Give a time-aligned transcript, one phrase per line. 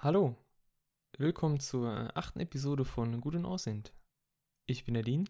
[0.00, 0.36] Hallo,
[1.16, 3.92] willkommen zur achten Episode von Gut und Aussehend.
[4.66, 5.28] Ich bin der Dean.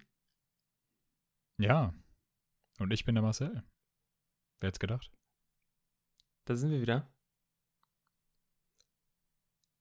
[1.59, 1.95] Ja.
[2.79, 3.63] Und ich bin der Marcel.
[4.61, 5.11] Wer hätte gedacht?
[6.45, 7.11] Da sind wir wieder.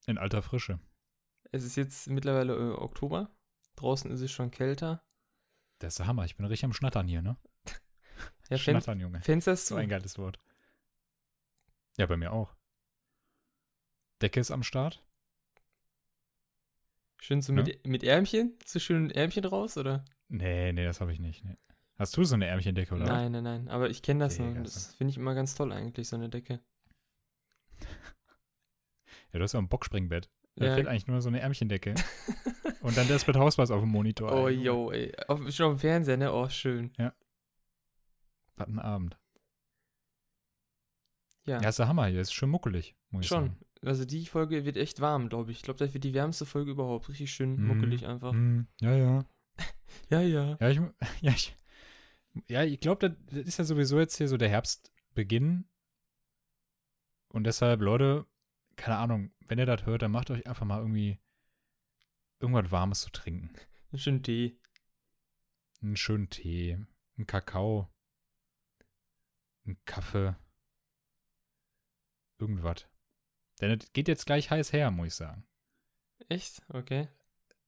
[0.06, 0.80] In alter Frische.
[1.52, 3.30] Es ist jetzt mittlerweile äh, Oktober.
[3.76, 5.04] Draußen ist es schon kälter.
[5.80, 6.26] Das ist der Hammer.
[6.26, 7.38] Ich bin richtig am Schnattern hier, ne?
[8.50, 9.20] Ja, Fen Schnattern, Junge.
[9.22, 9.82] Fenster ist So zu.
[9.82, 10.40] ein geiles Wort.
[11.98, 12.56] Ja, bei mir auch.
[14.22, 15.04] Decke ist am Start.
[17.20, 17.64] Schön so Ja.
[17.64, 18.58] mit, mit Ärmchen.
[18.66, 20.06] So schön Ärmchen raus, oder?
[20.30, 21.44] Nee, nee, das habe ich nicht.
[21.46, 21.58] Nee.
[21.98, 23.06] Hast du so eine Ärmchendecke oder?
[23.06, 23.68] Nein, nein, nein.
[23.70, 24.64] Aber ich kenne das Digga, noch.
[24.64, 26.60] Das finde ich immer ganz toll eigentlich, so eine Decke.
[29.34, 30.30] Ja, du hast ja ein Boxspringbett.
[30.56, 30.74] Da Ja.
[30.76, 31.96] fehlt eigentlich nur so eine Ärmchendecke.
[32.82, 34.32] Und dann das mit Hausweis auf dem Monitor.
[34.32, 35.14] Oh, ey, yo, ey.
[35.28, 36.32] Auf, schon auf dem Fernseher, ne?
[36.32, 36.94] Oh, schön.
[38.56, 39.18] Was ein Abend.
[41.46, 42.22] Ja, Ja, ist der Hammer hier.
[42.22, 43.48] Ist schön muckelig, muss ich schon.
[43.50, 43.60] sagen.
[43.84, 45.58] Also die Folge wird echt warm, glaube ich.
[45.58, 47.10] Ich glaube, das wird die wärmste Folge überhaupt.
[47.10, 47.68] Richtig schön Mhm.
[47.68, 48.32] muckelig einfach.
[48.34, 49.26] Hm, ja, ja.
[50.10, 50.58] Ja, ja.
[50.60, 50.80] Ja, ich,
[51.22, 51.58] ja, ich,
[52.48, 55.68] ja, ich glaube, das, das ist ja sowieso jetzt hier so der Herbstbeginn.
[57.30, 58.26] Und deshalb, Leute,
[58.76, 61.20] keine Ahnung, wenn ihr das hört, dann macht euch einfach mal irgendwie
[62.40, 63.52] irgendwas Warmes zu trinken.
[63.92, 64.60] Einen schönen Tee.
[65.82, 66.74] Einen schönen Tee,
[67.18, 67.88] einen Kakao,
[69.66, 70.36] einen Kaffee,
[72.40, 72.88] irgendwas.
[73.62, 75.46] Denn es geht jetzt gleich heiß her, muss ich sagen.
[76.30, 76.62] Echt?
[76.70, 77.08] Okay.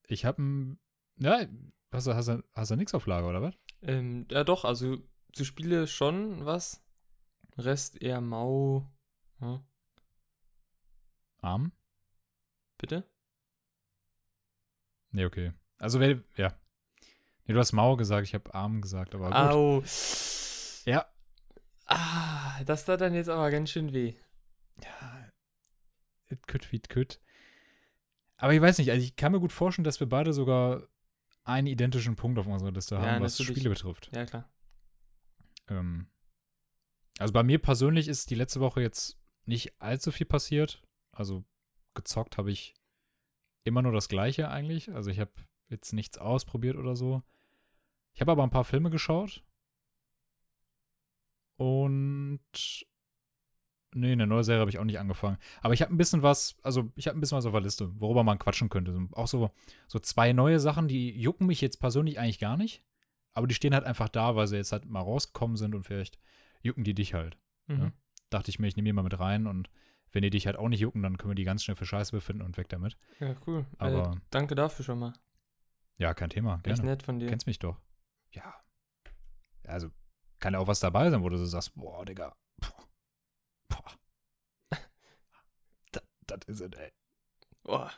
[0.07, 0.79] Ich habe ein,
[1.17, 1.45] ja,
[1.91, 3.55] hast du, hast du, hast du nichts auf Lager, oder was?
[3.81, 4.97] Ähm, ja doch, also
[5.33, 6.83] zu Spiele schon was.
[7.57, 8.89] Rest eher mau.
[9.41, 9.63] Ja,
[11.41, 11.71] Arm?
[12.77, 13.03] bitte?
[15.11, 15.53] Nee, okay.
[15.77, 16.53] Also, wer, ja.
[17.45, 19.35] Nee, du hast Mau gesagt, ich habe Arm gesagt, aber gut.
[19.35, 19.83] Au.
[20.85, 21.05] Ja.
[21.85, 24.13] Ah, das tat dann jetzt aber ganz schön weh.
[24.83, 25.18] Ja.
[26.29, 27.19] It could, it could.
[28.37, 30.87] Aber ich weiß nicht, also ich kann mir gut vorstellen, dass wir beide sogar
[31.43, 33.41] einen identischen Punkt auf unserer Liste Ja, haben, was.
[33.41, 34.09] Spiele betrifft.
[34.13, 34.49] Ja, klar.
[35.67, 36.07] Ähm,
[37.17, 40.81] also bei mir persönlich ist die letzte Woche jetzt nicht allzu viel passiert.
[41.11, 41.43] Also
[41.95, 42.75] gezockt habe ich
[43.63, 44.93] immer nur das Gleiche eigentlich.
[44.93, 45.31] Also ich habe
[45.67, 47.23] jetzt nichts ausprobiert oder so.
[48.13, 49.43] Ich habe aber ein paar Filme geschaut.
[51.57, 52.39] Und
[53.93, 55.37] nee, eine neue Serie habe ich auch nicht angefangen.
[55.61, 57.91] Aber ich habe ein bisschen was, also ich habe ein bisschen was auf der Liste,
[57.99, 59.07] worüber man quatschen könnte.
[59.13, 59.51] Auch so,
[59.87, 62.83] so zwei neue Sachen, die jucken mich jetzt persönlich eigentlich gar nicht.
[63.33, 66.19] Aber die stehen halt einfach da, weil sie jetzt halt mal rausgekommen sind und vielleicht
[66.61, 67.37] jucken die dich halt.
[67.67, 67.79] Mhm.
[67.81, 67.91] Ja.
[68.29, 69.69] Dachte ich mir, ich nehme die mal mit rein und
[70.11, 72.11] wenn die dich halt auch nicht jucken, dann können wir die ganz schnell für Scheiße
[72.11, 72.97] befinden und weg damit.
[73.19, 73.65] Ja, cool.
[73.77, 75.13] Aber- äh, danke dafür schon mal.
[75.99, 76.55] Ja, kein Thema.
[76.55, 76.83] Echt Gerne.
[76.83, 77.27] nett von dir.
[77.27, 77.77] Kennst mich doch.
[78.31, 78.55] Ja.
[79.65, 79.89] Also,
[80.39, 82.35] kann ja auch was dabei sein, wo du so sagst, boah, Digga.
[82.59, 82.87] Boah.
[83.67, 84.79] Boah.
[86.31, 86.91] Das, ist es, ey.
[87.63, 87.91] Boah.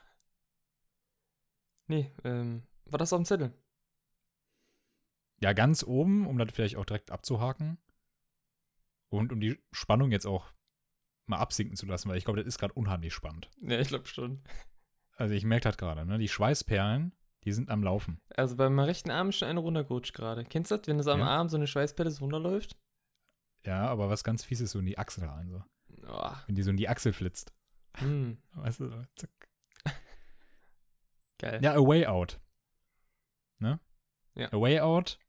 [1.87, 3.53] Nee, ähm, war das auf dem Zettel?
[5.41, 7.77] Ja, ganz oben, um das vielleicht auch direkt abzuhaken.
[9.09, 10.53] Und um die Spannung jetzt auch
[11.25, 13.49] mal absinken zu lassen, weil ich glaube, das ist gerade unheimlich spannend.
[13.61, 14.43] Ja, ich glaube schon.
[15.17, 16.17] Also ich merke das gerade, ne?
[16.17, 17.11] Die Schweißperlen,
[17.43, 18.21] die sind am Laufen.
[18.35, 20.45] Also bei meinem rechten Arm ist schon eine runtergerutscht gerade.
[20.45, 21.27] Kennst du das, wenn das am Ja.
[21.27, 22.77] Arm so eine Schweißpelle so runterläuft?
[23.65, 25.63] Ja, aber was ganz fies ist so in die Achsel rein, so.
[26.07, 27.53] Oh, Wenn die so in die Achsel flitzt.
[27.95, 29.29] Hm, Weißt du, zack.
[31.37, 31.59] geil.
[31.63, 32.39] Ja, A Way Out.
[33.59, 33.79] Ne?
[34.35, 34.51] Ja.
[34.51, 35.19] A Way Out.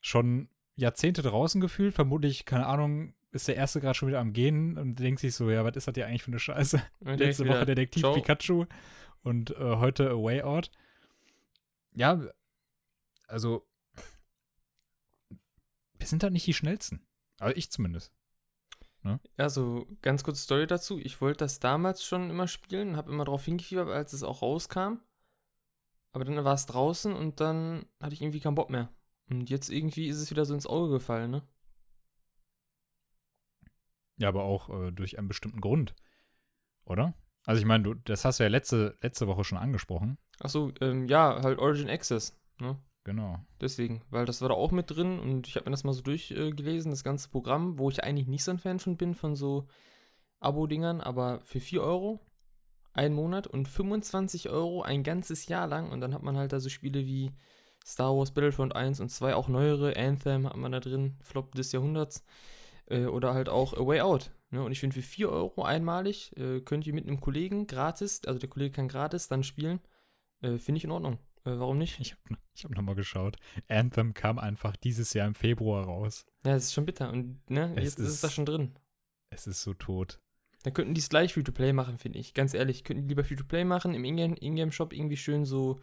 [0.00, 1.94] Schon Jahrzehnte draußen gefühlt.
[1.94, 5.50] Vermutlich, keine Ahnung, ist der erste gerade schon wieder am Gehen und denkt sich so,
[5.50, 6.82] ja, was ist das hier eigentlich für eine Scheiße?
[7.00, 8.14] Und Letzte Woche Detektiv ciao.
[8.14, 8.66] Pikachu
[9.22, 10.70] und äh, heute A Way Out.
[11.94, 12.20] Ja,
[13.26, 13.66] also
[15.98, 17.04] wir sind halt nicht die schnellsten.
[17.38, 18.12] Aber ich zumindest.
[19.36, 20.98] Also, ganz kurze Story dazu.
[20.98, 24.98] Ich wollte das damals schon immer spielen, habe immer drauf hingefiebert, als es auch rauskam.
[26.12, 28.88] Aber dann war es draußen und dann hatte ich irgendwie keinen Bock mehr.
[29.30, 31.42] Und jetzt irgendwie ist es wieder so ins Auge gefallen, ne?
[34.16, 35.94] Ja, aber auch äh, durch einen bestimmten Grund.
[36.84, 37.14] Oder?
[37.44, 40.18] Also ich meine, du, das hast du ja letzte, letzte Woche schon angesprochen.
[40.40, 42.78] Achso, ähm, ja, halt Origin Access, ne?
[43.08, 43.38] Genau.
[43.58, 46.02] Deswegen, weil das war da auch mit drin und ich habe mir das mal so
[46.02, 49.66] durchgelesen, das ganze Programm, wo ich eigentlich nicht so ein Fan von bin, von so
[50.40, 52.20] Abo-Dingern, aber für 4 Euro
[52.92, 56.60] ein Monat und 25 Euro ein ganzes Jahr lang und dann hat man halt da
[56.60, 57.32] so Spiele wie
[57.82, 61.72] Star Wars Battlefront 1 und 2, auch neuere, Anthem hat man da drin, Flop des
[61.72, 62.26] Jahrhunderts
[62.90, 64.32] äh, oder halt auch A Way Out.
[64.50, 64.62] Ne?
[64.62, 68.38] Und ich finde, für 4 Euro einmalig äh, könnt ihr mit einem Kollegen gratis, also
[68.38, 69.80] der Kollege kann gratis dann spielen,
[70.42, 71.18] äh, finde ich in Ordnung.
[71.48, 71.98] Äh, warum nicht?
[72.00, 73.36] Ich habe ich hab nochmal geschaut.
[73.68, 76.26] Anthem kam einfach dieses Jahr im Februar raus.
[76.44, 77.10] Ja, das ist schon bitter.
[77.12, 78.78] Und ne, Es jetzt ist, es da ist- schon drin.
[79.30, 80.20] Es ist so tot.
[80.64, 82.34] Dann könnten die es gleich Free-to-Play machen, finde ich.
[82.34, 85.78] Ganz ehrlich, könnten die lieber Free-to-Play machen, im Ingame- Ingame-Shop irgendwie schön so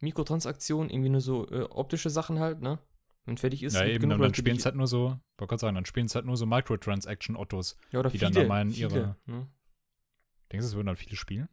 [0.00, 2.78] Mikrotransaktionen, irgendwie nur so äh, optische Sachen halt, ne?
[3.24, 5.60] Und fertig ist Ja, eben, genug und dann spielen es halt nur so, wollte gerade
[5.60, 7.76] sagen, dann spielen es halt nur so Microtransaction-Ottos.
[7.92, 9.48] ja, oder die viele, dann da meinen, viele, ihre- ne?
[10.50, 11.48] Denkst du, es würden dann viele spielen?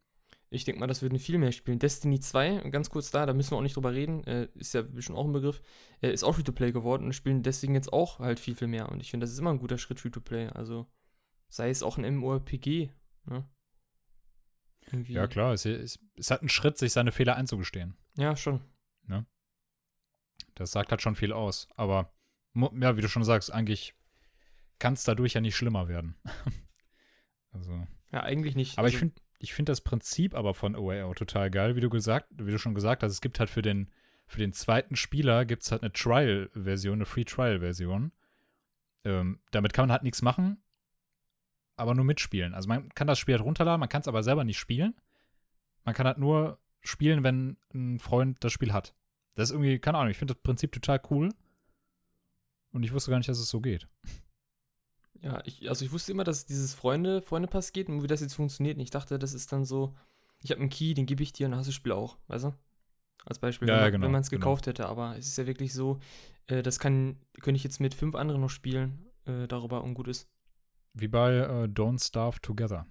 [0.52, 1.78] Ich denke mal, das würden viel mehr spielen.
[1.78, 4.82] Destiny 2, ganz kurz da, da müssen wir auch nicht drüber reden, äh, ist ja
[4.98, 5.62] schon auch ein Begriff,
[6.02, 8.88] äh, ist auch Free-to-Play geworden und spielen deswegen jetzt auch halt viel, viel mehr.
[8.90, 10.48] Und ich finde, das ist immer ein guter Schritt, Free-to-Play.
[10.48, 10.86] Also,
[11.48, 12.90] sei es auch ein MMORPG,
[13.26, 13.48] ne?
[14.86, 15.12] Irgendwie.
[15.12, 17.96] Ja, klar, es, es, es hat einen Schritt, sich seine Fehler einzugestehen.
[18.16, 18.60] Ja, schon.
[20.54, 21.68] Das sagt halt schon viel aus.
[21.76, 22.12] Aber,
[22.54, 23.94] ja, wie du schon sagst, eigentlich
[24.78, 26.16] kann es dadurch ja nicht schlimmer werden.
[27.52, 27.86] also.
[28.12, 28.78] Ja, eigentlich nicht.
[28.78, 31.88] Aber ich Also, finde ich find das Prinzip aber von OAO total geil, wie du
[31.88, 33.90] gesagt, wie du schon gesagt hast, es gibt halt für den,
[34.26, 38.12] für den zweiten Spieler gibt es halt eine Trial-Version, eine Free-Trial-Version.
[39.04, 40.62] Ähm, damit kann man halt nichts machen,
[41.76, 42.52] aber nur mitspielen.
[42.52, 44.94] Also man kann das Spiel halt runterladen, man kann es aber selber nicht spielen.
[45.84, 48.94] Man kann halt nur spielen, wenn ein Freund das Spiel hat.
[49.36, 51.30] Das ist irgendwie, keine Ahnung, ich finde das Prinzip total cool.
[52.72, 53.88] Und ich wusste gar nicht, dass es so geht.
[55.22, 58.34] Ja, ich, also ich wusste immer, dass dieses Freunde, Freunde-Pass geht und wie das jetzt
[58.34, 58.76] funktioniert.
[58.76, 59.94] Und ich dachte, das ist dann so,
[60.42, 62.16] ich habe einen Key, den gebe ich dir und dann hast du das Spiel auch,
[62.28, 62.54] weißt du?
[63.26, 64.40] Als Beispiel, Ja, wenn, genau, wenn man es genau.
[64.40, 64.86] gekauft hätte.
[64.86, 66.00] Aber es ist ja wirklich so,
[66.46, 70.08] äh, das kann, könnte ich jetzt mit fünf anderen noch spielen, äh, darüber und gut
[70.08, 70.28] ist.
[70.94, 72.86] Wie bei äh, Don't Starve Together.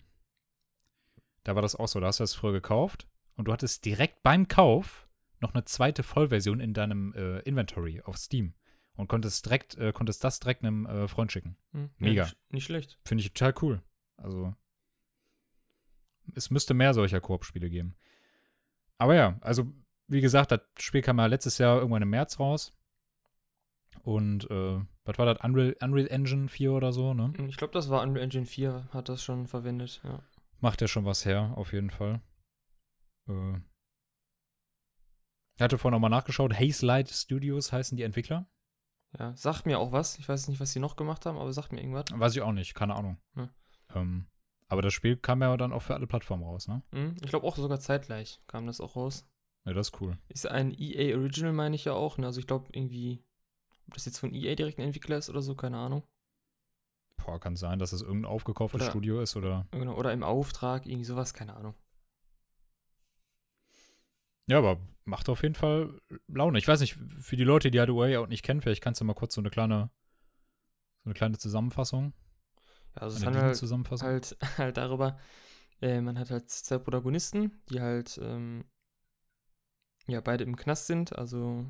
[1.44, 2.00] Da war das auch so.
[2.00, 5.08] Da hast du das früher gekauft und du hattest direkt beim Kauf
[5.40, 8.54] noch eine zweite Vollversion in deinem äh, Inventory auf Steam
[9.00, 11.56] und konntest direkt, äh, konntest das direkt einem äh, Freund schicken.
[11.72, 12.26] Hm, Mega.
[12.26, 13.00] Ja, nicht, schlecht.
[13.06, 13.82] Finde ich total cool.
[14.18, 14.54] Also,
[16.36, 17.96] es müsste mehr solcher Koop-Spiele geben.
[18.98, 19.72] Aber ja, also,
[20.08, 22.76] wie gesagt, das Spiel kam ja letztes Jahr irgendwann im März raus.
[24.04, 25.44] Und, äh, was war das?
[25.46, 27.32] Unreal, Unreal Engine 4 oder so, ne?
[27.48, 30.22] Ich glaube, das war Unreal Engine 4, hat das schon verwendet, ja.
[30.60, 32.22] Macht ja schon was her, auf jeden Fall.
[33.30, 33.60] Äh,
[35.56, 36.54] ich hatte vorhin nochmal nachgeschaut.
[36.54, 38.46] Haze Light Studios heißen die Entwickler.
[39.18, 40.20] Ja, sagt mir auch was.
[40.20, 42.06] Ich weiß nicht, was sie noch gemacht haben, aber sagt mir irgendwas.
[42.14, 43.18] Weiß ich auch nicht, keine Ahnung.
[43.34, 43.50] Hm.
[43.96, 44.28] Ähm,
[44.68, 46.84] aber das Spiel kam ja dann auch für alle Plattformen raus, ne?
[46.92, 49.26] Hm, ich glaube auch sogar zeitgleich kam das auch raus.
[49.66, 50.18] Ja, das ist cool.
[50.28, 52.18] Ist ein EA Original, meine ich ja auch.
[52.18, 52.28] Ne?
[52.28, 53.24] Also ich glaube irgendwie,
[53.88, 56.04] ob das jetzt von EA direkt ein Entwickler ist oder so, keine Ahnung.
[57.18, 59.68] Boah, kann sein, dass es irgendein aufgekauftes Oder- Studio ist oder.
[59.72, 61.74] Genau, oder im Auftrag, irgendwie sowas, keine Ahnung.
[64.50, 66.58] Ja, aber macht auf jeden Fall Laune.
[66.58, 69.06] Ich weiß nicht, für die Leute, die halt OA auch nicht kennen, vielleicht kannst du
[69.06, 69.90] mal kurz so eine kleine,
[71.04, 72.14] so eine kleine Zusammenfassung,
[72.96, 74.08] Ja, also es eine handelt halt, Zusammenfassung.
[74.08, 75.18] halt, halt darüber,
[75.82, 78.66] äh, man hat halt zwei Protagonisten, die halt, ähm,
[80.08, 81.16] ja, beide im Knast sind.
[81.16, 81.66] Also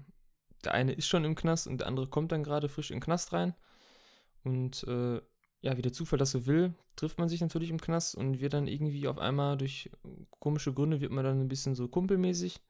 [0.63, 3.03] der eine ist schon im Knast und der andere kommt dann gerade frisch in den
[3.03, 3.53] Knast rein.
[4.43, 5.21] Und äh,
[5.61, 8.53] ja, wie der Zufall das so will, trifft man sich natürlich im Knast und wird
[8.53, 9.91] dann irgendwie auf einmal durch
[10.39, 12.61] komische Gründe wird man dann ein bisschen so kumpelmäßig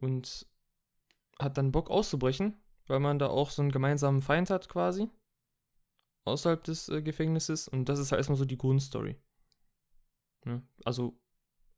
[0.00, 0.46] und
[1.38, 2.56] hat dann Bock auszubrechen,
[2.86, 5.08] weil man da auch so einen gemeinsamen Feind hat quasi
[6.24, 9.16] außerhalb des äh, Gefängnisses und das ist halt erstmal so die Grundstory.
[10.44, 10.62] Ne?
[10.84, 11.18] Also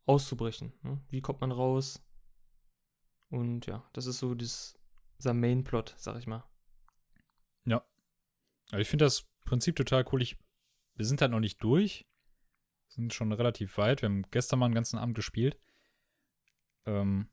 [0.06, 0.72] auszubrechen.
[0.82, 1.00] Ne?
[1.08, 2.02] Wie kommt man raus?
[3.28, 6.50] Und ja, das ist so dieser Main-Plot, sag ich mal.
[8.70, 10.23] Also ich finde das Prinzip total cool.
[10.23, 10.38] Ich,
[10.94, 12.06] wir sind halt noch nicht durch.
[12.88, 14.02] Sind schon relativ weit.
[14.02, 15.58] Wir haben gestern mal einen ganzen Abend gespielt.
[16.87, 17.28] Ähm,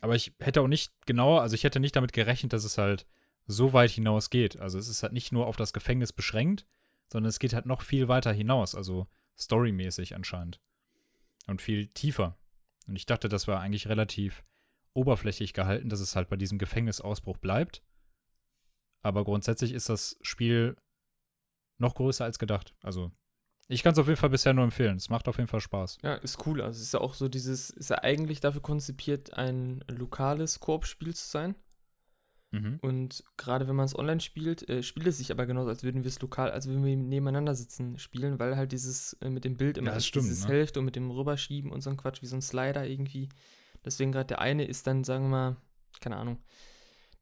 [0.00, 3.06] aber ich hätte auch nicht genauer, also ich hätte nicht damit gerechnet, dass es halt
[3.46, 4.58] so weit hinaus geht.
[4.58, 6.66] Also es ist halt nicht nur auf das Gefängnis beschränkt,
[7.06, 8.74] sondern es geht halt noch viel weiter hinaus.
[8.74, 9.06] Also
[9.38, 10.60] storymäßig anscheinend.
[11.46, 12.36] Und viel tiefer.
[12.88, 14.44] Und ich dachte, das war eigentlich relativ
[14.94, 17.82] oberflächlich gehalten, dass es halt bei diesem Gefängnisausbruch bleibt.
[19.02, 20.76] Aber grundsätzlich ist das Spiel
[21.78, 22.74] noch größer als gedacht.
[22.82, 23.12] Also,
[23.68, 24.96] ich kann es auf jeden Fall bisher nur empfehlen.
[24.96, 25.98] Es macht auf jeden Fall Spaß.
[26.02, 26.60] Ja, ist cool.
[26.60, 31.14] Also es ist ja auch so dieses, ist ja eigentlich dafür konzipiert, ein lokales Koop-Spiel
[31.14, 31.56] zu sein.
[32.52, 32.78] Mhm.
[32.80, 36.04] Und gerade wenn man es online spielt, äh, spielt es sich aber genauso, als würden
[36.04, 39.56] wir es lokal, als würden wir nebeneinander sitzen spielen, weil halt dieses äh, mit dem
[39.56, 40.54] Bild immer Ja, stimmt, dieses ne?
[40.54, 43.28] Hälfte und mit dem Rüberschieben und so ein Quatsch, wie so ein Slider irgendwie.
[43.84, 45.56] Deswegen gerade der eine ist dann, sagen wir mal,
[46.00, 46.38] keine Ahnung,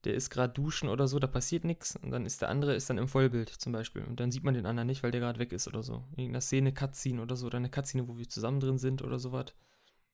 [0.05, 2.89] der ist gerade duschen oder so, da passiert nichts und dann ist der andere ist
[2.91, 5.39] dann im Vollbild zum Beispiel und dann sieht man den anderen nicht, weil der gerade
[5.39, 6.05] weg ist oder so.
[6.13, 9.47] Irgendeine Szene, Cutscene oder so oder eine Cutscene, wo wir zusammen drin sind oder sowas.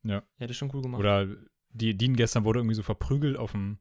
[0.03, 0.15] Ja.
[0.17, 1.01] Ja, das ist schon cool gemacht.
[1.01, 1.27] Oder
[1.73, 3.79] die Dean gestern wurde irgendwie so verprügelt auf dem,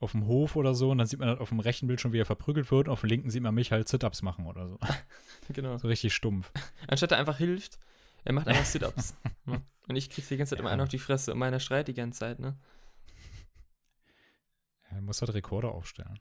[0.00, 0.90] auf dem Hof oder so.
[0.90, 2.88] Und dann sieht man halt auf dem rechten Bild schon, wie er verprügelt wird.
[2.88, 4.78] Und auf dem linken sieht man mich halt Sit-Ups machen oder so.
[5.52, 5.78] genau.
[5.78, 6.50] So richtig stumpf.
[6.88, 7.78] Anstatt er einfach hilft,
[8.24, 9.14] er macht einfach Sit-Ups.
[9.46, 9.62] ne?
[9.88, 10.72] Und ich krieg die ganze Zeit immer Ja.
[10.74, 12.56] einen auf die Fresse und meiner schreit die ganze Zeit, ne?
[14.90, 16.18] Er muss halt Rekorde aufstellen.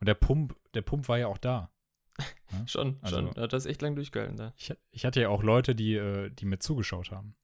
[0.00, 1.70] Und der Pump, der Pump war ja auch da.
[2.52, 2.66] Ja?
[2.66, 3.30] Schon, Also- schon.
[3.34, 4.52] Da hat das echt lang durchgehalten da.
[4.56, 7.34] Ich, ich hatte ja auch Leute, die, äh, die mir zugeschaut haben.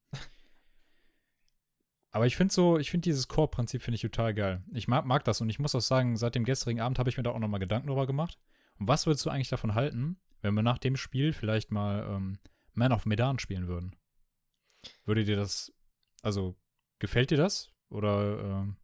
[2.12, 4.64] Aber ich finde so, ich finde dieses Core-Prinzip finde ich total geil.
[4.72, 7.16] Ich mag, mag das und ich muss auch sagen, seit dem gestrigen Abend habe ich
[7.16, 8.38] mir da auch nochmal Gedanken drüber gemacht.
[8.78, 12.38] Und was würdest du eigentlich davon halten, wenn wir nach dem Spiel vielleicht mal ähm,
[12.74, 13.94] Man of Medan spielen würden?
[15.04, 15.72] Würde dir das,
[16.22, 16.56] also
[16.98, 17.70] gefällt dir das?
[17.90, 18.76] Oder ähm,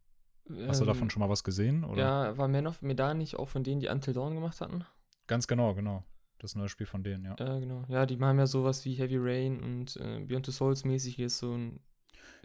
[0.67, 1.83] hast du Ähm, davon schon mal was gesehen?
[1.83, 2.01] Oder?
[2.01, 4.83] Ja, war Man of Medan nicht auch von denen, die Until Dawn gemacht hatten?
[5.27, 6.03] Ganz genau, genau.
[6.39, 7.35] Das neue Spiel von denen, ja.
[7.39, 7.83] Ja, genau.
[7.89, 11.39] Ja, die machen ja sowas wie Heavy Rain und äh, Beyond the Souls mäßig ist
[11.39, 11.79] so ein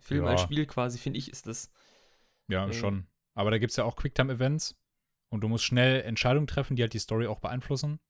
[0.00, 0.30] Film Ja.
[0.30, 1.70] als Spiel quasi, finde ich, ist das.
[2.48, 2.72] Ja, Äh.
[2.72, 3.06] schon.
[3.34, 4.76] Aber da gibt es ja auch Quicktime-Events
[5.28, 8.00] und du musst schnell Entscheidungen treffen, die halt die Story auch beeinflussen.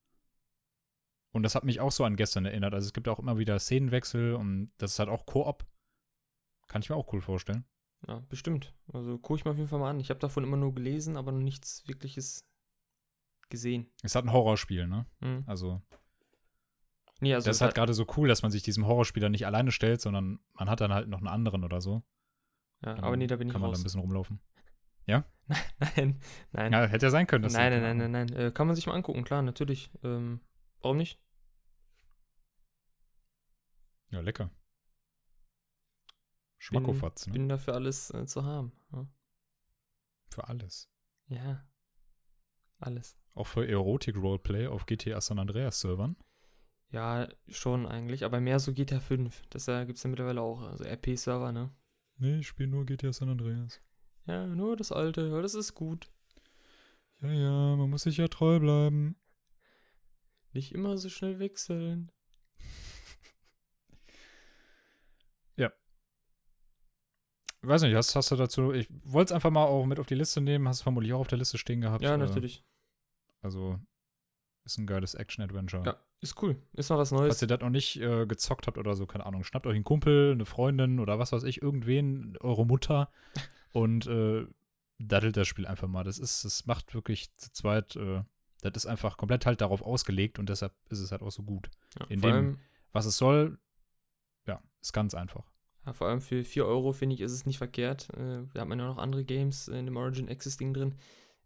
[1.32, 2.74] Und das hat mich auch so an gestern erinnert.
[2.74, 5.64] Also es gibt auch immer wieder Szenenwechsel und das ist halt auch Koop.
[6.68, 7.64] Kann ich mir auch cool vorstellen.
[8.08, 8.74] Ja, bestimmt.
[8.92, 10.00] Also gucke ich mir auf jeden Fall mal an.
[10.00, 12.44] Ich habe davon immer nur gelesen, aber noch nichts wirkliches
[13.48, 13.90] gesehen.
[14.02, 15.06] Es hat ein Horrorspiel, ne?
[15.20, 15.44] Hm.
[15.46, 15.80] Also,
[17.20, 19.70] Nee, also das ist halt gerade so cool, dass man sich diesem Horrorspieler nicht alleine
[19.70, 22.02] stellt, sondern man hat dann halt noch einen anderen oder so.
[22.84, 23.80] ja, Dann aber nee, da bin ich Kann man da raus.
[23.80, 24.40] ein bisschen rumlaufen.
[25.96, 26.20] nein,
[26.52, 26.72] nein.
[26.72, 27.42] Ja, hätte ja sein können.
[27.42, 29.90] nein, dass nein, du- nein, nein, nein, Äh, kann man sich mal angucken, klar, natürlich.
[30.02, 30.40] Ähm,
[30.80, 31.20] warum nicht?
[34.10, 34.50] Ja, lecker.
[36.62, 37.32] Schmackofatz, ne?
[37.32, 38.72] Bin dafür alles äh, zu haben.
[38.92, 39.08] Ja.
[40.30, 40.88] Für alles.
[41.26, 41.66] ja.
[42.78, 43.16] Alles.
[43.34, 46.16] Auch für Erotik-Roleplay auf GTA San Andreas-Servern.
[46.90, 49.42] Ja, schon eigentlich, aber mehr so GTA 5.
[49.50, 50.62] Das äh, gibt es ja mittlerweile auch.
[50.62, 51.70] Also RP-Server, ne?
[52.18, 53.80] Nee, ich spiele nur GTA San Andreas.
[54.26, 56.12] Ja, nur das alte, ja, das ist gut.
[57.20, 59.16] Ja, ja, man muss sich ja treu bleiben.
[60.52, 62.10] Nicht immer so schnell wechseln.
[67.62, 68.72] Weiß nicht, hast, hast du dazu.
[68.72, 70.66] Ich wollte es einfach mal auch mit auf die Liste nehmen.
[70.68, 72.02] Hast du vermutlich auch auf der Liste stehen gehabt.
[72.02, 72.64] Ja, äh, natürlich.
[73.40, 73.78] Also,
[74.64, 75.84] ist ein geiles Action-Adventure.
[75.84, 76.56] Ja, ist cool.
[76.72, 77.28] Ist noch was Neues.
[77.28, 79.84] Falls ihr das noch nicht äh, gezockt habt oder so, keine Ahnung, schnappt euch einen
[79.84, 83.10] Kumpel, eine Freundin oder was weiß ich, irgendwen, eure Mutter
[83.72, 84.46] und äh,
[84.98, 86.04] daddelt das Spiel einfach mal.
[86.04, 88.22] Das ist, das macht wirklich zu zweit, äh,
[88.60, 91.70] das ist einfach komplett halt darauf ausgelegt und deshalb ist es halt auch so gut.
[91.98, 92.58] Ja, in dem-
[92.92, 93.58] Was es soll,
[94.46, 95.50] ja, ist ganz einfach.
[95.86, 98.08] Ja, vor allem für 4 Euro, finde ich, ist es nicht verkehrt.
[98.16, 100.94] Äh, da hat man ja noch andere Games in dem Origin Access Ding drin.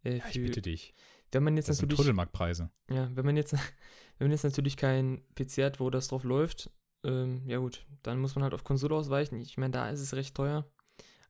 [0.05, 0.95] Äh, Ja, ich bitte dich.
[1.33, 2.71] wenn man jetzt Das natürlich Trödelmarktpreise.
[2.91, 3.53] Ja, wenn man jetzt,
[4.19, 6.71] wenn man jetzt natürlich kein PC hat, wo das drauf läuft,
[7.05, 9.41] ähm, ja gut, dann muss man halt auf Konsole ausweichen.
[9.41, 10.67] Ich meine, da ist es recht teuer.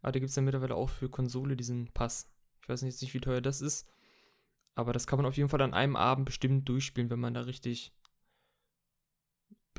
[0.02, 2.30] Aber da gibt es ja mittlerweile auch für Konsole diesen Pass.
[2.62, 3.86] Ich weiß jetzt nicht, wie teuer das ist.
[4.74, 7.40] Aber das kann man auf jeden Fall an einem Abend bestimmt durchspielen, wenn man da
[7.42, 7.92] richtig,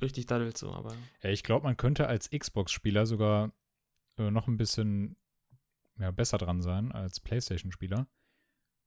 [0.02, 0.72] richtig daddelt so.
[0.74, 3.52] Aber Ja, ich glaube, man könnte als Xbox-Spieler sogar
[4.18, 5.16] äh, noch ein bisschen
[6.00, 8.08] ja, besser dran sein als PlayStation-Spieler.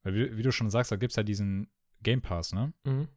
[0.03, 1.71] Weil, wie, wie du schon sagst, da gibt es ja diesen
[2.03, 2.73] Game Pass, ne?
[2.85, 3.09] mhm.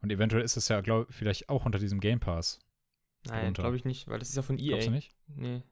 [0.00, 2.60] Und eventuell ist es ja, glaube vielleicht auch unter diesem Game Pass.
[3.26, 4.94] nein, glaube ich nicht, weil das ist ja von Glaubst du EA.
[4.94, 5.16] nicht?
[5.28, 5.62] Nee.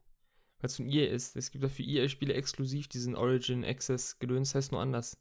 [0.59, 1.37] Weil es von EA ist.
[1.37, 5.21] Es gibt ja für EA-Spiele exklusiv diesen Origin Access Gedöns, heißt nur anders.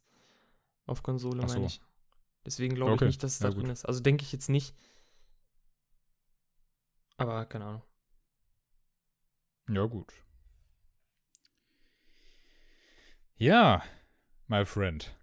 [0.86, 1.54] Auf Konsole, so.
[1.54, 1.82] meine ich.
[2.46, 3.72] Deswegen glaube Okay, ich nicht, dass es da ja, drin gut.
[3.72, 3.84] ist.
[3.84, 4.74] Also denke ich jetzt nicht.
[7.16, 7.82] Aber keine Ahnung.
[9.68, 10.12] Ja, gut.
[13.36, 13.82] Ja,
[14.48, 15.16] my friend.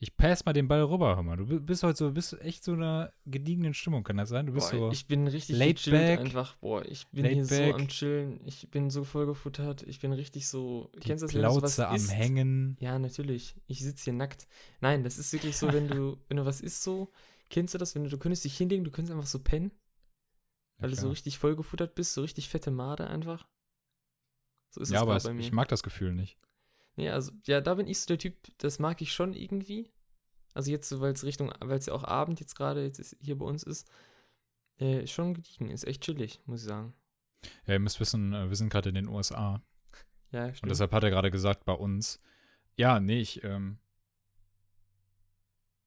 [0.00, 1.36] Ich pass mal den Ball rüber, hör mal.
[1.38, 4.44] Du bi- bist heute so, bist echt so in einer gediegenen Stimmung, kann das sein?
[4.44, 4.92] Du bist Boah, so.
[4.92, 6.20] ich bin richtig laid back.
[6.20, 6.56] einfach.
[6.56, 7.74] Boah, ich bin Laid hier so back.
[7.74, 8.40] am Chillen.
[8.44, 9.82] Ich bin so vollgefuttert.
[9.84, 10.90] Ich bin richtig so.
[10.96, 12.12] die kennst du das, wenn du Plauze am isst?
[12.12, 12.76] Hängen.
[12.80, 13.54] Ja, natürlich.
[13.66, 14.46] Ich sitze hier nackt.
[14.80, 17.10] Nein, das ist wirklich so, wenn du, wenn du was isst so,
[17.50, 19.70] kennst du das, wenn du, du könntest dich hinlegen, du könntest einfach so pennen,
[20.78, 23.46] weil du so richtig vollgefuttert bist, so richtig fette Made einfach.
[24.70, 25.40] So ist ja, es aber es, bei mir.
[25.40, 26.36] ich mag das Gefühl nicht.
[26.96, 29.90] nee, also, ja, da bin ich so der Typ, das mag ich schon irgendwie.
[30.52, 33.16] Also jetzt so, weil es Richtung, weil es ja auch Abend jetzt gerade jetzt ist,
[33.20, 33.88] hier bei uns ist,
[34.78, 36.94] äh, schon gediegen, ist echt chillig, muss ich sagen.
[37.66, 39.62] Ja, ihr müsst wissen, äh, wir sind gerade in den USA.
[40.30, 40.70] Ja, Und stimmt.
[40.70, 42.20] deshalb hat er gerade gesagt, bei uns.
[42.76, 43.78] Ja, nee, ich, ähm,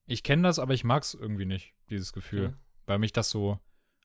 [0.07, 2.57] ich kenne das, aber ich mag es irgendwie nicht, dieses Gefühl.
[2.85, 3.59] Weil mich das so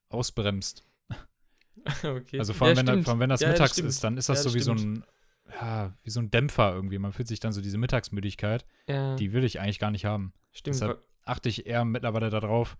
[0.09, 0.85] ausbremst.
[1.09, 2.09] Okay.
[2.17, 2.39] okay.
[2.39, 3.89] Also vor allem, ja, wenn, vor allem, wenn das Ja, das mittags stimmt.
[3.89, 5.05] ist, dann ist das Ja, so das wie so ein,
[5.51, 6.99] ja, wie so ein Dämpfer irgendwie.
[6.99, 10.33] Man fühlt sich dann so diese Mittagsmüdigkeit, Ja, die will ich eigentlich gar nicht haben.
[10.53, 10.75] stimmt.
[10.77, 12.77] deshalb- Achte ich eher mittlerweile darauf,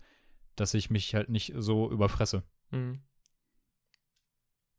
[0.57, 2.43] dass ich mich halt nicht so überfresse.
[2.71, 2.99] hm.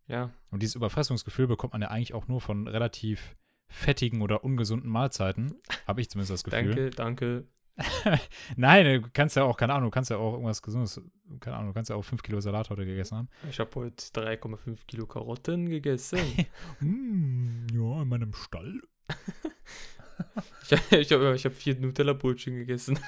[0.06, 3.36] Ja, Und dieses Überfressungsgefühl bekommt man ja eigentlich auch nur von relativ
[3.68, 5.54] fettigen oder ungesunden Mahlzeiten.
[5.86, 6.74] Habe ich zumindest das Gefühl.
[6.74, 7.48] danke, danke.
[8.56, 11.00] Nein, du kannst ja auch, keine Ahnung, du kannst ja auch irgendwas Gesundes,
[11.40, 13.28] keine Ahnung, du kannst ja auch 5 Kilo Salat heute gegessen haben.
[13.50, 16.18] Ich habe heute 3,5 Kilo Karotten gegessen.
[16.78, 18.80] Hm, ja, in meinem Stall.
[20.62, 22.98] Ich, habe ich hab, ich hab vier Nutella-Brötchen gegessen.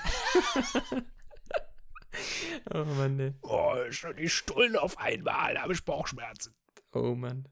[2.74, 3.34] oh Mann, ey.
[3.42, 6.54] Oh, schon die Stullen auf einmal, da habe ich Bauchschmerzen.
[6.92, 7.48] Oh Mann.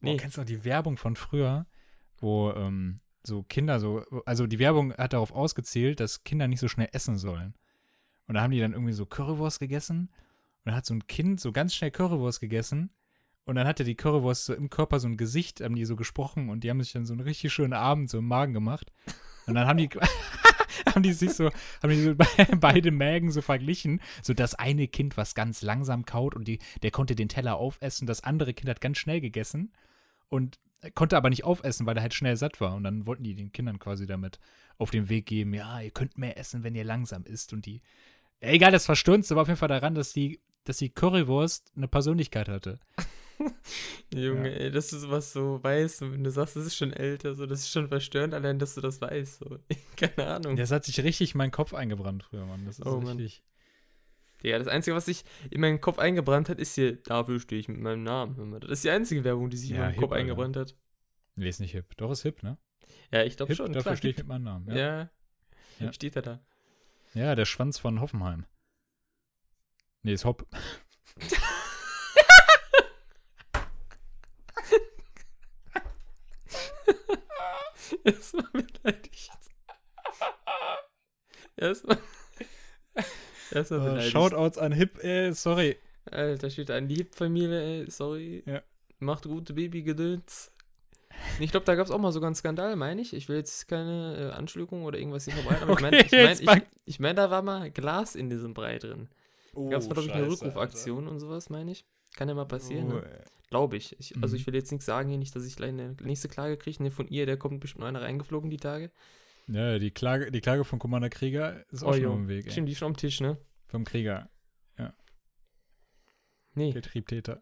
[0.00, 0.12] Nee.
[0.12, 0.16] Nee.
[0.16, 1.66] kennst du noch die Werbung von früher,
[2.18, 6.68] wo ähm, so Kinder so, also die Werbung hat darauf ausgezählt, dass Kinder nicht so
[6.68, 7.54] schnell essen sollen.
[8.26, 10.08] Und da haben die dann irgendwie so Currywurst gegessen
[10.64, 12.90] und dann hat so ein Kind so ganz schnell Currywurst gegessen
[13.44, 16.48] und dann hatte die Currywurst so im Körper so ein Gesicht, haben die so gesprochen
[16.48, 18.92] und die haben sich dann so einen richtig schönen Abend so im Magen gemacht.
[19.46, 19.88] Und dann haben die,
[20.86, 21.50] haben die sich so,
[21.82, 22.26] haben die so be-
[22.56, 24.00] beide Mägen so verglichen.
[24.22, 28.06] So das eine Kind, was ganz langsam kaut und die, der konnte den Teller aufessen,
[28.06, 29.72] das andere Kind hat ganz schnell gegessen
[30.28, 30.60] und
[30.94, 32.74] konnte aber nicht aufessen, weil er halt schnell satt war.
[32.74, 34.38] Und dann wollten die den Kindern quasi damit
[34.78, 37.52] auf den Weg geben, ja, ihr könnt mehr essen, wenn ihr langsam isst.
[37.52, 37.82] Und die,
[38.40, 41.88] ja, egal, das Verstörendste war auf jeden Fall daran, dass die, dass die Currywurst eine
[41.88, 42.80] Persönlichkeit hatte.
[44.14, 47.34] Junge, ey, dass du sowas so weißt und wenn du sagst, das ist schon älter,
[47.34, 49.38] so, das ist schon verstörend, allein, dass du das weißt.
[49.38, 49.58] So.
[49.96, 50.56] Keine Ahnung.
[50.56, 52.64] Das hat sich richtig in meinen Kopf eingebrannt früher, Mann.
[52.66, 53.42] Das ist Oh, richtig.
[54.42, 57.68] Ja, das Einzige, was sich in meinen Kopf eingebrannt hat, ist hier, dafür stehe ich
[57.68, 58.60] mit meinem Namen.
[58.60, 60.20] Das ist die einzige Werbung, die sich in Ja, meinen hip, Kopf Alter.
[60.20, 60.76] eingebrannt hat.
[61.36, 61.96] Nee, ist nicht hip.
[61.96, 62.58] Doch, ist hip, ne?
[63.10, 63.66] Ja, ich glaube schon.
[63.72, 63.96] dafür klar.
[63.96, 64.68] stehe ich mit meinem Namen.
[64.68, 64.76] Ja.
[64.76, 65.10] Ja.
[65.78, 65.92] Ja.
[65.92, 66.44] Steht er da.
[67.14, 68.46] ja, der Schwanz von Hoffenheim.
[70.02, 70.46] Nee, ist Hopp.
[78.04, 79.30] Erstmal beleidigt.
[81.56, 81.98] Erstmal.
[83.54, 84.10] Äh, beleidigt.
[84.12, 85.76] Shoutouts an Hip, äh, sorry.
[86.10, 88.42] Alter, steht an die Hip-Familie, ey, sorry.
[88.46, 88.62] Ja.
[88.98, 90.50] Macht gute Babygedöns.
[91.38, 93.12] Ich glaube, da gab es auch mal sogar einen Skandal, meine ich.
[93.14, 96.42] Ich will jetzt keine äh, Anschuldigung oder irgendwas hier verbreiten, aber Okay, ich meine, ich,
[96.46, 99.08] mein, ich, ich mein, da war mal Glas in diesem Brei drin.
[99.54, 101.84] Oh, Gab es mal, glaube ich, eine Rückrufaktion und sowas, meine ich.
[102.16, 103.24] Kann ja mal passieren, Oh, ne?
[103.50, 103.94] Glaube ich.
[104.00, 104.14] ich.
[104.22, 104.40] Also Mhm.
[104.40, 106.82] ich will jetzt nichts sagen hier, nicht, dass ich gleich eine nächste Klage kriege.
[106.82, 108.90] Ne, von ihr, der kommt bestimmt noch einer reingeflogen die Tage.
[109.52, 112.14] Ja, die Klage, die Klage von Commander Krieger ist auch Oh, schon jo.
[112.14, 112.50] dem Weg.
[112.50, 113.36] Stimmt, die ist schon am Tisch, ne?
[113.68, 114.28] Vom Krieger,
[116.54, 117.40] Nee, der Triebtäter.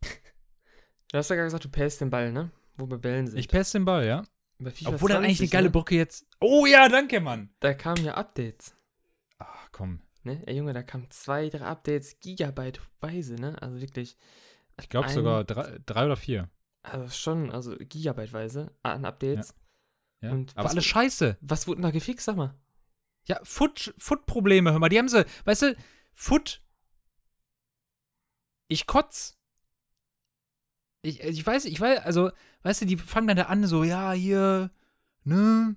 [0.00, 2.50] du hast ja gerade gesagt, du päst den Ball, ne?
[2.76, 3.38] Wo wir Bällen sind.
[3.38, 4.24] Ich passe den Ball, ja.
[4.86, 5.70] Obwohl dann eigentlich eine 20, geile ne?
[5.70, 6.26] Brücke jetzt.
[6.40, 7.50] Oh ja, danke, Mann.
[7.60, 8.74] Da kamen ja Updates.
[9.38, 10.00] Ach, komm.
[10.22, 10.42] Ne?
[10.46, 13.60] Ey Junge, da kamen zwei, drei Updates, Gigabyte-weise, ne?
[13.60, 14.16] Also wirklich.
[14.80, 16.48] Ich glaube sogar drei, drei oder vier.
[16.82, 19.50] Also schon, also Gigabyte-weise an Updates.
[19.50, 19.54] Ja.
[20.32, 21.38] Und Aber was- alles scheiße.
[21.40, 22.54] Was wurde denn da gefixt, sag mal?
[23.26, 25.76] Ja, Foot- Foot-Probleme, hör mal, die haben sie, weißt du,
[26.12, 26.62] Foot.
[28.68, 29.38] Ich kotz.
[31.02, 32.30] Ich, ich weiß, ich weiß, also,
[32.62, 34.70] weißt du, die fangen dann da an, so, ja, hier,
[35.24, 35.76] ne,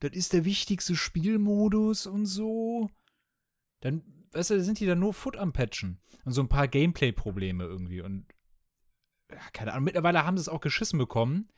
[0.00, 2.90] das ist der wichtigste Spielmodus und so.
[3.80, 4.02] Dann,
[4.32, 5.98] weißt du, sind die dann nur Foot am Patchen.
[6.24, 8.00] Und so ein paar Gameplay-Probleme irgendwie.
[8.00, 8.26] Und,
[9.30, 11.48] ja, keine Ahnung, mittlerweile haben sie es auch geschissen bekommen,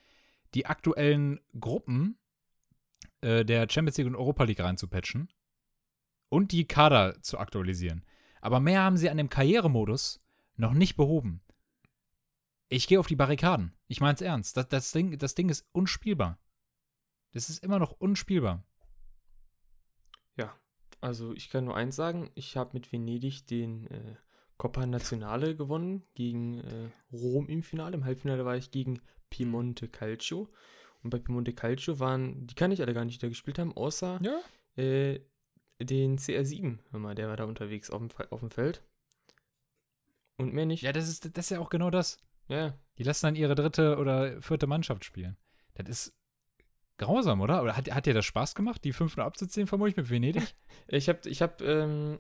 [0.55, 2.19] die aktuellen Gruppen
[3.25, 5.29] äh, der Champions League und Europa League reinzupatchen
[6.29, 8.05] und die Kader zu aktualisieren.
[8.41, 10.21] Aber mehr haben sie an dem Karrieremodus
[10.57, 11.41] noch nicht behoben.
[12.69, 13.75] Ich gehe auf die Barrikaden.
[13.89, 14.57] Ich mein's ernst.
[14.57, 16.39] Das, das, Ding, das Ding ist unspielbar.
[17.33, 18.65] Das ist immer noch unspielbar.
[21.05, 24.17] Also ich kann nur eins sagen, ich habe mit Venedig den äh,
[24.57, 27.95] Coppa Nazionale gewonnen gegen äh, Rom im Finale.
[27.95, 30.49] Im Halbfinale war ich gegen Piemonte Calcio.
[31.05, 33.77] Und bei Piemonte Calcio waren, die kann ich alle gar nicht, die da gespielt haben,
[33.77, 34.41] außer Ja.
[34.83, 35.21] äh,
[35.81, 38.83] den CR7, hör mal, der war da unterwegs auf dem, auf dem Feld.
[40.37, 40.83] Und mehr nicht.
[40.83, 42.19] Ja, das ist, das ist ja auch genau das.
[42.49, 42.77] ja.
[42.99, 45.37] Die lassen dann ihre dritte oder vierte Mannschaft spielen.
[45.75, 46.15] Das ist
[46.97, 47.63] grausam, oder?
[47.63, 50.55] Oder hat, hat dir das Spaß gemacht, die 500 abzuziehen, vermutlich mit Venedig?
[50.89, 52.19] Ich habe, ich habe, ähm,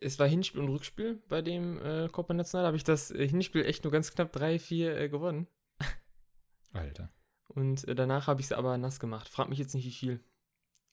[0.00, 3.64] es war Hinspiel und Rückspiel bei dem äh, Coppa National, habe ich das äh, Hinspiel
[3.64, 5.46] echt nur ganz knapp 3-4 äh, gewonnen.
[6.72, 7.12] Alter.
[7.48, 9.28] Und äh, danach habe ich sie aber nass gemacht.
[9.28, 10.24] Frag mich jetzt nicht, wie viel.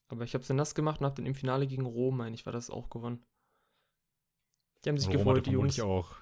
[0.07, 2.45] Aber ich habe sie nass gemacht und habe dann im Finale gegen Rom, meine ich,
[2.45, 3.25] war das auch gewonnen.
[4.83, 5.79] Die haben sich Rom gefreut, die Jungs.
[5.79, 6.15] auch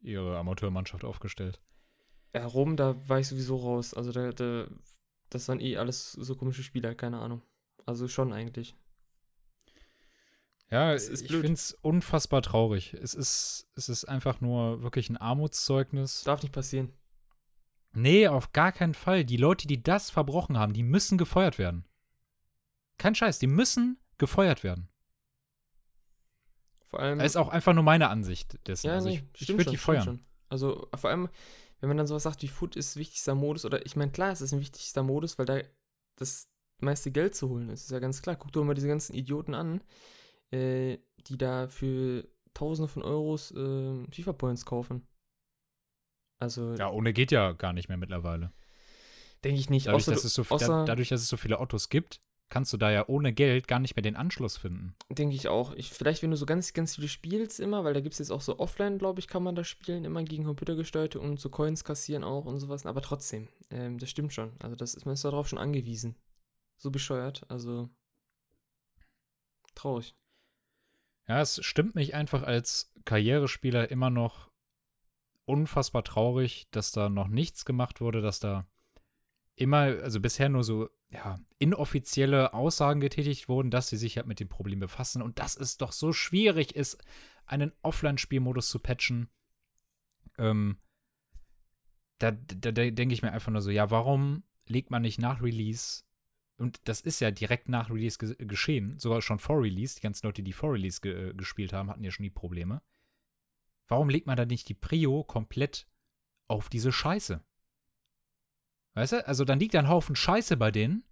[0.00, 1.60] ihre Amateurmannschaft aufgestellt.
[2.34, 3.94] Ja, Rom, da war ich sowieso raus.
[3.94, 4.68] Also da, da,
[5.30, 7.42] das waren eh alles so komische Spieler, keine Ahnung.
[7.86, 8.76] Also schon eigentlich.
[10.70, 12.94] Ja, Es ist ich finde es unfassbar traurig.
[12.94, 16.24] Es ist, es ist einfach nur wirklich ein Armutszeugnis.
[16.24, 16.92] Darf nicht passieren.
[17.94, 19.24] Nee, auf gar keinen Fall.
[19.24, 21.86] Die Leute, die das verbrochen haben, die müssen gefeuert werden.
[22.98, 24.88] Kein Scheiß, die müssen gefeuert werden.
[26.88, 27.18] Vor allem.
[27.18, 28.88] Das ist auch einfach nur meine Ansicht dessen.
[28.88, 30.04] Ja, also nee, ich, ich würde die feuern.
[30.04, 30.24] schon.
[30.48, 31.28] Also vor allem,
[31.80, 34.40] wenn man dann sowas sagt wie Foot ist wichtigster Modus, oder ich meine, klar, es
[34.40, 35.60] ist ein wichtigster Modus, weil da
[36.16, 36.48] das
[36.80, 37.84] meiste Geld zu holen ist.
[37.84, 38.36] Ist ja ganz klar.
[38.36, 39.82] Guck dir mal diese ganzen Idioten an,
[40.50, 45.06] äh, die da für Tausende von Euros äh, FIFA-Points kaufen.
[46.38, 48.52] Also, Ja, ohne geht ja gar nicht mehr mittlerweile.
[49.44, 49.86] Denke ich nicht.
[49.86, 52.72] Dadurch, außer, dass es so, außer, da, dadurch, dass es so viele Autos gibt, kannst
[52.72, 54.94] du da ja ohne Geld gar nicht mehr den Anschluss finden.
[55.10, 55.72] denke ich auch.
[55.74, 58.30] Ich, vielleicht, wenn du so ganz, ganz viele spielst immer, weil da gibt es jetzt
[58.30, 61.84] auch so offline, glaube ich, kann man das spielen, immer gegen Computergesteuerte und so Coins
[61.84, 62.86] kassieren auch und sowas.
[62.86, 64.52] Aber trotzdem, ähm, das stimmt schon.
[64.60, 66.16] Also das ist, man ist darauf schon angewiesen.
[66.76, 67.44] So bescheuert.
[67.48, 67.90] Also
[69.74, 70.14] traurig.
[71.26, 74.50] Ja, es stimmt mich einfach als Karrierespieler immer noch
[75.46, 78.66] unfassbar traurig, dass da noch nichts gemacht wurde, dass da
[79.56, 84.40] immer, also bisher nur so, ja, inoffizielle Aussagen getätigt wurden, dass sie sich halt mit
[84.40, 86.98] dem Problem befassen und dass es doch so schwierig ist,
[87.46, 89.28] einen Offline-Spielmodus zu patchen.
[90.38, 90.78] Ähm,
[92.18, 95.42] da, da, da denke ich mir einfach nur so, ja, warum legt man nicht nach
[95.42, 96.04] Release
[96.56, 99.96] und das ist ja direkt nach Release ge geschehen, sogar schon vor Release.
[99.96, 102.80] Die ganzen Leute, die vor Release ge gespielt haben, hatten ja schon die Probleme.
[103.88, 105.86] Warum legt man da nicht die Prio komplett
[106.48, 107.42] auf diese Scheiße?
[108.94, 109.26] Weißt du?
[109.26, 111.04] Also dann liegt da ein Haufen Scheiße bei denen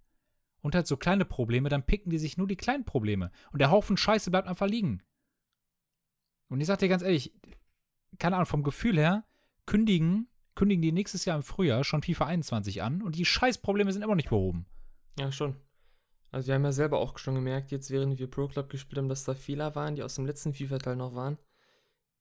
[0.61, 3.31] und halt so kleine Probleme, dann picken die sich nur die kleinen Probleme.
[3.51, 5.03] Und der Haufen Scheiße bleibt einfach liegen.
[6.49, 7.33] Und ich sag dir ganz ehrlich,
[8.19, 9.25] keine Ahnung, vom Gefühl her,
[9.65, 14.03] kündigen, kündigen die nächstes Jahr im Frühjahr schon FIFA 21 an und die Scheißprobleme sind
[14.03, 14.65] immer nicht behoben.
[15.19, 15.55] Ja, schon.
[16.31, 19.09] Also wir haben ja selber auch schon gemerkt, jetzt während wir Pro Club gespielt haben,
[19.09, 21.37] dass da Fehler waren, die aus dem letzten FIFA-Teil noch waren,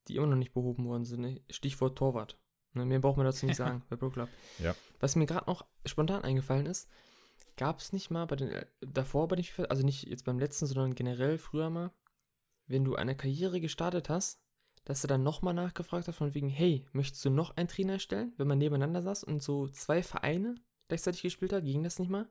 [0.08, 1.20] die immer noch nicht behoben worden sind.
[1.20, 1.40] Ne?
[1.50, 2.38] Stichwort Torwart.
[2.74, 4.28] Ne, mehr braucht man dazu nicht sagen bei Pro Club.
[4.58, 4.74] Ja.
[5.00, 6.88] Was mir gerade noch spontan eingefallen ist,
[7.56, 10.38] gab es nicht mal bei den, äh, davor bei den FIFA, also nicht jetzt beim
[10.38, 11.92] letzten, sondern generell früher mal,
[12.66, 14.40] wenn du eine Karriere gestartet hast,
[14.84, 18.32] dass du dann nochmal nachgefragt hast von wegen, hey, möchtest du noch einen Trainer stellen,
[18.36, 20.56] wenn man nebeneinander saß und so zwei Vereine
[20.88, 22.28] gleichzeitig gespielt hat, ging das nicht mal?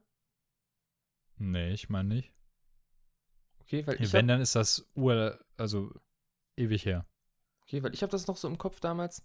[1.38, 2.34] Nee, ich meine nicht.
[3.62, 5.94] Okay, weil ich Wenn, dann ist das ur, also
[6.58, 7.06] ewig her.
[7.72, 9.24] Okay, weil ich habe das noch so im Kopf damals.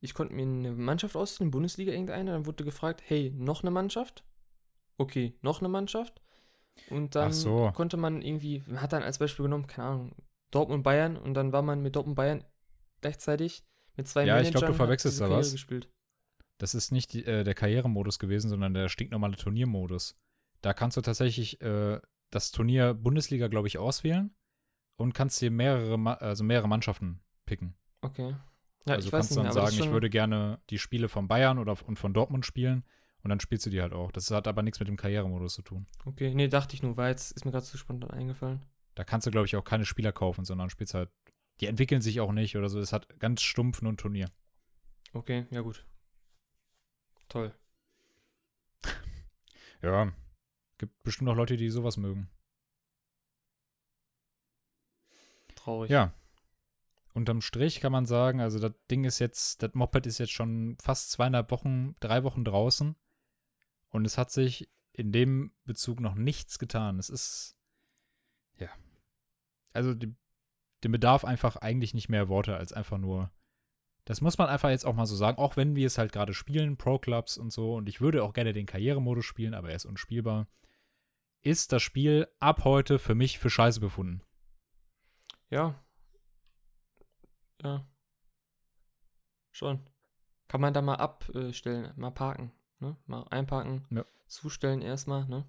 [0.00, 4.24] Ich konnte mir eine Mannschaft auswählen, Bundesliga irgendeine, dann wurde gefragt, hey, noch eine Mannschaft?
[4.96, 6.20] Okay, noch eine Mannschaft?
[6.90, 7.72] Und dann so.
[7.74, 10.12] konnte man irgendwie, man hat dann als Beispiel genommen, keine Ahnung,
[10.50, 12.44] Dortmund Bayern und dann war man mit Dortmund Bayern
[13.00, 13.64] gleichzeitig
[13.96, 15.52] mit zwei Ja, ich Managern glaub, du und hat verwechselst da was.
[15.52, 15.90] gespielt.
[16.58, 20.16] Das ist nicht die, äh, der Karrieremodus gewesen, sondern der stinknormale Turniermodus.
[20.60, 24.34] Da kannst du tatsächlich äh, das Turnier Bundesliga, glaube ich, auswählen
[24.96, 27.74] und kannst dir mehrere, also mehrere Mannschaften picken.
[28.02, 28.36] Okay.
[28.86, 31.08] Ja, also ich du weiß kannst nicht dann das sagen, ich würde gerne die Spiele
[31.08, 32.84] von Bayern oder und von Dortmund spielen
[33.22, 34.12] und dann spielst du die halt auch.
[34.12, 35.86] Das hat aber nichts mit dem Karrieremodus zu tun.
[36.04, 38.64] Okay, nee, dachte ich nur, weil jetzt ist mir gerade zu spontan eingefallen.
[38.94, 41.10] Da kannst du, glaube ich, auch keine Spieler kaufen, sondern spielst halt.
[41.60, 42.78] Die entwickeln sich auch nicht oder so.
[42.78, 44.30] Es hat ganz stumpf nur ein Turnier.
[45.12, 45.84] Okay, ja gut.
[47.28, 47.52] Toll.
[49.80, 50.12] Ja.
[50.78, 52.28] Gibt bestimmt auch Leute, die sowas mögen.
[55.54, 55.88] Traurig.
[55.88, 56.12] Ja.
[57.18, 60.78] Unterm Strich kann man sagen, also das Ding ist jetzt, das Moped ist jetzt schon
[60.80, 62.96] fast zweieinhalb Wochen, drei Wochen draußen.
[63.90, 66.98] Und es hat sich in dem Bezug noch nichts getan.
[66.98, 67.56] Es ist,
[68.58, 68.68] ja.
[69.72, 70.14] Also die,
[70.84, 73.32] den bedarf einfach eigentlich nicht mehr Worte als einfach nur.
[74.04, 76.32] Das muss man einfach jetzt auch mal so sagen, auch wenn wir es halt gerade
[76.32, 79.84] spielen, Pro-Clubs und so, und ich würde auch gerne den Karrieremodus spielen, aber er ist
[79.84, 80.46] unspielbar,
[81.42, 84.22] ist das Spiel ab heute für mich für scheiße befunden.
[85.50, 85.74] Ja.
[87.62, 87.86] Ja.
[89.52, 89.88] Schon.
[90.46, 92.96] Kann man da mal abstellen, mal parken, ne?
[93.06, 94.04] Mal einparken, Ja.
[94.26, 95.48] zustellen erstmal, ne?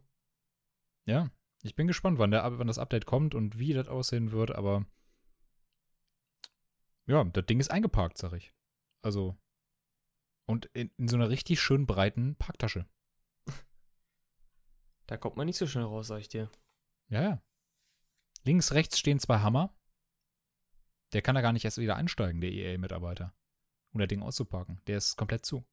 [1.05, 1.29] Ja,
[1.63, 4.85] ich bin gespannt, wann, der, wann das Update kommt und wie das aussehen wird, aber
[7.05, 8.53] ja, das Ding ist eingeparkt, sag ich.
[9.01, 9.37] Also,
[10.45, 12.87] und in, in so einer richtig schön breiten Parktasche.
[15.07, 16.51] Da kommt man nicht so schnell raus, sag ich dir.
[17.07, 17.43] Ja, ja.
[18.43, 19.75] Links, rechts stehen zwei Hammer.
[21.13, 23.33] Der kann da gar nicht erst wieder einsteigen, der EA-Mitarbeiter.
[23.91, 24.81] Um das Ding auszuparken.
[24.87, 25.65] Der ist komplett zu.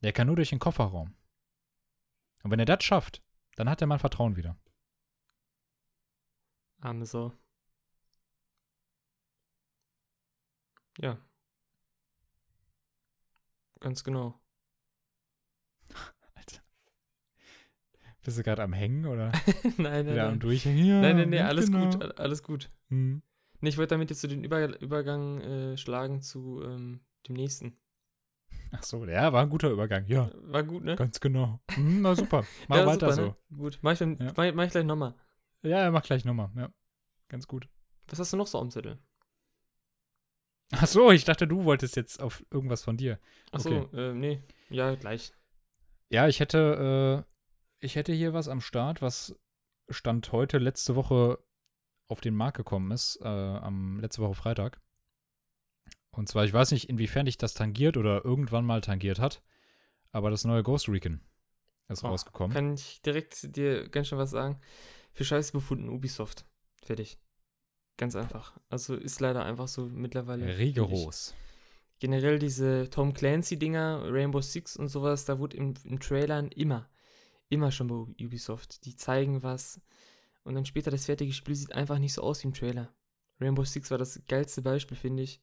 [0.00, 1.14] Der kann nur durch den Kofferraum.
[2.42, 3.22] Und wenn er das schafft,
[3.56, 4.58] dann hat er mein Vertrauen wieder.
[6.80, 7.32] Arme Sau.
[10.98, 11.18] Ja.
[13.80, 14.40] Ganz genau.
[16.34, 16.62] Alter.
[18.22, 19.30] Bist du gerade am Hängen oder
[19.76, 20.40] nein, nein, wieder am nein.
[20.40, 20.84] Durchhängen?
[20.84, 21.90] Ja, Nein, nein, ganz alles genau.
[21.90, 22.68] gut, alles gut.
[22.88, 23.22] Hm.
[23.62, 27.76] Nee, ich wollte damit jetzt so den Über Übergang äh, schlagen zu ähm, dem nächsten.
[28.72, 30.04] Ach so, ja, war ein guter Übergang.
[30.06, 30.96] Ja, War gut, ne?
[30.96, 31.60] ganz genau.
[31.70, 32.44] Hm, na super.
[32.68, 33.54] Mach ja, weiter super, so.
[33.54, 33.58] Ne?
[33.58, 34.32] Gut, mach ich, dann, Ja.
[34.36, 35.14] mach, mach ich gleich nochmal.
[35.62, 36.50] Ja, mach gleich nochmal.
[36.56, 36.70] Ja,
[37.28, 37.68] ganz gut.
[38.08, 38.98] Was hast du noch so am Zettel?
[40.72, 43.20] Ach so, ich dachte, du wolltest jetzt auf irgendwas von dir.
[43.52, 44.42] Achso, äh, nee.
[44.70, 45.32] Ja, gleich.
[46.10, 49.38] Ja, ich hätte, äh, ich hätte hier was am Start, was
[49.88, 51.38] Stand heute letzte Woche
[52.08, 54.80] auf den Markt gekommen ist, äh, am letzte Woche Freitag.
[56.10, 59.42] Und zwar, ich weiß nicht, inwiefern dich das tangiert oder irgendwann mal tangiert hat,
[60.10, 61.20] aber das neue Ghost Recon
[61.88, 62.52] ist Oh, rausgekommen.
[62.52, 64.60] Kann ich direkt dir ganz schön was sagen?
[65.12, 66.46] Für Scheiße befunden Ubisoft.
[66.82, 67.18] Fertig.
[67.96, 68.58] Ganz einfach.
[68.68, 70.58] Also ist leider einfach so mittlerweile.
[70.58, 71.34] Rigoros.
[71.98, 76.88] Generell diese Tom Clancy-Dinger, Rainbow Six und sowas, da wurde im, im Trailern immer,
[77.48, 78.84] immer schon bei Ubisoft.
[78.86, 79.80] Die zeigen was
[80.44, 82.92] und dann später das fertige Spiel sieht einfach nicht so aus wie im Trailer.
[83.40, 85.40] Rainbow Six war das geilste Beispiel, finde ich.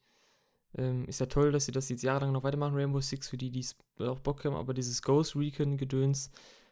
[0.76, 3.52] Ähm, ist ja toll, dass sie das jetzt jahrelang noch weitermachen, Rainbow Six, für die,
[3.52, 6.30] die es auch Bock haben, aber dieses Ghost Recon-Gedöns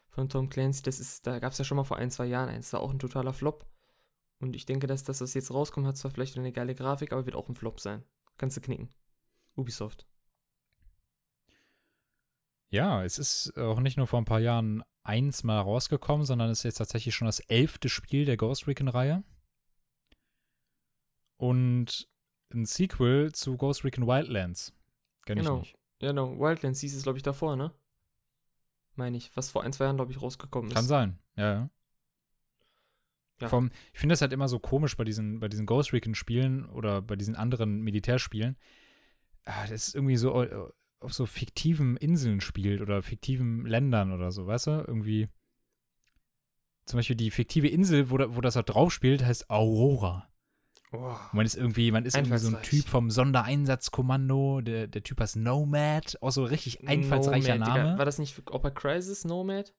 [0.08, 2.48] von Tom Clancy, das ist, da gab es ja schon mal vor ein, zwei Jahren
[2.48, 3.66] eins, war auch ein totaler Flop.
[4.40, 7.26] Und ich denke, dass das, was jetzt rauskommt, hat zwar vielleicht eine geile Grafik, aber
[7.26, 8.04] wird auch ein Flop sein.
[8.36, 8.88] Kannst du knicken.
[9.56, 10.06] Ubisoft.
[12.70, 16.58] Ja, es ist auch nicht nur vor ein paar Jahren eins mal rausgekommen, sondern es
[16.60, 19.22] ist jetzt tatsächlich schon das elfte Spiel der Ghost Recon-Reihe.
[21.36, 22.08] Und
[22.52, 24.72] ein Sequel zu Ghost Recon Wildlands.
[25.24, 25.56] Kenn Genau.
[25.56, 25.78] ich nicht.
[26.00, 27.72] Ja, no, Wildlands hieß es, glaube ich, davor, ne?
[28.96, 29.34] Meine ich.
[29.36, 30.74] Was vor ein, zwei Jahren, glaube ich, rausgekommen ist.
[30.74, 31.70] Kann sein, ja, ja.
[33.40, 33.48] Ja.
[33.48, 37.00] Vom, ich finde das halt immer so komisch bei diesen, bei diesen Ghost Recon-Spielen oder
[37.00, 38.56] bei diesen anderen Militärspielen.
[39.44, 40.68] Ah, das ist irgendwie so äh,
[41.00, 44.70] auf so fiktiven Inseln spielt oder fiktiven Ländern oder so, weißt du?
[44.86, 45.28] Irgendwie.
[46.86, 50.28] Zum Beispiel die fiktive Insel, wo, da, wo das halt drauf spielt, heißt Aurora.
[50.90, 52.62] Oh, man ist irgendwie, man ist irgendwie so ein.
[52.62, 57.84] Typ vom Sondereinsatzkommando, der, der Typ heißt Nomad, auch so richtig einfallsreicher Nomad, Digga.
[57.84, 57.98] Name.
[57.98, 59.74] War das nicht Opera Crisis, Nomad?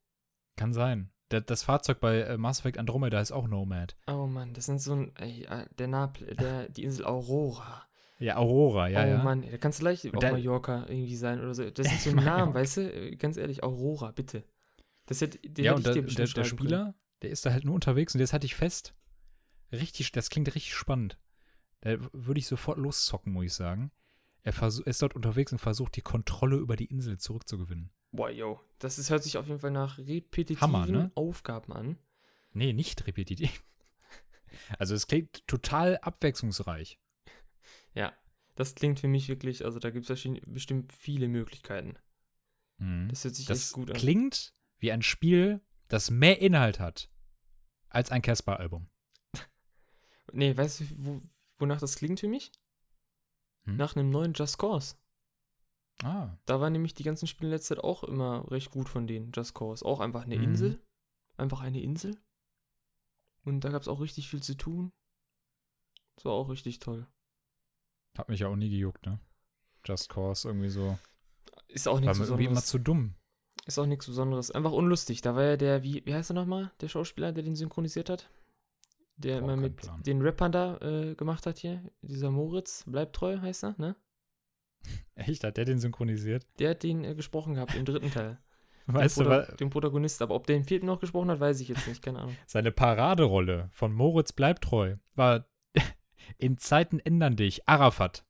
[0.56, 1.10] Kann sein.
[1.32, 3.98] Der, das Fahrzeug bei äh, Mass Effect Andromeda ist auch Nomad.
[4.08, 5.16] Oh Mann, das sind so ein.
[5.16, 7.89] Ey, äh, der Napel, der, die Insel Aurora.
[8.20, 9.24] Ja, Aurora, ja, oh ja.
[9.24, 11.70] Mann, da kannst du leicht auf Mallorca irgendwie sein oder so.
[11.70, 12.38] Das sind so Mallorca.
[12.38, 13.16] Namen, weißt du?
[13.18, 14.44] Ganz ehrlich, Aurora, bitte.
[15.06, 16.68] Das hätte, den ja, und ich der, dir der, bestimmt der schreiben können.
[16.68, 18.94] Spieler, der ist da halt nur unterwegs und jetzt hatte ich fest.
[19.72, 21.18] Richtig, das klingt richtig spannend.
[21.82, 23.92] Da würde ich sofort loszocken, muss ich sagen.
[24.44, 24.54] Er
[24.86, 27.92] ist dort unterwegs und versucht, die Kontrolle über die Insel zurückzugewinnen.
[28.12, 28.60] Boah, yo.
[28.80, 31.12] Das ist, hört sich auf jeden Fall nach repetitiven Hammer, ne?
[31.16, 31.98] Aufgaben an.
[32.52, 33.64] Nee, nicht repetitiv.
[34.80, 37.00] Also es klingt total abwechslungsreich.
[37.94, 38.14] Ja,
[38.56, 41.98] das klingt für mich wirklich, also da gibt es bestimmt viele Möglichkeiten.
[42.78, 43.10] Mhm.
[43.10, 43.98] Das hört sich Das echt gut an.
[43.98, 47.10] klingt wie ein Spiel, das mehr Inhalt hat
[47.90, 48.90] als ein Casper-Album.
[50.32, 51.22] Nee, weißt du, wo,
[51.58, 52.52] wonach das klingt für mich?
[53.64, 53.78] Hm?
[53.78, 54.96] Nach einem neuen Just Cause.
[56.04, 59.08] Ah, Da waren nämlich die ganzen Spiele in letzter Zeit auch immer recht gut von
[59.08, 59.84] denen, Just Cause.
[59.84, 60.44] Auch einfach eine Mhm.
[60.44, 60.80] Insel.
[61.36, 62.16] Einfach eine Insel.
[63.44, 64.92] Und da gab es auch richtig viel zu tun.
[66.16, 67.08] Das war auch richtig toll.
[68.18, 69.20] Hat mich ja auch nie gejuckt, ne?
[69.86, 70.98] Just Cause irgendwie so.
[71.68, 72.68] Ist auch War nichts mir irgendwie immer Besonderes.
[72.68, 73.14] zu dumm.
[73.66, 74.52] Ist auch nichts Besonderes.
[74.52, 75.22] Einfach unlustig.
[75.22, 76.72] Da war ja der, wie, wie heißt er nochmal?
[76.82, 78.30] Der Schauspieler, der den synchronisiert hat?
[79.18, 80.02] Der immer mit Plan.
[80.04, 81.84] den Rappern da äh, gemacht hat hier.
[82.02, 83.96] Dieser Moritz, bleibt treu, heißt er, ne?
[85.16, 86.48] Echt, hat der den synchronisiert?
[86.58, 88.40] Der hat den äh, gesprochen gehabt im dritten Teil.
[88.88, 90.22] Weißt den, du, wa- den Protagonist.
[90.24, 92.02] Aber ob der im vierten noch gesprochen hat, weiß ich jetzt nicht.
[92.02, 92.36] Keine Ahnung.
[92.48, 95.46] seine Paraderolle von Moritz bleibt treu war
[96.38, 98.26] in Zeiten ändern dich, Arafat.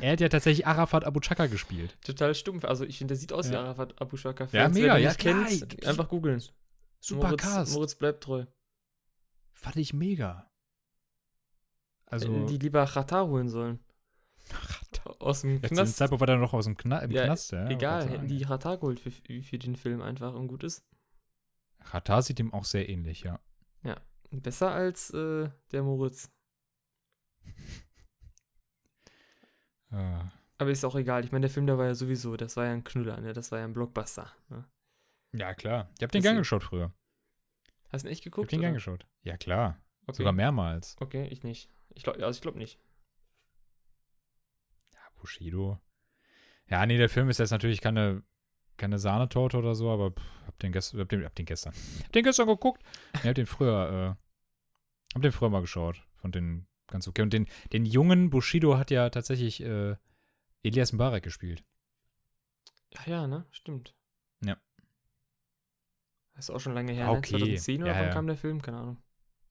[0.00, 1.96] Er hat ja tatsächlich Arafat Abu Chaka gespielt.
[2.04, 2.64] Total stumpf.
[2.64, 3.62] Also ich finde, der sieht aus wie Ja.
[3.62, 4.48] Arafat Abu Shaka.
[4.52, 5.46] Ja, mega, wer den ja, klar,
[5.88, 6.42] einfach googeln.
[6.98, 7.74] Super Moritz, Cast.
[7.74, 8.46] Moritz bleibt treu.
[9.52, 10.50] Fand ich mega.
[12.06, 13.78] Also, Hätten die lieber Chata holen sollen.
[15.18, 15.96] Aus dem jetzt Knast.
[15.96, 17.68] Zeitpunkt war der noch aus dem Kna im Ja, Knast, ja.
[17.68, 20.84] Egal, hätten die Chata geholt für, für den Film einfach und gut ist.
[21.84, 23.40] Katar sieht ihm auch sehr ähnlich, ja.
[24.34, 26.30] Besser als äh, der Moritz.
[29.90, 30.24] Äh,
[30.58, 31.24] Aber ist auch egal.
[31.24, 33.32] Ich meine, der Film, der war ja sowieso, das war ja ein Knüller, ne?
[33.32, 34.32] Das war ja ein Blockbuster.
[34.48, 34.64] Ne?
[35.32, 35.90] ja, klar.
[35.98, 36.92] Ich hab den gern geschaut früher.
[37.90, 38.52] Hast du ihn echt Ich hab geguckt?
[38.52, 38.76] den gern oder?
[38.76, 39.06] geschaut.
[39.22, 39.78] Ja, klar.
[40.06, 40.16] Okay.
[40.18, 40.96] Sogar mehrmals.
[41.00, 41.68] okay, ich nicht.
[41.94, 42.78] Ich glaube, also ich glaube nicht.
[44.94, 45.78] Ja, Bushido.
[46.68, 48.22] Ja, nee, der Film ist jetzt natürlich keine,
[48.78, 51.74] keine Sahnetorte oder so, aber pff, hab den, gest hab den, hab den gestern.
[52.04, 52.82] Hab den gestern geguckt.
[53.14, 56.02] Ich hab den früher, äh, hab den früher mal geschaut.
[56.16, 57.22] Fand den ganz okay.
[57.22, 59.96] Und den, den jungen Bushido hat ja tatsächlich äh,
[60.62, 61.64] Elias Mbarek gespielt.
[62.94, 63.44] Ja, ja, ne?
[63.50, 63.94] Stimmt.
[64.44, 64.56] Ja.
[66.34, 67.18] Das ist auch schon lange her, ne?
[67.18, 67.38] okay.
[67.38, 68.12] 2010 oder Ja, wann ja.
[68.12, 68.62] kam der Film?
[68.62, 68.98] Keine Ahnung.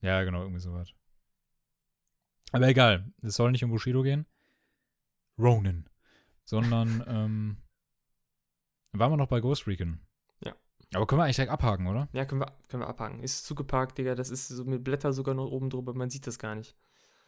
[0.02, 0.94] Ja, genau, irgendwie sowas.
[2.52, 4.26] Aber egal, es soll nicht um Bushido gehen.
[5.38, 5.90] Ronan.
[6.44, 7.58] Sondern, ähm,
[8.94, 10.02] waren wir noch bei Ghost Recon.
[10.44, 10.54] Ja.
[10.94, 12.10] Aber können wir eigentlich direkt abhaken, oder?
[12.14, 13.24] Ja, können wir, können wir abhaken.
[13.24, 14.16] Ist zugeparkt, Digga.
[14.16, 15.94] Das ist so mit Blätter sogar noch oben drüber.
[15.94, 16.76] Man sieht das gar nicht.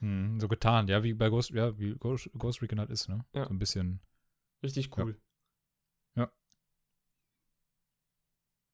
[0.03, 3.23] Hm, so getan, ja, wie bei Ghost, ja, wie Ghost, Ghost Recon halt ist, ne?
[3.33, 3.45] Ja.
[3.45, 4.01] So ein bisschen.
[4.61, 5.03] Richtig Ja.
[5.03, 5.17] cool.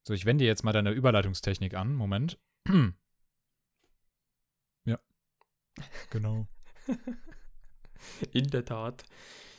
[0.08, 1.94] So, ich wende jetzt mal deine Überleitungstechnik an.
[1.94, 2.40] Moment.
[4.86, 4.98] ja.
[6.10, 6.48] Genau.
[8.32, 9.04] In der Tat.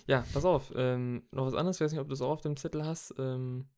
[0.09, 0.73] Ja, pass auf.
[0.75, 1.77] Ähm, noch was anderes.
[1.77, 3.15] Ich weiß nicht, ob du es auch auf dem Zettel hast.
[3.19, 3.69] Ähm,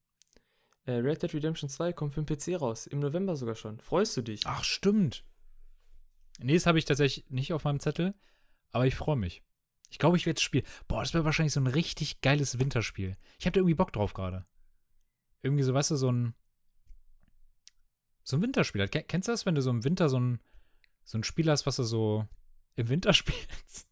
[0.87, 2.87] Äh, Red Dead Redemption 2 kommt für den PC raus.
[2.87, 3.79] Im November sogar schon.
[3.79, 4.41] Freust du dich?
[4.47, 5.25] Ach, stimmt.
[6.43, 8.15] Nee, das habe ich tatsächlich nicht auf meinem Zettel,
[8.71, 9.43] aber ich freue mich.
[9.91, 10.65] Ich glaube, ich werde es spielen.
[10.89, 13.17] Boah, das wäre wahrscheinlich so ein richtig geiles Winterspiel.
[13.39, 14.47] Ich habe da irgendwie Bock drauf gerade.
[15.43, 16.35] Irgendwie so, weißt du, so ein
[18.25, 18.87] so ein Winterspiel.
[18.89, 20.41] Ken- Kennst du das, wenn du so im Winter so ein
[21.05, 22.27] so ein Spiel hast, was du so
[22.77, 23.87] im Winter spielst?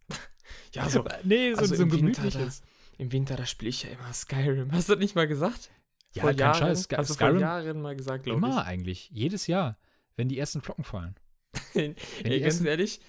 [0.73, 2.63] Ja, so, nee, so, also so ein gemütliches.
[2.99, 4.73] im Winter, da spiele ich ja immer Skyrim.
[4.73, 5.71] Hast du das nicht mal gesagt?
[6.13, 6.83] Ja, vor kein Jahren, Scheiß.
[6.85, 9.11] Sky- hast du vor Skyrim Jahren mal gesagt, glaube immer eigentlich.
[9.11, 9.79] Jedes Jahr,
[10.17, 11.17] wenn die ersten Flocken fallen.
[11.75, 13.01] Ey, ganz ersten, ehrlich,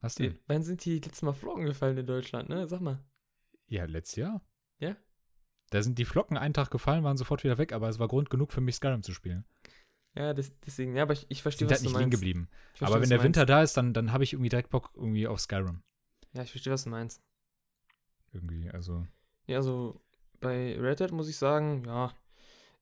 [0.00, 0.38] was denn?
[0.46, 2.68] wann sind die letztes Mal Flocken gefallen in Deutschland, ne?
[2.68, 3.02] Sag mal.
[3.66, 4.42] Ja, letztes Jahr.
[4.78, 4.96] Ja?
[5.70, 8.30] Da sind die Flocken einen Tag gefallen, waren sofort wieder weg, aber es war Grund
[8.30, 9.44] genug für mich, Skyrim zu spielen.
[10.14, 12.20] Ja, das, deswegen, ja, aber ich, ich verstehe, Sind was halt du nicht liegen meinst.
[12.20, 12.48] geblieben.
[12.74, 13.50] Verstehe, Aber wenn der Winter meinst.
[13.50, 15.82] da ist, dann, dann habe ich irgendwie direkt Bock irgendwie auf Skyrim.
[16.32, 17.22] Ja, ich verstehe, was du meinst.
[18.32, 19.06] Irgendwie, also.
[19.46, 20.00] Ja, also
[20.40, 22.12] bei Red Dead muss ich sagen, ja,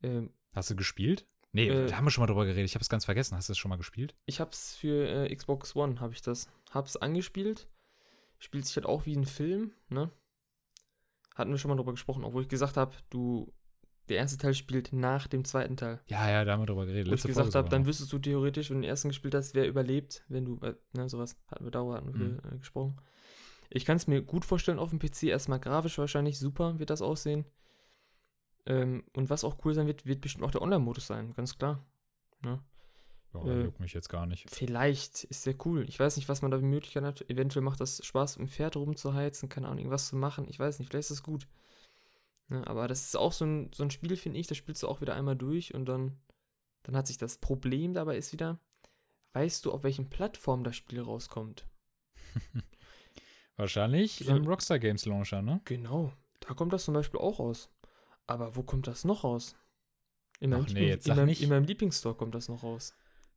[0.02, 1.26] ähm, Hast du gespielt?
[1.56, 2.66] Nee, Äh, da haben wir schon mal drüber geredet.
[2.68, 3.36] Ich habe es ganz vergessen.
[3.36, 4.14] Hast du das schon mal gespielt?
[4.26, 6.48] ich hab's für äh, Xbox One, habe ich das.
[6.70, 7.68] Hab's angespielt.
[8.38, 10.10] Spielt sich halt auch wie ein Film, ne?
[11.34, 13.52] Hatten wir schon mal drüber gesprochen, obwohl ich gesagt habe, du,
[14.08, 16.00] der erste Teil spielt nach dem zweiten Teil.
[16.06, 17.06] Ja, ja, da haben wir drüber geredet.
[17.06, 17.88] Wo ich Letzte gesagt Folge habe, dann noch.
[17.88, 21.08] wüsstest du theoretisch, wenn du den ersten gespielt hast, wer überlebt, wenn du, äh, ne,
[21.08, 22.40] sowas hatten wir darüber hatten wir Mhm.
[22.54, 23.00] äh, gesprochen.
[23.68, 27.02] Ich kann es mir gut vorstellen auf dem PC, erstmal grafisch wahrscheinlich super wird das
[27.02, 27.44] aussehen.
[28.66, 31.84] Ähm, und was auch cool sein wird, wird bestimmt auch der Online-Modus sein, ganz klar.
[32.42, 32.60] Ne?
[33.32, 34.50] Ja, äh, juckt mich jetzt gar nicht.
[34.50, 35.84] Vielleicht ist sehr cool.
[35.88, 37.28] Ich weiß nicht, was man da für Möglichkeiten hat.
[37.30, 40.46] Eventuell macht das Spaß, im Pferd rumzuheizen, keine Ahnung, irgendwas zu machen.
[40.48, 41.46] Ich weiß nicht, vielleicht ist das gut.
[42.48, 44.88] Ne, aber das ist auch so ein, so ein Spiel, finde ich, das spielst du
[44.88, 46.16] auch wieder einmal durch und dann,
[46.84, 48.58] dann hat sich das Problem dabei ist wieder,
[49.32, 51.66] weißt du, auf welchen Plattformen das Spiel rauskommt?
[53.56, 55.60] Wahrscheinlich im Rockstar Games Launcher, ne?
[55.64, 57.68] Genau, da kommt das zum Beispiel auch raus.
[58.26, 59.54] Aber wo kommt das noch raus?
[60.40, 61.42] In Ach meinem, nee, Lieblings- jetzt in meinem, nicht.
[61.42, 62.94] in meinem Lieblingsstore kommt das noch raus.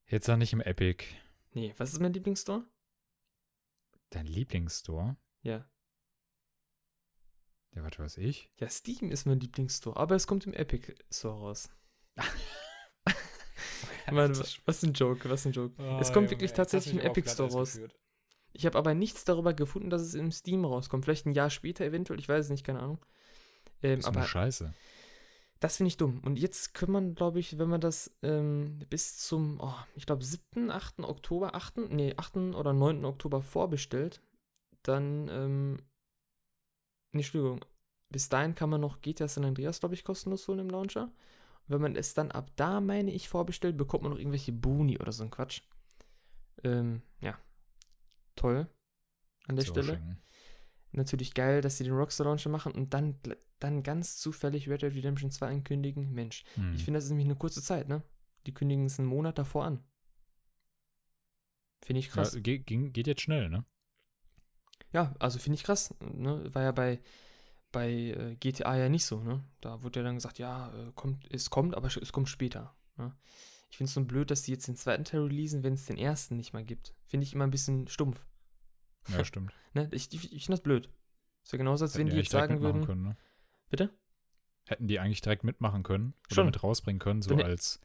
[0.07, 1.05] Jetzt sag nicht im Epic.
[1.51, 2.65] Nee, was ist mein Lieblingsstore?
[4.09, 5.15] Dein Lieblingsstore?
[5.43, 5.69] Ja.
[7.75, 8.51] Ja, was weiß ich.
[8.59, 11.69] Ja, Steam ist mein Lieblingsstore, aber es kommt im Epic Store raus.
[14.11, 15.75] Mann, was, was ein Joke, was ein Joke.
[15.81, 17.79] Ah, es kommt wirklich tatsächlich im Epic Store raus.
[18.51, 21.05] Ich habe aber nichts darüber gefunden, dass es im Steam rauskommt.
[21.05, 22.99] Vielleicht ein Jahr später eventuell, ich weiß es nicht, keine Ahnung.
[23.83, 24.73] Ähm, Das ist aber Scheiße.
[25.59, 26.21] das finde ich dumm.
[26.25, 30.23] Und jetzt kann man, glaube ich, wenn man das ähm, bis zum, oh, ich glaube,
[30.23, 30.99] 7., 8.
[31.01, 32.37] Oktober, 8., nee, 8.
[32.55, 33.03] oder 9.
[33.05, 34.21] Oktober vorbestellt,
[34.83, 35.77] dann, ähm,
[37.11, 37.65] nee, Entschuldigung,
[38.09, 41.03] bis dahin kann man noch GTA San Andreas, glaube ich, kostenlos holen im Launcher.
[41.67, 44.97] Und wenn man es dann ab da, meine ich, vorbestellt, bekommt man noch irgendwelche Boni
[44.97, 45.61] oder so ein Quatsch.
[46.63, 47.37] Ähm, ja.
[48.35, 48.67] Toll.
[49.47, 50.21] An der So Stelle schenken.
[50.91, 53.19] Natürlich geil, dass sie den Rockstar Launcher machen und dann,
[53.59, 56.11] dann ganz zufällig Red Dead Redemption 2 ankündigen.
[56.11, 56.73] Mensch, Hm.
[56.73, 58.03] ich finde, das ist nämlich eine kurze Zeit, ne?
[58.45, 59.83] Die kündigen es einen Monat davor an.
[61.81, 62.33] Finde ich krass.
[62.33, 63.65] Ja, ge ging, geht jetzt schnell, ne?
[64.91, 65.93] Ja, also finde ich krass.
[66.01, 66.53] Ne?
[66.53, 66.99] War ja bei,
[67.71, 69.43] bei äh, GTA ja nicht so, ne?
[69.61, 72.75] Da wurde ja dann gesagt, ja, äh, kommt, es kommt, aber es kommt später.
[72.97, 73.15] Ne?
[73.69, 75.97] Ich finde es so blöd, dass die jetzt den zweiten Teil releasen, wenn es den
[75.97, 76.95] ersten nicht mal gibt.
[77.05, 78.25] Finde ich immer ein bisschen stumpf.
[79.07, 79.53] Ja, stimmt.
[79.73, 79.87] Ne?
[79.91, 80.89] Ich, ich, ich finde das blöd.
[81.43, 82.85] Ist ja genauso, als wenn Hätten die jetzt sagen würden.
[82.85, 83.17] Können, ne?
[83.69, 83.91] Bitte?
[84.67, 86.45] Hätten die eigentlich direkt mitmachen können oder Schon.
[86.47, 87.79] mit rausbringen können, so Dann- als,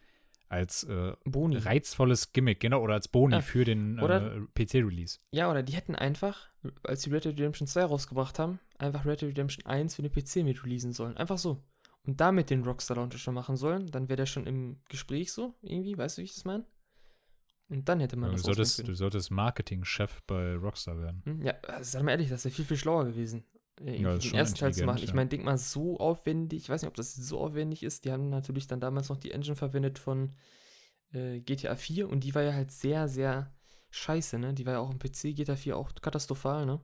[0.49, 1.57] als äh, Boni.
[1.57, 3.41] reizvolles Gimmick, genau, oder als Boni Ja.
[3.41, 5.19] für den Oder- äh, PC-Release.
[5.31, 6.49] Ja, oder die hätten einfach,
[6.83, 10.13] als sie Red Dead Redemption 2 rausgebracht haben, einfach Red Dead Redemption 1 für den
[10.13, 11.17] PC mit releasen sollen.
[11.17, 11.63] Einfach so.
[12.07, 13.87] Und damit den Rockstar Launcher schon machen sollen.
[13.91, 16.67] Dann wäre der schon im Gespräch so, irgendwie, weißt du, wie ich das meine?
[17.69, 21.23] Und dann hätte man Du das solltest, rausbringen du solltest Marketing-Chef bei Rockstar werden.
[21.25, 21.43] Hm?
[21.43, 23.45] Ja, also sei mal ehrlich, das wäre viel, viel schlauer gewesen.
[23.81, 24.99] äh, ist den ersten Teil zu machen.
[24.99, 25.15] intelligent, Ich ja.
[25.15, 28.05] meine, denk mal, so aufwendig, ich weiß nicht, ob das so aufwendig ist.
[28.05, 30.35] Die haben natürlich dann damals noch die Engine verwendet von
[31.13, 33.55] äh, GTA 4 und die war ja halt sehr, sehr
[33.91, 34.53] scheiße, ne?
[34.55, 36.81] Die war ja auch im PC, GTA 4 auch katastrophal, ne?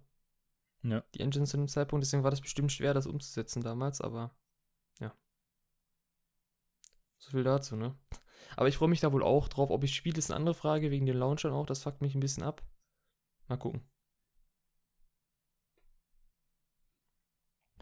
[0.83, 1.05] Ja.
[1.15, 4.35] die Engine zu dem Zeitpunkt, deswegen war das bestimmt schwer, das umzusetzen damals, aber
[4.99, 5.15] ja.
[7.19, 7.95] So viel dazu, ne?
[8.57, 9.71] Aber ich freue mich da wohl auch drauf.
[9.71, 11.67] Ob ich spiele, ist eine andere Frage, wegen den Launchern auch.
[11.67, 12.63] Das fuckt mich ein bisschen ab.
[13.49, 13.83] Mal gucken.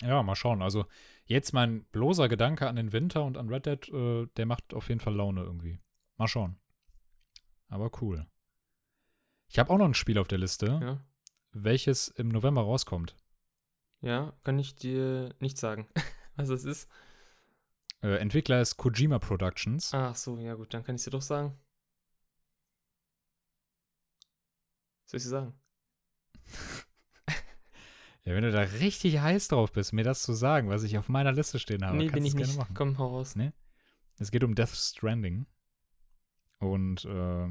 [0.00, 0.62] Ja, mal schauen.
[0.62, 0.86] Also
[1.24, 4.88] jetzt mein bloßer Gedanke an den Winter und an Red Dead, äh, der macht auf
[4.88, 5.80] jeden Fall Laune irgendwie.
[6.16, 6.58] Mal schauen.
[7.68, 8.26] Aber cool.
[9.48, 11.04] Ich habe auch noch ein Spiel auf der Liste, Ja.
[11.52, 13.16] welches im November rauskommt.
[14.00, 15.88] Ja, kann ich dir nicht sagen,
[16.36, 16.90] was es ist.
[18.02, 19.92] Äh, Entwickler ist Kojima Productions.
[19.92, 21.58] Ach so, ja gut, dann kann ich dir doch sagen.
[25.04, 25.52] Was soll ich dir sagen?
[28.24, 31.08] Ja, wenn du da richtig heiß drauf bist, mir das zu sagen, was ich auf
[31.08, 32.58] meiner Liste stehen habe, nee, kannst bin ich nicht.
[32.58, 32.74] machen.
[32.74, 33.36] Komm, hau raus.
[33.36, 33.52] Nee?
[34.18, 35.46] Es geht um Death Stranding.
[36.58, 37.46] Und äh,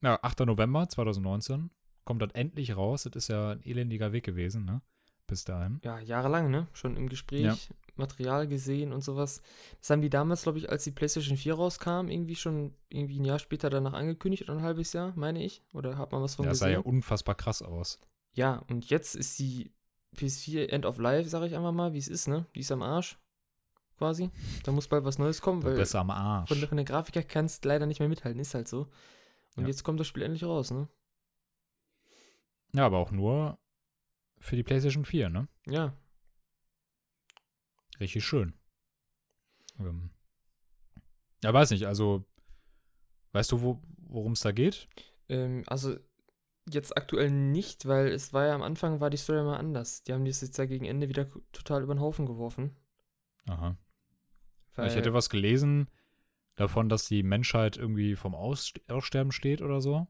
[0.00, 0.40] ja, 8.
[0.40, 1.70] November 2019
[2.04, 3.04] kommt das endlich raus.
[3.04, 4.82] Das ist ja ein elendiger Weg gewesen, ne?
[5.28, 5.78] Bis dahin.
[5.84, 6.66] Ja, jahrelang, ne?
[6.72, 7.56] Schon im Gespräch, Ja.
[7.98, 9.42] Material gesehen und sowas.
[9.80, 13.24] Das haben die damals, glaube ich, als die PlayStation 4 rauskam, irgendwie schon irgendwie ein
[13.24, 15.62] Jahr später danach angekündigt oder ein halbes Jahr, meine ich.
[15.72, 16.80] Oder hat man was von Ja, das sah gesehen?
[16.82, 17.98] ja unfassbar krass aus.
[18.34, 19.72] Ja, und jetzt ist die
[20.16, 22.46] PS4 End of Life, sage ich einfach mal, wie es ist, ne?
[22.54, 23.18] Die ist am Arsch.
[23.98, 24.30] Quasi.
[24.62, 26.48] Da muss bald was Neues kommen, weil Besser am Arsch.
[26.48, 28.86] von, der- von der Grafik her kannst du leider nicht mehr mithalten, ist halt so.
[29.56, 29.68] Und Ja.
[29.68, 30.88] jetzt kommt das Spiel endlich raus, ne?
[32.74, 33.58] Ja, aber auch nur
[34.38, 35.48] für die PlayStation 4, ne?
[35.66, 35.94] Ja.
[38.00, 38.54] Richtig schön.
[39.78, 40.10] Ähm,
[41.42, 42.24] ja, weiß nicht, also
[43.32, 44.88] weißt du, wo, worum es da geht?
[45.28, 45.96] Ähm, also
[46.72, 50.02] jetzt aktuell nicht, weil es war ja am Anfang war die Story mal anders.
[50.02, 52.76] Die haben das jetzt ja gegen Ende wieder total über den Haufen geworfen.
[53.46, 53.76] Aha.
[54.74, 55.88] Weil, ich hätte was gelesen
[56.56, 60.06] davon, dass die Menschheit irgendwie vom Aus Aussterben steht oder so.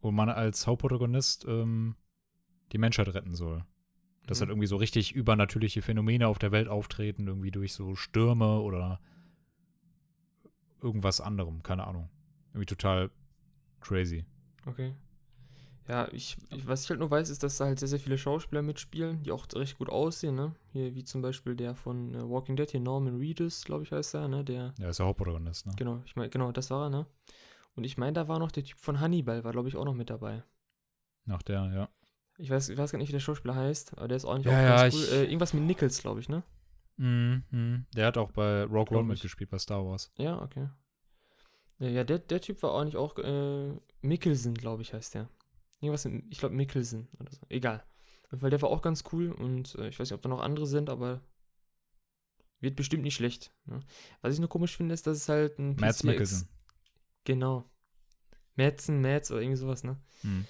[0.00, 1.96] Wo man als Hauptprotagonist ähm,
[2.72, 3.64] die Menschheit retten soll.
[4.26, 4.42] Dass Mhm.
[4.42, 9.00] halt irgendwie so richtig übernatürliche Phänomene auf der Welt auftreten, irgendwie durch so Stürme oder
[10.80, 12.08] irgendwas anderem, keine Ahnung.
[12.52, 13.10] Irgendwie total
[13.80, 14.24] crazy.
[14.66, 14.94] Okay.
[15.88, 18.18] Ja, ich, ich, was ich halt nur weiß, ist, dass da halt sehr, sehr viele
[18.18, 20.54] Schauspieler mitspielen, die auch recht gut aussehen, ne?
[20.72, 24.14] Hier, wie zum Beispiel der von äh, Walking Dead, hier Norman Reedus, glaube ich, heißt
[24.14, 24.44] er, ne?
[24.44, 25.72] Der, Ja, ist der Hauptprotagonist, ne?
[25.76, 27.06] genau, ich meine, genau, das war er, ne?
[27.76, 29.94] Und ich meine, da war noch der Typ von Hannibal, war, glaube ich, auch noch
[29.94, 30.44] mit dabei.
[31.26, 31.88] Nach der, ja.
[32.38, 34.46] Ich weiß, ich weiß gar nicht, wie der Schauspieler heißt, aber der ist auch nicht
[34.46, 35.02] Ja, auch ja, ganz cool.
[35.04, 36.42] ich- Äh, irgendwas mit Nichols, glaube ich, ne?
[36.96, 37.86] Mhm, mhm.
[37.94, 40.12] Der hat auch bei Rogue One mitgespielt, bei Star Wars.
[40.16, 40.68] Ja, okay.
[41.78, 43.72] Ja, ja der, der Typ war auch nicht auch, äh,
[44.02, 45.28] Mickelson, glaube ich, heißt der.
[45.80, 47.40] Irgendwas mit, ich glaube, Mickelson oder so.
[47.48, 47.84] Egal.
[48.30, 50.66] Weil der war auch ganz cool und äh, ich weiß nicht, ob da noch andere
[50.66, 51.20] sind, aber
[52.60, 53.52] wird bestimmt nicht schlecht.
[53.66, 53.80] Ne?
[54.22, 56.48] Was ich nur komisch finde, ist, dass es halt ein Mads PC Mikkelsen.
[57.24, 57.64] Genau.
[58.56, 60.00] Madsen, Mads oder irgendwie sowas, ne?
[60.22, 60.46] Mhm.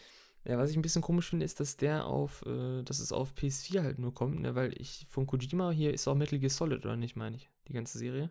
[0.47, 3.32] Ja, was ich ein bisschen komisch finde, ist, dass der auf, äh, dass es auf
[3.34, 4.55] PS4 halt nur kommt, ne?
[4.55, 7.72] Weil ich von Kojima hier ist auch Metal Gear Solid, oder nicht, meine ich, die
[7.72, 8.30] ganze Serie.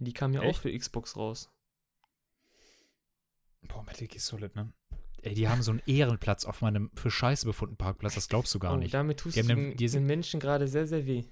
[0.00, 0.60] Die kam ja auch Echt?
[0.60, 1.50] für Xbox raus.
[3.62, 4.72] Boah, Metal Gear Solid, ne?
[5.22, 8.58] Ey, die haben so einen Ehrenplatz auf meinem für Scheiße befundenen Parkplatz, das glaubst du
[8.60, 8.94] gar oh, nicht.
[8.94, 11.24] damit tust Die du den, den- die sind- den Menschen gerade sehr, sehr weh.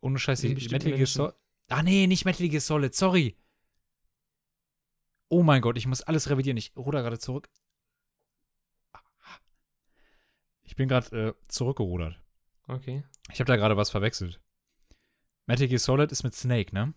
[0.00, 1.06] Ohne Scheiße, die Metal Gear.
[1.06, 1.34] Solid.
[1.68, 3.36] Ah, nee, nicht Metal Gear Solid, sorry.
[5.28, 6.56] Oh mein Gott, ich muss alles revidieren.
[6.58, 7.48] Ich ruder gerade zurück.
[10.72, 12.18] Ich bin gerade äh, zurückgerudert.
[12.66, 13.04] Okay.
[13.30, 14.40] Ich habe da gerade was verwechselt.
[15.46, 16.94] Metal Gear Solid ist mit Snake, ne?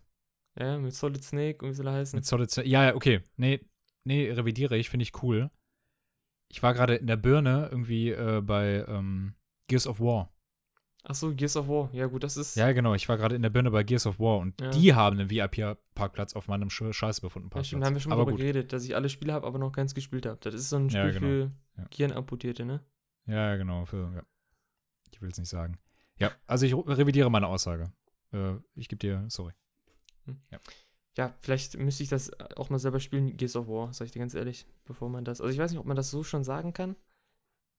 [0.57, 2.15] Ja, mit Solid Snake und wie soll er heißen?
[2.15, 2.69] Mit Solid Snake.
[2.69, 3.19] Ja, ja, okay.
[3.35, 3.59] Nee,
[4.05, 5.51] nee, revidiere ich, finde ich cool.
[6.49, 9.35] Ich war gerade in der Birne irgendwie äh, bei ähm,
[9.67, 10.31] Gears of War.
[11.03, 11.89] Achso, Gears of War.
[11.91, 12.55] Ja, gut, das ist.
[12.55, 12.93] Ja, genau.
[12.93, 14.69] Ich war gerade in der Birne bei Gears of War und Ja.
[14.69, 17.49] die haben einen VIP-Parkplatz auf meinem Sch Scheiße befunden.
[17.53, 18.37] Ja, stimmt, da haben wir schon mal gut.
[18.37, 20.37] geredet, dass ich alle Spiele habe, aber noch keins gespielt habe.
[20.39, 21.19] Das ist so ein Spiel Ja, genau.
[21.19, 21.87] für Ja.
[21.89, 22.79] Gehirnamputierte, ne?
[23.27, 23.85] Ja, ja, genau.
[23.85, 24.23] Für, ja.
[25.11, 25.77] Ich will es nicht sagen.
[26.17, 27.91] Ja, also ich revidiere meine Aussage.
[28.31, 29.53] Äh, ich gebe dir, sorry.
[31.17, 34.19] Ja, vielleicht müsste ich das auch mal selber spielen, Gears of War, sag ich dir
[34.19, 35.39] ganz ehrlich, bevor man das.
[35.39, 36.95] Also ich weiß nicht, ob man das so schon sagen kann.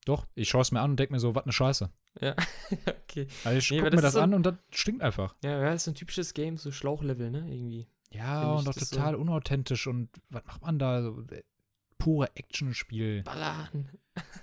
[0.07, 1.91] Doch, ich schaue es mir an und denke mir so, was eine Scheiße.
[2.21, 2.35] Ja,
[3.03, 3.27] okay.
[3.45, 5.35] Also ich Nee, gucke mir das das so- an und das stinkt einfach.
[5.43, 7.41] Ja, ja, ist so ein typisches Game, so Schlauchlevel, ne?
[7.53, 7.89] Irgendwie.
[8.13, 11.03] Ja, und das ist total unauthentisch und was macht man da?
[11.03, 11.43] So, äh,
[11.99, 13.25] pure Action-Spiel.
[13.25, 13.91] Ballern.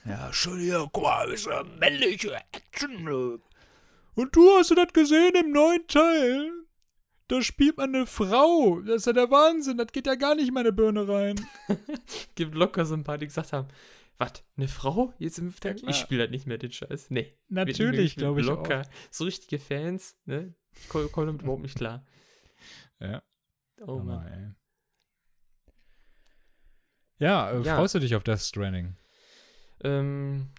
[0.06, 3.08] Ja, schön hier, guck mal, ist ja männliche Action.
[3.08, 3.40] äh.
[4.16, 6.52] Und du hast du das gesehen im neuen Teil?
[7.30, 8.82] Da spielt man eine Frau.
[8.82, 9.78] Das ist ja der Wahnsinn.
[9.78, 11.36] Das geht ja gar nicht in meine Birne rein.
[12.36, 13.70] Gibt locker so ein paar, die gesagt haben,
[14.18, 15.78] was, eine Frau jetzt im Tag?
[15.78, 15.90] klar.
[15.90, 17.10] ich spiele das nicht mehr, den Scheiß.
[17.10, 17.34] Nee.
[17.48, 18.48] Natürlich, glaube ich.
[18.48, 18.58] Auch.
[18.58, 18.84] Locker.
[19.10, 20.54] So richtige Fans, ne?
[20.90, 22.06] Kommen kommen damit überhaupt nicht klar.
[23.00, 23.24] Ja,
[23.88, 24.56] Oh Mann.
[27.18, 27.78] Ja, äh, Ja.
[27.78, 28.96] freust du dich auf Death Stranding?
[29.84, 30.50] Ähm,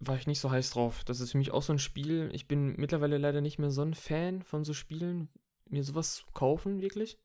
[0.00, 1.04] war ich nicht so heiß drauf.
[1.04, 2.30] Das ist für mich auch so ein Spiel.
[2.32, 5.28] Ich bin mittlerweile leider nicht mehr so ein Fan von so Spielen,
[5.68, 7.18] mir sowas zu kaufen, wirklich.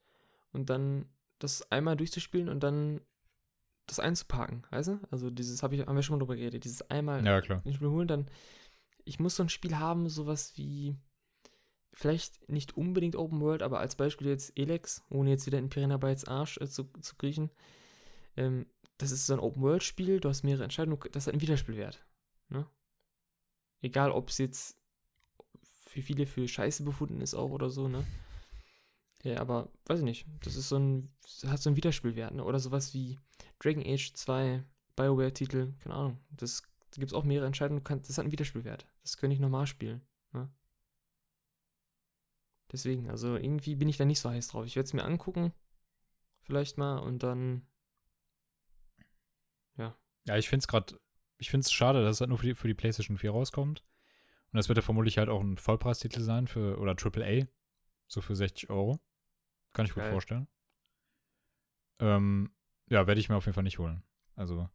[0.51, 1.05] Und dann
[1.39, 3.01] das einmal durchzuspielen und dann
[3.86, 4.99] das einzupacken, weißt du?
[5.10, 7.62] Also dieses habe ich, haben wir schon mal drüber geredet, dieses einmal Ja, klar.
[7.72, 8.30] Spiel holen, dann
[9.03, 10.95] ich muss so ein Spiel haben, sowas wie
[11.93, 15.97] vielleicht nicht unbedingt Open World, aber als Beispiel jetzt Elex, ohne jetzt wieder in Piranha
[15.97, 17.49] Bytes Arsch äh, zu, zu kriechen.
[18.38, 18.68] Ähm,
[19.00, 22.06] das ist so ein Open World Spiel, du hast mehrere Entscheidungen, das hat einen Wiederspielwert.
[22.50, 22.68] Ne?
[23.82, 24.78] Egal, ob es jetzt
[25.88, 28.06] für viele für Scheiße befunden ist auch oder so, ne?
[29.24, 30.28] Ja, aber weiß ich nicht.
[30.41, 31.12] Das ist so ein,
[31.47, 32.43] hat so einen Wiederspielwert, ne?
[32.43, 33.20] Oder sowas wie
[33.60, 34.64] Dragon Age 2,
[34.95, 36.20] BioWare-Titel, keine Ahnung.
[36.30, 38.88] Das da gibt es auch mehrere Entscheidungen, du kannst, das hat einen Wiederspielwert.
[39.04, 40.02] Das könnte ich normal spielen.
[40.34, 40.50] Ne?
[42.72, 44.66] Deswegen, also irgendwie bin ich da nicht so heiß drauf.
[44.66, 45.54] Ich werde es mir angucken.
[46.41, 47.66] Vielleicht mal und dann.
[50.26, 51.00] Ja, ich finde es gerade,
[51.38, 53.84] ich finde es schade, dass es halt nur für die, für die PlayStation 4 rauskommt.
[54.52, 57.48] Und das wird ja vermutlich halt auch ein Vollpreistitel sein für, oder AAA.
[58.08, 59.00] So für 60 Euro.
[59.74, 60.12] Kann ich gut Geil.
[60.12, 60.48] vorstellen.
[62.00, 62.52] Ähm,
[62.90, 64.04] ja, werde ich mir auf jeden Fall nicht holen.
[64.36, 64.70] Also,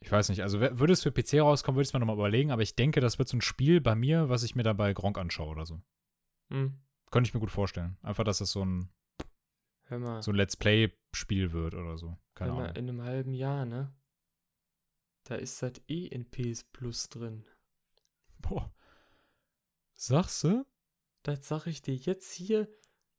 [0.00, 0.42] ich weiß nicht.
[0.42, 2.50] Also, würde es für PC rauskommen, würde ich es mir nochmal überlegen.
[2.50, 4.92] Aber ich denke, das wird so ein Spiel bei mir, was ich mir dann bei
[4.94, 5.82] Gronk anschaue oder so.
[6.50, 6.80] Hm,
[7.10, 7.98] Könnte ich mir gut vorstellen.
[8.02, 8.88] Einfach, dass das so ein,
[9.86, 10.22] hör mal.
[10.22, 12.18] so ein Let's Play-Spiel wird oder so.
[12.34, 12.76] Keine hör mal, Ahnung.
[12.76, 13.94] in einem halben Jahr, ne?
[15.24, 17.44] Da ist das eh in PS Plus drin.
[18.38, 18.72] Boah.
[19.94, 20.64] Sagst du?
[21.22, 22.68] Das sag ich dir jetzt hier.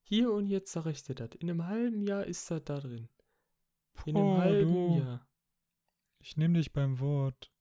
[0.04, 1.32] Hier und jetzt sag ich dir das.
[1.40, 3.10] In einem halben Jahr ist das da drin.
[4.06, 4.98] In einem Boah, halben du.
[5.00, 5.28] Jahr.
[6.20, 7.52] Ich nehme dich beim Wort.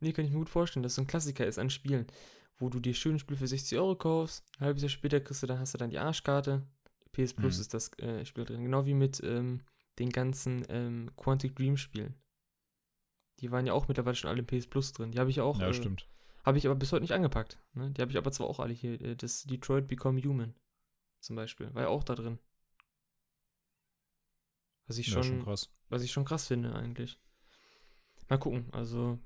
[0.00, 2.06] Nee, kann ich mir gut vorstellen, dass so ein Klassiker ist an Spielen,
[2.56, 5.42] wo du dir schön ein Spiel für 60 Euro kaufst, ein halbes Jahr später kriegst
[5.42, 6.66] du dann, hast du dann die Arschkarte.
[7.16, 7.60] PS Plus Mhm.
[7.60, 8.62] ist das äh, Spiel drin.
[8.62, 9.62] Genau wie mit ähm,
[9.98, 12.14] den ganzen ähm, Quantic Dream Spielen.
[13.40, 15.12] Die waren ja auch mittlerweile schon alle im PS Plus drin.
[15.12, 16.08] Die habe ich auch, Ja, äh, stimmt.
[16.44, 17.58] habe ich aber bis heute nicht angepackt.
[17.74, 17.90] Ne?
[17.92, 19.00] Die habe ich aber zwar auch alle hier.
[19.00, 20.54] Äh, das Detroit Become Human
[21.20, 21.72] zum Beispiel.
[21.74, 22.38] War ja auch da drin.
[24.86, 25.70] Was ich ja, schon, schon krass.
[25.88, 27.18] was ich schon krass finde eigentlich.
[28.28, 28.68] Mal gucken.
[28.72, 29.18] Also,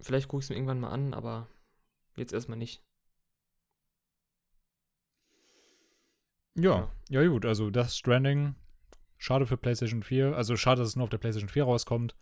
[0.00, 1.48] vielleicht gucke ich es mir irgendwann mal an, aber
[2.16, 2.82] jetzt erstmal nicht.
[6.54, 7.44] Ja, ja, gut.
[7.44, 8.54] Also, das Stranding,
[9.18, 10.36] schade für PlayStation 4.
[10.36, 12.14] Also, schade, dass es nur auf der PlayStation 4 rauskommt.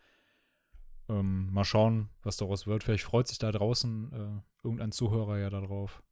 [1.08, 2.84] Ähm, mal schauen, was daraus wird.
[2.84, 6.02] Vielleicht freut sich da draußen äh, irgendein Zuhörer ja darauf.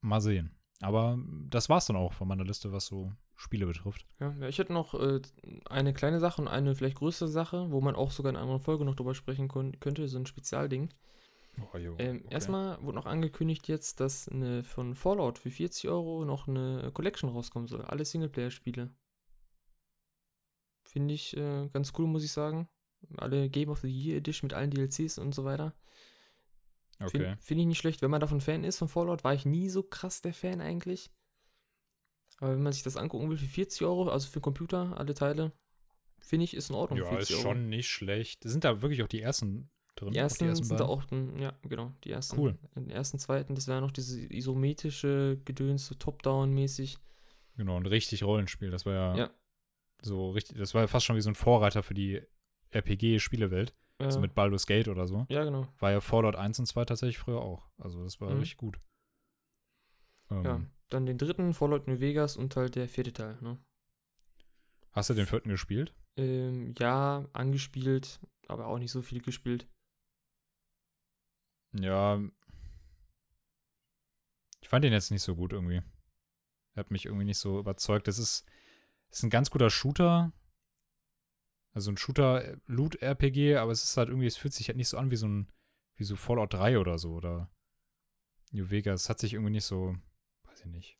[0.00, 0.58] Mal sehen.
[0.80, 1.18] Aber
[1.48, 4.06] das war's dann auch von meiner Liste, was so Spiele betrifft.
[4.20, 5.20] Ja, ja ich hätte noch äh,
[5.68, 8.62] eine kleine Sache und eine vielleicht größere Sache, wo man auch sogar in einer anderen
[8.62, 10.90] Folge noch drüber sprechen könnte, so ein Spezialding.
[11.60, 16.24] Oh, jo, Ähm, Erstmal wurde noch angekündigt jetzt, dass eine von Fallout für 40 Euro
[16.24, 17.82] noch eine Collection rauskommen soll.
[17.82, 18.90] Alle Singleplayer-Spiele.
[20.84, 22.68] Finde ich äh, ganz cool, muss ich sagen.
[23.16, 25.74] Alle Game of the Year Edition mit allen DLCs und so weiter.
[27.00, 27.10] Okay.
[27.10, 28.02] Finde find ich nicht schlecht.
[28.02, 31.10] Wenn man davon Fan ist von Fallout, war ich nie so krass der Fan eigentlich.
[32.38, 35.14] Aber wenn man sich das angucken will für 40 Euro, also für den Computer, alle
[35.14, 35.52] Teile,
[36.20, 36.98] finde ich, ist in Ordnung.
[36.98, 37.42] Ja, ist 40 Euro.
[37.42, 38.42] schon nicht schlecht.
[38.44, 39.70] Sind da wirklich auch die ersten
[40.00, 40.12] drin?
[40.12, 41.02] Die Auch ersten, sind da auch,
[41.38, 42.38] ja, genau, die ersten.
[42.38, 42.58] Cool.
[42.76, 46.98] Den ersten, zweiten, das wäre noch diese isometrische Gedöns, so Top-Down-mäßig.
[47.56, 48.70] Genau, ein richtig Rollenspiel.
[48.70, 49.30] Das war ja, Ja.
[50.02, 52.20] so richtig, das war ja fast schon wie so ein Vorreiter für die
[52.70, 53.74] RPG-Spielewelt.
[53.98, 55.26] Äh, So mit Baldur's Gate oder so.
[55.28, 55.66] ja, genau.
[55.80, 57.68] War ja Fallout 1 und 2 tatsächlich früher auch.
[57.78, 58.38] Also das war Mhm.
[58.38, 58.78] richtig gut.
[60.30, 60.60] Ähm, Ja.
[60.90, 63.58] Dann den dritten, Fallout New Vegas und halt der vierte Teil, ne?
[64.92, 65.92] Hast du den vierten gespielt?
[66.16, 69.66] Ähm, ja, angespielt, aber auch nicht so viel gespielt.
[71.82, 72.20] Ja.
[74.60, 75.82] Ich fand den jetzt nicht so gut irgendwie.
[76.74, 78.06] Er hat mich irgendwie nicht so überzeugt.
[78.06, 78.44] Das ist,
[79.10, 80.32] ist ein ganz guter Shooter.
[81.72, 85.10] Also ein Shooter-Loot-RPG, aber es ist halt irgendwie, es fühlt sich halt nicht so an
[85.10, 85.52] wie so ein,
[85.96, 87.50] wie so Fallout 3 oder so oder
[88.50, 89.02] New Vegas.
[89.02, 89.96] Es hat sich irgendwie nicht so,
[90.44, 90.98] weiß ich nicht.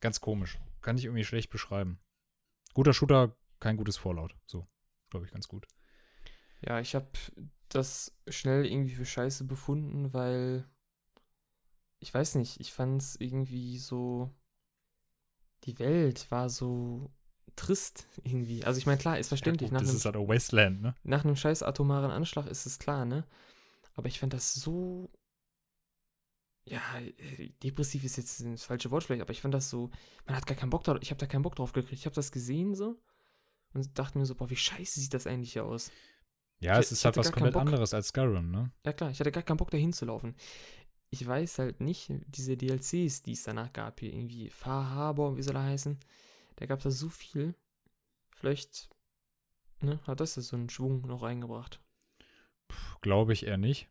[0.00, 0.58] Ganz komisch.
[0.80, 2.00] Kann ich irgendwie schlecht beschreiben.
[2.72, 4.36] Guter Shooter, kein gutes Fallout.
[4.46, 4.68] So,
[5.10, 5.66] glaube ich, ganz gut.
[6.60, 7.10] Ja, ich habe
[7.68, 10.64] das schnell irgendwie für scheiße befunden, weil
[12.00, 14.30] ich weiß nicht, ich fand es irgendwie so.
[15.64, 17.10] Die Welt war so
[17.56, 18.64] trist irgendwie.
[18.64, 19.70] Also ich meine, klar, ist verständlich.
[19.70, 20.94] ja, gut, nach, das einem, ist halt auch Wasteland, ne?
[21.02, 23.24] nach einem scheiß atomaren Anschlag ist es klar, ne?
[23.94, 25.10] Aber ich fand das so.
[26.64, 26.82] Ja,
[27.62, 29.90] depressiv ist jetzt das falsche Wort vielleicht, aber ich fand das so.
[30.26, 30.98] Man hat gar keinen Bock drauf.
[31.00, 31.98] Ich habe da keinen Bock drauf gekriegt.
[31.98, 33.00] Ich habe das gesehen so
[33.72, 35.90] und dachte mir so, boah, wie scheiße sieht das eigentlich hier aus.
[36.60, 38.70] Ja, Ich- es ist halt was komplett anderes als Skyrim, ne?
[38.84, 40.34] Ja klar, ich hatte gar keinen Bock dahin zu laufen.
[41.10, 45.42] Ich weiß halt nicht, diese DLCs, die es danach gab, hier irgendwie Far Harbor, wie
[45.42, 45.98] soll er heißen,
[46.56, 47.54] da gab es da so viel.
[48.36, 48.88] Vielleicht
[49.80, 51.80] ne, hat das ja so einen Schwung noch reingebracht.
[53.00, 53.88] Glaube ich eher nicht.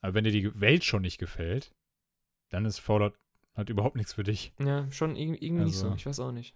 [0.00, 1.74] Aber wenn dir die Welt schon nicht gefällt,
[2.50, 3.18] dann ist Fallout
[3.56, 4.52] halt überhaupt nichts für dich.
[4.60, 6.54] Ja, schon irg- irgendwie nicht so, Also- ich weiß auch nicht.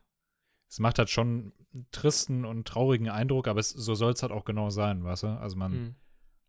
[0.68, 4.32] Es macht halt schon einen tristen und traurigen Eindruck, aber es, so soll es halt
[4.32, 5.28] auch genau sein, weißt du?
[5.28, 5.94] Also man Hm.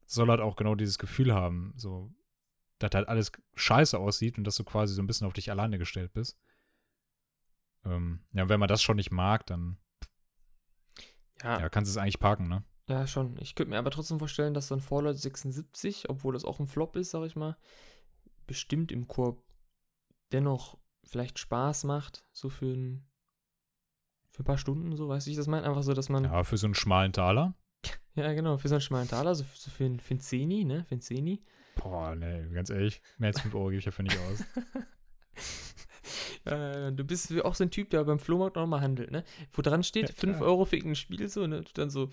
[0.06, 2.12] soll halt auch genau dieses Gefühl haben, so,
[2.80, 5.78] dass halt alles scheiße aussieht und dass du quasi so ein bisschen auf dich alleine
[5.78, 6.38] gestellt bist.
[7.86, 9.78] Ähm, ja, und wenn man das schon nicht mag, dann
[11.44, 12.64] Ja, ja, kannst du es eigentlich parken, ne?
[12.88, 13.38] ja, schon.
[13.40, 16.96] Ich könnte mir aber trotzdem vorstellen, dass ein Fallout 76, obwohl das auch ein Flop
[16.96, 17.58] ist, sag ich mal,
[18.48, 19.44] bestimmt im Korb
[20.32, 23.09] dennoch vielleicht Spaß macht, so für ein,
[24.40, 25.68] für ein paar Stunden, so, wie ich das meine?
[25.68, 26.24] Einfach so, dass man.
[26.24, 27.56] Ja, für so einen schmalen Taler.
[28.16, 30.84] Ja, genau, für so einen schmalen Taler, so, so für, ein, für ein Zeni, ne?
[30.90, 31.42] Für ein Zeni.
[31.76, 34.44] Boah, nee, ganz ehrlich, mehr als 5 Euro gebe ich dafür nicht aus.
[36.46, 39.24] Äh, du bist auch so ein Typ, der beim Flohmarkt auch mal handelt, ne?
[39.52, 40.50] Wo dran steht, Ja, 5 klar.
[40.50, 41.62] Euro für irgendein Spiel, so, ne?
[41.62, 42.10] Du dann so,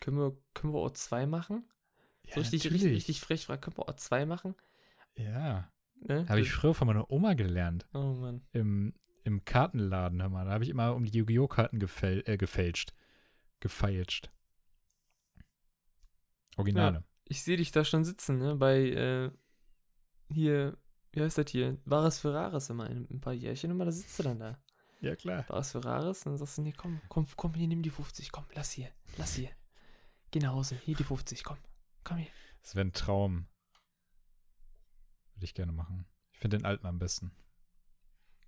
[0.00, 1.64] können wir, können wir auch zwei machen?
[2.34, 4.54] so richtig, richtig, richtig frech fragt, können wir auch zwei machen?
[5.16, 5.70] Ja.
[6.00, 6.26] Ne?
[6.28, 7.86] Habe ich früher von meiner Oma gelernt.
[7.92, 8.42] Oh Mann.
[8.52, 8.94] Im,
[9.26, 10.44] im Kartenladen, hör mal.
[10.44, 11.48] Da habe ich immer um die Yu-Gi-Oh!
[11.48, 12.94] Karten gefäl äh, gefälscht.
[13.60, 14.30] Gefeilscht.
[16.56, 17.04] Originale.
[17.24, 18.54] Ich sehe dich da schon sitzen, ne?
[18.54, 19.30] Bei, äh,
[20.32, 20.78] hier,
[21.12, 21.76] wie heißt das hier?
[21.84, 24.62] Wahres Ferraris immer in ein paar Jährchen immer, da sitzt du dann da.
[25.00, 25.44] Ja, klar.
[25.48, 28.46] Wahres Ferraris, und dann sagst du, nee, komm, komm, komm, hier, nimm die 50, komm,
[28.54, 29.50] lass hier, lass hier.
[30.30, 31.58] Geh nach Hause, hier die 50, komm,
[32.04, 32.30] komm hier.
[32.62, 33.48] Das wäre ein Traum.
[35.34, 36.06] Würde ich gerne machen.
[36.32, 37.32] Ich finde den alten am besten.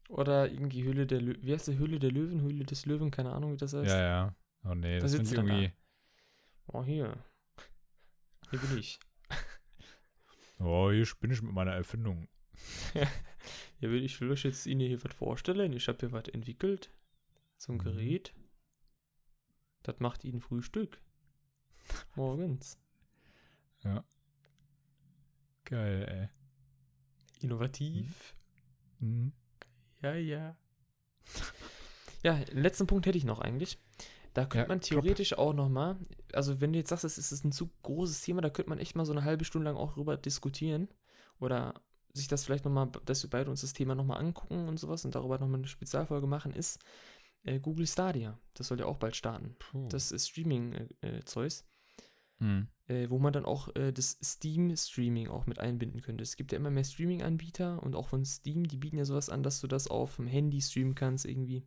[0.09, 3.33] Oder irgendwie Höhle der Löwen, wie heißt die Höhle der Löwen, Höhle des Löwen, keine
[3.33, 3.91] Ahnung, wie das heißt.
[3.91, 4.35] Ja, ja.
[4.65, 5.73] Oh nee, Da das dann irgendwie.
[6.67, 7.23] Oh, hier.
[8.51, 8.99] Hier bin ich.
[10.61, 12.29] Oh, hier bin ich mit meiner Erfindung.
[13.81, 15.73] Ja, will ich will euch jetzt Ihnen hier was vorstellen.
[15.73, 16.91] Ich habe hier was entwickelt.
[17.57, 17.83] So ein Mhm.
[17.85, 18.35] Gerät.
[19.85, 21.01] Das macht Ihnen Frühstück.
[22.17, 22.77] Morgens.
[25.65, 26.29] Geil, ey.
[27.41, 28.35] Innovativ.
[28.99, 29.33] Mhm.
[30.03, 30.57] Ja, ja.
[32.23, 33.79] Ja, den letzten Punkt hätte ich noch eigentlich.
[34.35, 35.03] Da könnte Ja, man klopp.
[35.03, 35.97] theoretisch auch noch mal,
[36.33, 38.95] also wenn du jetzt sagst, es ist ein zu großes Thema, da könnte man echt
[38.97, 40.89] mal so eine halbe Stunde lang auch drüber diskutieren
[41.41, 41.75] oder
[42.13, 44.79] sich das vielleicht noch mal, dass wir beide uns das Thema noch mal angucken und
[44.79, 46.81] sowas und darüber noch mal eine Spezialfolge machen, ist
[47.45, 48.39] äh, Google Stadia.
[48.55, 49.57] Das soll ja auch bald starten.
[49.59, 49.89] Puh.
[49.89, 51.65] Das ist Streaming-Zeugs,
[52.41, 52.69] Mhm.
[52.87, 56.23] äh, wo man dann auch äh, das Steam-Streaming auch mit einbinden könnte.
[56.23, 59.43] Es gibt ja immer mehr Streaming-Anbieter und auch von Steam, die bieten ja sowas an,
[59.43, 61.67] dass du das auf dem Handy streamen kannst irgendwie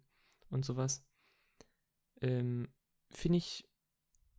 [0.49, 1.05] und sowas.
[2.21, 2.69] Ähm,
[3.09, 3.67] Finde ich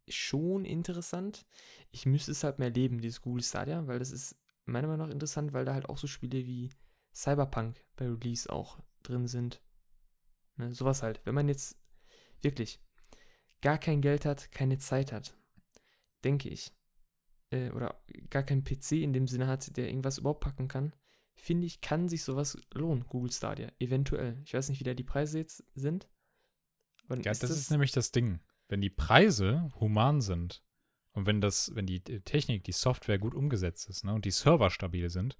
[0.09, 1.47] schon interessant.
[1.91, 5.12] Ich müsste es halt mehr leben, dieses Google Stadia, weil das ist meiner Meinung nach
[5.12, 6.70] interessant, weil da halt auch so Spiele wie
[7.14, 9.61] Cyberpunk bei Release auch drin sind.
[10.57, 11.20] Ne, sowas halt.
[11.24, 11.76] Wenn man jetzt
[12.41, 12.80] wirklich
[13.61, 15.37] gar kein Geld hat, keine Zeit hat,
[16.25, 16.73] denke ich,
[17.51, 20.93] äh, oder gar keinen PC in dem Sinne hat, der irgendwas überhaupt packen kann,
[21.35, 23.70] finde ich, kann sich sowas lohnen, Google Stadia.
[23.79, 24.41] Eventuell.
[24.45, 26.09] Ich weiß nicht, wie da die Preise jetzt sind.
[27.05, 28.41] Aber dann Ja, das ist nämlich das Ding.
[28.68, 30.62] Wenn die Preise human sind
[31.12, 34.31] und wenn das, wenn die äh, Technik, die Software gut umgesetzt ist, ne, und die
[34.31, 35.39] Server stabil sind,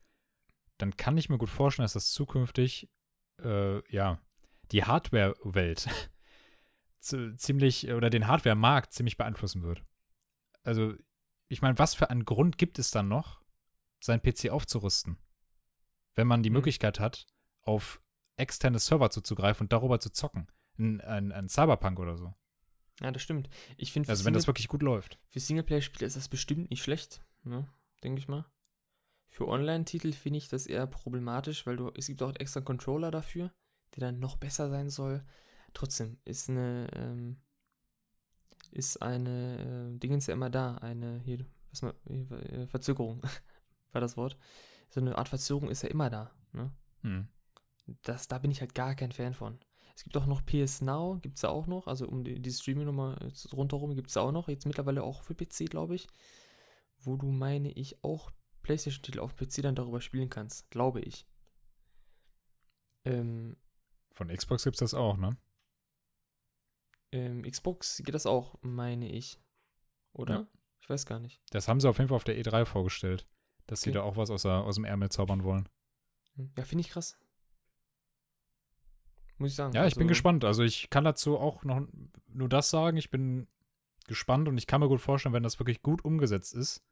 [0.79, 2.91] dann kann ich mir gut vorstellen, dass das zukünftig,
[3.43, 4.21] äh, ja,
[4.73, 5.89] die Hardware-Welt
[6.99, 9.85] ziemlich, äh, oder den Hardware-Markt ziemlich beeinflussen wird.
[10.65, 10.95] Also,
[11.49, 13.43] ich meine, was für einen Grund gibt es dann noch,
[14.01, 15.19] sein PC aufzurüsten?
[16.15, 16.55] Wenn man die Hm.
[16.55, 17.27] Möglichkeit hat,
[17.63, 18.01] auf
[18.37, 20.49] externe Server zuzugreifen und darüber zu zocken.
[20.79, 22.35] Ein, ein, ein Cyberpunk oder so.
[23.01, 23.49] Ja, das stimmt.
[23.77, 25.19] Ich finde, Also wenn das wirklich gut läuft.
[25.29, 27.69] für Singleplayer-Spiele ist das bestimmt nicht schlecht, ne?
[28.03, 28.47] denke ich mal.
[29.29, 33.53] Für Online-Titel finde ich das eher problematisch, weil du, es gibt auch extra Controller dafür,
[33.95, 35.25] der dann noch besser sein soll.
[35.73, 37.41] Trotzdem ist eine, ähm,
[38.73, 43.23] ist eine äh, Dingens ja immer da, eine, hier, was mal, äh, Verzögerung
[43.93, 44.37] war das Wort.
[44.91, 46.73] So eine Art Verzögerung ist ja immer da, ne?
[47.03, 47.27] Hm.
[48.03, 49.59] das, da bin ich halt gar kein Fan von.
[49.95, 52.53] Es gibt auch noch PS Now, gibt es ja auch noch, also um die, die
[52.53, 56.07] Streaming-Nummer jetzt rundherum gibt es auch noch, jetzt mittlerweile auch für PC, glaube ich,
[56.99, 58.31] wo du, meine ich, auch
[58.63, 61.27] Playstation-Titel auf PC dann darüber spielen kannst, glaube ich.
[63.05, 63.57] Ähm,
[64.13, 65.37] Von Xbox gibt es das auch, ne?
[67.13, 69.41] Ähm, Xbox geht das auch, meine ich.
[70.13, 70.35] Oder?
[70.35, 70.47] Ja.
[70.81, 71.41] Ich weiß gar nicht.
[71.51, 73.27] Das haben sie auf jeden Fall auf der E3 vorgestellt.
[73.67, 73.99] Dass sie Okay.
[73.99, 75.69] da auch was aus, der, aus dem Ärmel zaubern wollen.
[76.35, 77.17] Hm, Ja, finde ich krass.
[79.39, 79.73] Muss ich sagen.
[79.75, 80.45] Ja, ich bin also- gespannt.
[80.45, 81.87] Also ich kann dazu auch noch
[82.29, 82.97] nur das sagen.
[82.97, 83.47] Ich bin
[84.07, 86.83] gespannt und ich kann mir gut vorstellen, wenn das wirklich gut umgesetzt ist,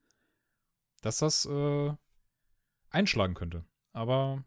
[1.03, 1.93] dass das äh,
[2.91, 3.65] einschlagen könnte.
[3.93, 4.45] Aber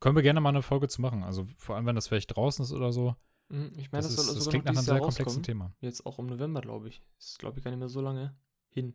[0.00, 1.22] können wir gerne mal eine Folge zu machen.
[1.22, 3.14] Also vor allem, wenn das vielleicht draußen ist oder so.
[3.50, 5.04] Hm, Ich meine, Das, das, ist, soll das sogar klingt nach einem dieses Jahr sehr
[5.24, 5.42] komplexen.
[5.42, 5.72] Thema.
[5.80, 7.02] Jetzt auch im November, glaube ich.
[7.18, 8.34] Ist, glaube ich, gar nicht mehr so lange
[8.68, 8.94] hin,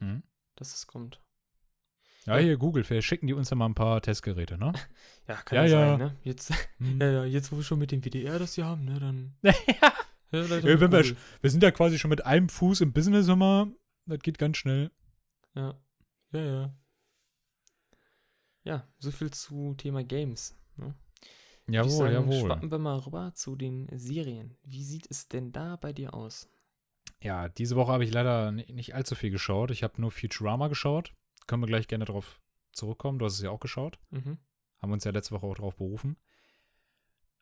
[0.00, 0.22] Mhm.
[0.56, 1.20] dass es kommt.
[2.26, 2.44] Ja, Ja.
[2.44, 4.72] hier Google, vielleicht schicken die uns ja mal ein paar Testgeräte, ne?
[5.28, 6.16] Ja, kann Ja, ja, sein, ne?
[6.22, 7.00] Jetzt, Hm.
[7.00, 9.34] ja, ja, jetzt, wo wir schon mit dem WDR das hier haben, ne, dann.
[9.42, 9.92] ja.
[10.30, 13.68] Ja, wenn wir, wir sind ja quasi schon mit einem Fuß im Business immer.
[14.04, 14.90] Das geht ganz schnell.
[15.54, 15.74] Ja,
[16.32, 16.74] ja, ja.
[18.64, 20.54] Ja, so viel zu Thema Games.
[20.76, 20.94] Ne?
[21.74, 22.40] Jawohl, sagen, jawohl.
[22.46, 24.56] Schwappen wir mal rüber zu den Serien.
[24.62, 26.48] Wie sieht es denn da bei dir aus?
[27.20, 29.70] Ja, diese Woche habe ich leider ni- nicht allzu viel geschaut.
[29.70, 31.14] Ich habe nur Futurama geschaut.
[31.46, 32.40] Können wir gleich gerne darauf
[32.72, 33.18] zurückkommen.
[33.18, 33.98] Du hast es ja auch geschaut.
[34.10, 34.38] Mhm.
[34.80, 36.16] Haben uns ja letzte Woche auch darauf berufen.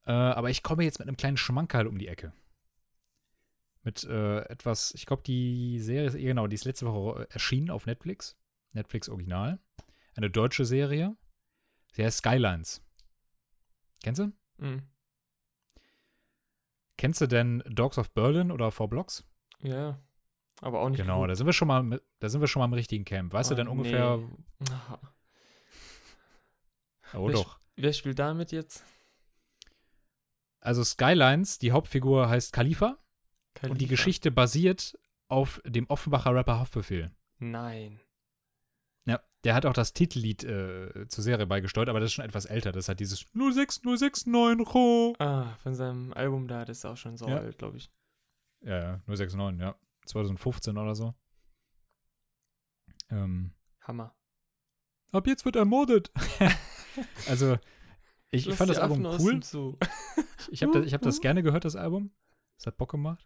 [0.07, 2.33] Äh, aber ich komme jetzt mit einem kleinen Schmankerl um die Ecke.
[3.83, 7.87] Mit äh, etwas, ich glaube, die Serie, ist- genau, die ist letzte Woche erschienen auf
[7.87, 8.37] Netflix.
[8.73, 9.59] Netflix Original.
[10.15, 11.17] Eine deutsche Serie.
[11.93, 12.83] Sie heißt Skylines.
[14.03, 14.33] Kennst du?
[14.59, 14.83] Mhm.
[16.97, 19.25] Kennst du denn Dogs of Berlin oder Four Blocks?
[19.63, 20.01] Ja.
[20.63, 21.31] Aber auch nicht Genau, gut.
[21.31, 23.33] da sind wir schon mal, da sind wir schon mal im richtigen Camp.
[23.33, 24.17] Weißt du Oh, denn ungefähr?
[24.17, 24.67] nee.
[24.71, 24.99] Ah,
[27.15, 27.61] Oh Wer doch.
[27.77, 28.83] Wer spielt damit jetzt?
[30.61, 32.99] Also Skylines, die Hauptfigur heißt Khalifa
[33.63, 33.91] und die Khalifa.
[33.91, 37.13] Geschichte basiert auf dem Offenbacher Rapper Haftbefehl.
[37.39, 38.01] Nein.
[39.07, 42.45] Ja, der hat auch das Titellied äh, zur Serie beigesteuert, aber das ist schon etwas
[42.45, 42.73] älter.
[42.73, 45.15] Das hat dieses 06069 Ro.
[45.19, 47.37] Ah, von seinem Album da, das ist auch schon so Ja.
[47.39, 47.91] alt, glaube ich.
[48.63, 49.77] Ja, ja, 069, ja.
[50.07, 51.15] 2015 oder so.
[53.11, 53.53] Ähm,
[53.83, 54.15] Hammer.
[55.13, 56.11] ab jetzt wird ermordet.
[57.29, 57.57] also,
[58.31, 59.43] ich, ich fand das Album Affen cool.
[59.43, 59.77] Zoo.
[60.51, 62.11] Ich habe das, ich hab das gerne gehört, das Album.
[62.59, 63.25] Das hat Bock gemacht.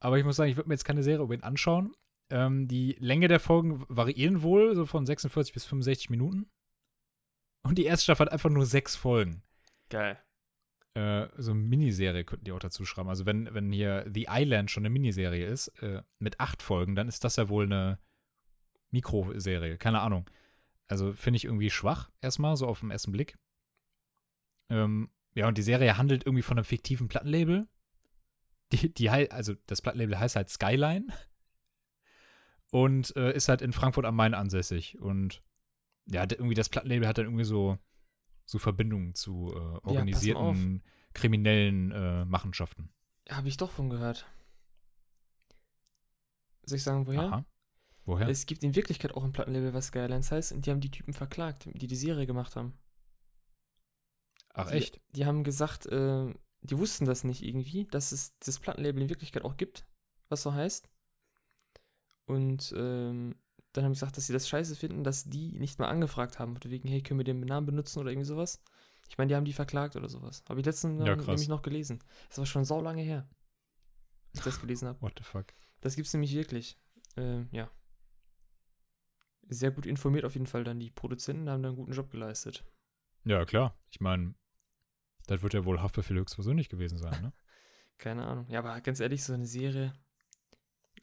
[0.00, 1.94] Aber ich muss sagen, ich würde mir jetzt keine Serie über ihn anschauen.
[2.30, 6.50] Ähm, die Länge der Folgen variieren wohl, so von 46 bis 65 Minuten.
[7.62, 9.42] Und die erste Staffel hat einfach nur sechs Folgen.
[9.88, 10.18] Geil.
[10.94, 13.08] Äh, so eine Miniserie könnten die auch dazu schreiben.
[13.08, 17.08] Also wenn, wenn hier The Island schon eine Miniserie ist, äh, mit acht Folgen, dann
[17.08, 17.98] ist das ja wohl eine
[18.90, 19.76] Mikroserie.
[19.76, 20.30] Keine Ahnung.
[20.86, 23.36] Also finde ich irgendwie schwach, erstmal, so auf den ersten Blick.
[24.70, 27.66] Ähm, ja, und die Serie handelt irgendwie von einem fiktiven Plattenlabel.
[28.72, 31.06] Die, die, also das Plattenlabel heißt halt Skyline.
[32.70, 34.98] Und äh, ist halt in Frankfurt am Main ansässig.
[35.00, 35.42] Und
[36.06, 37.78] ja, irgendwie das Plattenlabel hat dann irgendwie so,
[38.44, 40.82] so Verbindungen zu äh, organisierten
[41.14, 42.90] kriminellen äh, Machenschaften.
[43.30, 44.26] Habe ich doch von gehört.
[46.66, 47.20] Soll ich sagen, woher?
[47.20, 47.44] Aha.
[48.04, 48.28] Woher?
[48.28, 51.14] Es gibt in Wirklichkeit auch ein Plattenlabel, was Skylines heißt, und die haben die Typen
[51.14, 52.74] verklagt, die die Serie gemacht haben.
[54.52, 55.00] Ach, die, echt?
[55.14, 59.44] Die haben gesagt, äh, die wussten das nicht irgendwie, dass es das Plattenlabel in Wirklichkeit
[59.44, 59.86] auch gibt,
[60.28, 60.90] was so heißt.
[62.26, 63.34] Und ähm,
[63.72, 66.56] dann haben die gesagt, dass sie das scheiße finden, dass die nicht mal angefragt haben,
[66.64, 68.62] wegen, hey, können wir den Namen benutzen oder irgendwie sowas.
[69.08, 70.42] Ich meine, die haben die verklagt oder sowas.
[70.48, 71.98] Habe ich letztens Ja, nämlich noch gelesen.
[72.28, 73.28] Das war schon sau lange her,
[74.30, 75.00] als ich das gelesen habe.
[75.02, 75.46] What the fuck?
[75.80, 76.78] Das gibt's nämlich wirklich.
[77.16, 77.70] Ähm, ja.
[79.48, 82.64] Sehr gut informiert auf jeden Fall dann die Produzenten, haben da einen guten Job geleistet.
[83.24, 83.76] Ja, klar.
[83.90, 84.34] Ich meine,
[85.26, 87.32] das wird ja wohl Haftbefehl höchstpersönlich gewesen sein, ne?
[87.98, 88.46] Keine Ahnung.
[88.48, 89.92] Ja, aber ganz ehrlich, so eine Serie.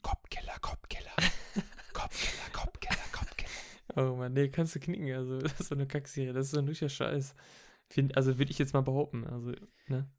[0.02, 1.12] Kopfkeller, Kopfkeller.
[1.92, 3.50] Kopfkeller, Kopfkeller, Kopfkeller.
[3.96, 5.10] Oh Mann, nee, kannst du knicken.
[5.12, 6.32] Also, das ist so eine Kackserie.
[6.32, 7.34] Das ist so ein richtiger Scheiß.
[7.88, 9.24] Find, also, würde ich jetzt mal behaupten.
[9.24, 9.52] Also,
[9.88, 10.10] ne?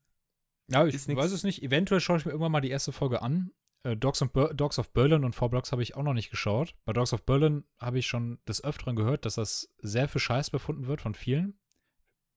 [0.68, 1.20] Ja, ich Ist nix.
[1.20, 1.62] weiß es nicht.
[1.62, 3.52] Eventuell schaue ich mir irgendwann mal die erste Folge an.
[3.84, 6.76] Äh, Dogs, of Dogs of Berlin und Four Blocks habe ich auch noch nicht geschaut.
[6.86, 10.50] Bei Dogs of Berlin habe ich schon des Öfteren gehört, dass das sehr für Scheiß
[10.50, 11.60] befunden wird von vielen.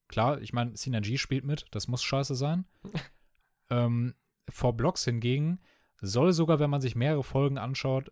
[0.09, 2.65] Klar, ich meine, Synergy spielt mit, das muss scheiße sein.
[3.71, 4.15] ähm,
[4.49, 5.61] Four Blocks hingegen
[6.01, 8.11] soll sogar, wenn man sich mehrere Folgen anschaut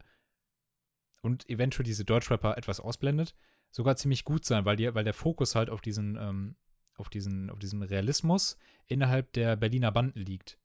[1.23, 3.35] und eventuell diese Deutschrapper etwas ausblendet,
[3.71, 6.57] sogar ziemlich gut sein, weil, die, weil der Fokus halt auf diesen, ähm,
[6.97, 8.57] auf diesen, auf diesen Realismus
[8.87, 10.59] innerhalb der Berliner Banden liegt.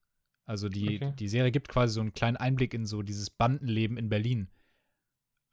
[0.45, 1.13] Also die, Okay.
[1.17, 4.49] die Serie gibt quasi so einen kleinen Einblick in so dieses Bandenleben in Berlin.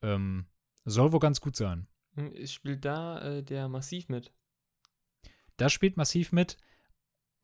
[0.03, 0.47] Ähm,
[0.85, 1.87] soll wohl ganz gut sein.
[2.15, 4.33] Hm, es Spielt da äh, der massiv mit?
[5.57, 6.57] Das spielt massiv mit.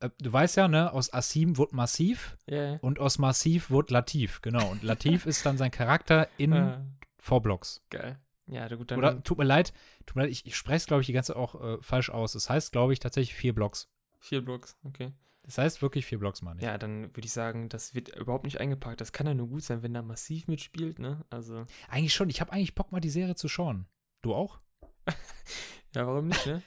[0.03, 2.75] Äh, Du weißt ja, ne, aus Asim wurde Massiv ja.
[2.81, 4.69] und aus Massiv wurde Latif, genau.
[4.71, 6.85] Und Latif ist dann sein Charakter in Ah,
[7.17, 7.81] Four Blocks.
[7.89, 8.19] geil.
[8.47, 8.99] Ja, gut, dann.
[8.99, 9.71] Oder tut mir leid,
[10.05, 12.09] tut mir leid, ich, ich spreche es, glaube ich, die ganze Zeit auch äh, falsch
[12.09, 12.35] aus.
[12.35, 13.89] Es heißt, glaube ich, tatsächlich vier Blocks.
[14.19, 15.13] Vier Blocks, okay.
[15.43, 16.65] Das heißt wirklich vier Blocks, meine ich.
[16.65, 18.99] Ja, dann würde ich sagen, das wird überhaupt nicht eingepackt.
[19.01, 21.23] Das kann ja nur gut sein, wenn da massiv mitspielt, ne?
[21.29, 22.29] Also, Eigentlich schon.
[22.29, 23.85] Ich habe eigentlich Bock, mal die Serie zu schauen.
[24.21, 24.59] Du auch?
[25.95, 26.61] ja, warum nicht, ne?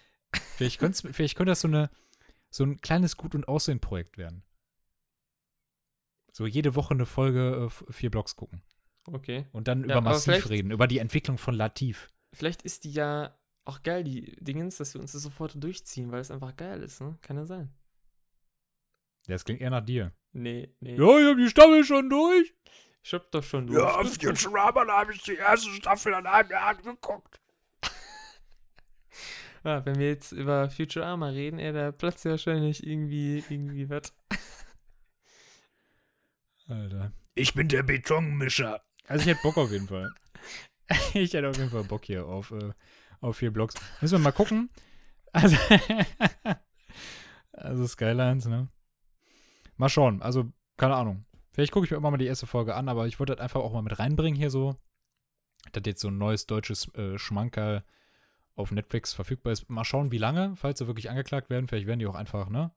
[0.57, 1.91] Vielleicht, vielleicht könnte das so, eine,
[2.57, 4.43] so ein kleines Gut- und Aussehen-Projekt werden.
[6.33, 8.63] So jede Woche eine Folge äh, vier Blocks gucken.
[9.07, 9.47] Okay.
[9.53, 12.09] Und dann Ja, über Massiv reden, über die Entwicklung von Latif.
[12.35, 16.21] Vielleicht ist die ja auch geil, die Dingens, dass wir uns das sofort durchziehen, weil
[16.21, 17.19] es einfach geil ist, ne?
[17.23, 17.73] Kann ja sein.
[19.27, 20.13] Das klingt eher nach dir.
[20.33, 20.95] Nee, nee.
[20.95, 22.55] ich habe die Staffel schon durch.
[23.03, 23.79] Ich hab doch schon durch.
[23.79, 27.41] Ja, Futurama, da habe ich die erste Staffel an einem Jahr angeguckt.
[29.67, 34.13] Ah, wenn wir jetzt über Futurama reden, ey, da platzt ja wahrscheinlich irgendwie, irgendwie was.
[36.69, 37.11] Alter.
[37.35, 38.81] Ich bin der Betonmischer.
[39.09, 40.13] Also ich hätte Bock auf jeden Fall.
[41.15, 42.71] ich hätte auf jeden Fall Bock hier auf, äh,
[43.21, 43.75] auf vier Blocks.
[44.01, 44.71] Müssen wir mal gucken.
[45.33, 45.57] Also,
[47.53, 48.69] also Skylines, ne?
[49.79, 50.23] Mal schauen.
[50.23, 51.25] Also, keine Ahnung.
[51.51, 53.63] Vielleicht gucke ich mir immer mal die erste Folge an, aber ich wollte das einfach
[53.63, 54.77] auch mal mit reinbringen hier so.
[55.73, 57.83] Dass jetzt so ein neues deutsches äh, Schmankerl
[58.57, 59.69] auf Netflix verfügbar ist.
[59.71, 61.69] Mal schauen, wie lange, falls sie wirklich angeklagt werden.
[61.69, 62.73] Vielleicht werden die auch einfach, ne?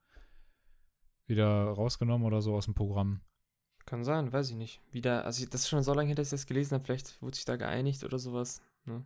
[1.25, 3.21] Wieder rausgenommen oder so aus dem Programm.
[3.85, 4.81] Kann sein, weiß ich nicht.
[4.91, 6.83] Wieder, also das ist schon so lange her, dass ich das gelesen habe.
[6.85, 8.61] Vielleicht wurde sich da geeinigt oder sowas.
[8.85, 9.03] Ne?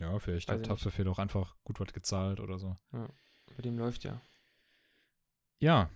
[0.00, 0.70] Ja, vielleicht Weiß hat.
[0.70, 2.76] Haftbefehl auch einfach gut was gezahlt oder so.
[2.90, 4.20] Bei dem läuft ja.
[5.58, 5.90] Ja.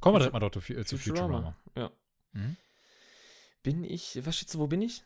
[0.00, 1.56] Kommen wir direkt mal doch zu, äh, zu Futurama.
[1.76, 1.90] Ja.
[2.32, 2.56] Mhm.
[3.62, 5.04] Bin ich, was schätzt du, wo bin ich?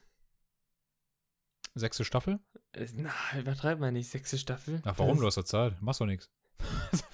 [1.78, 2.40] Sechste Staffel?
[2.72, 4.80] Äh, Na, übertreib mal nicht, sechste Staffel.
[4.84, 5.12] Ach, warum?
[5.12, 5.80] Das- Du hast ja Zeit.
[5.82, 6.30] Machst doch nichts.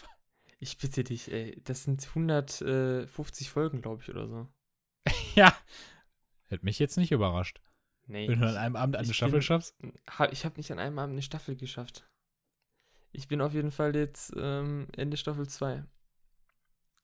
[0.65, 1.61] Ich bitte dich, ey.
[1.65, 4.47] Das sind 150 Folgen, glaube ich, oder so.
[5.35, 5.53] ja.
[6.47, 7.61] Hätte mich jetzt nicht überrascht.
[8.07, 8.29] Nee.
[8.29, 9.75] Wenn du an einem Abend eine ich Staffel bin- schaffst.
[10.09, 12.09] Ha, ich habe nicht an einem Abend eine Staffel geschafft.
[13.11, 15.83] Ich bin auf jeden Fall jetzt ähm, Ende Staffel 2.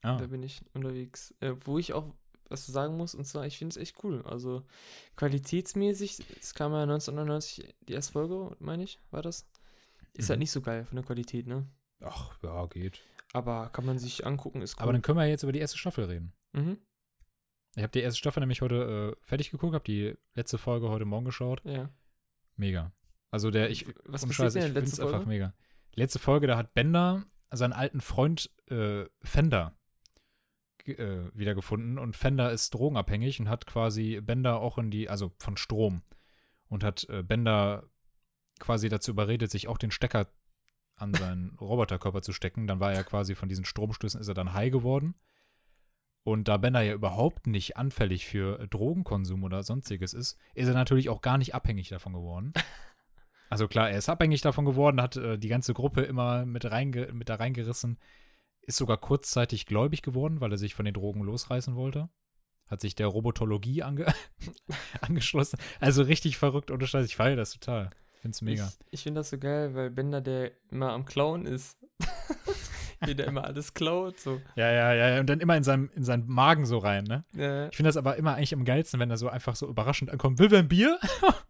[0.03, 0.17] Ah.
[0.19, 1.35] Da bin ich unterwegs.
[1.41, 2.15] Äh, wo ich auch
[2.49, 4.23] was zu sagen muss, und zwar, ich finde es echt cool.
[4.25, 4.63] Also
[5.17, 9.49] qualitätsmäßig, es kam ja 1999 die erste Folge, meine ich, war das.
[10.15, 10.41] Ist halt Mhm.
[10.43, 11.67] nicht so geil von der Qualität, ne?
[12.01, 13.01] Ach, ja, geht.
[13.33, 14.83] Aber kann man sich angucken, ist cool.
[14.85, 16.33] Aber dann können wir jetzt über die erste Staffel reden.
[16.53, 16.79] mhm.
[17.77, 21.05] Ich habe die erste Staffel nämlich heute äh, fertig geguckt, habe die letzte Folge heute
[21.05, 21.61] Morgen geschaut.
[21.65, 21.91] Ja.
[22.57, 22.93] Mega.
[23.31, 25.55] Also der, ich, was passiert Scheiß, denn ich finde es einfach mega.
[25.95, 29.77] Die letzte Folge, da hat Bender seinen alten Freund äh, Fender
[30.87, 35.57] äh, wiedergefunden und Fender ist drogenabhängig und hat quasi Bender auch in die, also von
[35.57, 36.03] Strom
[36.69, 37.85] und hat äh, Bender
[38.59, 40.29] quasi dazu überredet, sich auch den Stecker
[40.97, 42.67] an seinen Roboterkörper zu stecken.
[42.67, 45.15] Dann war er quasi von diesen Stromstößen, ist er dann high geworden.
[46.25, 51.09] Und da Bender ja überhaupt nicht anfällig für Drogenkonsum oder sonstiges ist, ist er natürlich
[51.09, 52.53] auch gar nicht abhängig davon geworden.
[53.51, 57.11] Also klar, er ist abhängig davon geworden, hat äh, die ganze Gruppe immer mit, reinge
[57.15, 57.99] mit da reingerissen,
[58.69, 62.11] ist sogar kurzzeitig gläubig geworden, weil er sich von den Drogen losreißen wollte.
[62.71, 64.07] Hat sich der Robotologie ange
[65.01, 65.59] angeschlossen.
[65.81, 67.07] Also richtig verrückt, ohne Scheiß.
[67.07, 67.89] Ich feiere das total.
[68.13, 68.67] Ich finde es mega.
[68.67, 71.79] Ich, ich finde das so geil, weil Bender, der immer am Klauen ist.
[73.07, 74.41] Wie der immer alles klaut, so.
[74.55, 75.21] Ja, ja, ja, ja.
[75.21, 77.25] Und dann immer in, seinem, in seinen Magen so rein, ne?
[77.35, 80.11] Ja, Ich finde das aber immer eigentlich am geilsten, wenn er so einfach so überraschend
[80.11, 80.39] ankommt.
[80.41, 80.99] Will wer ein Bier?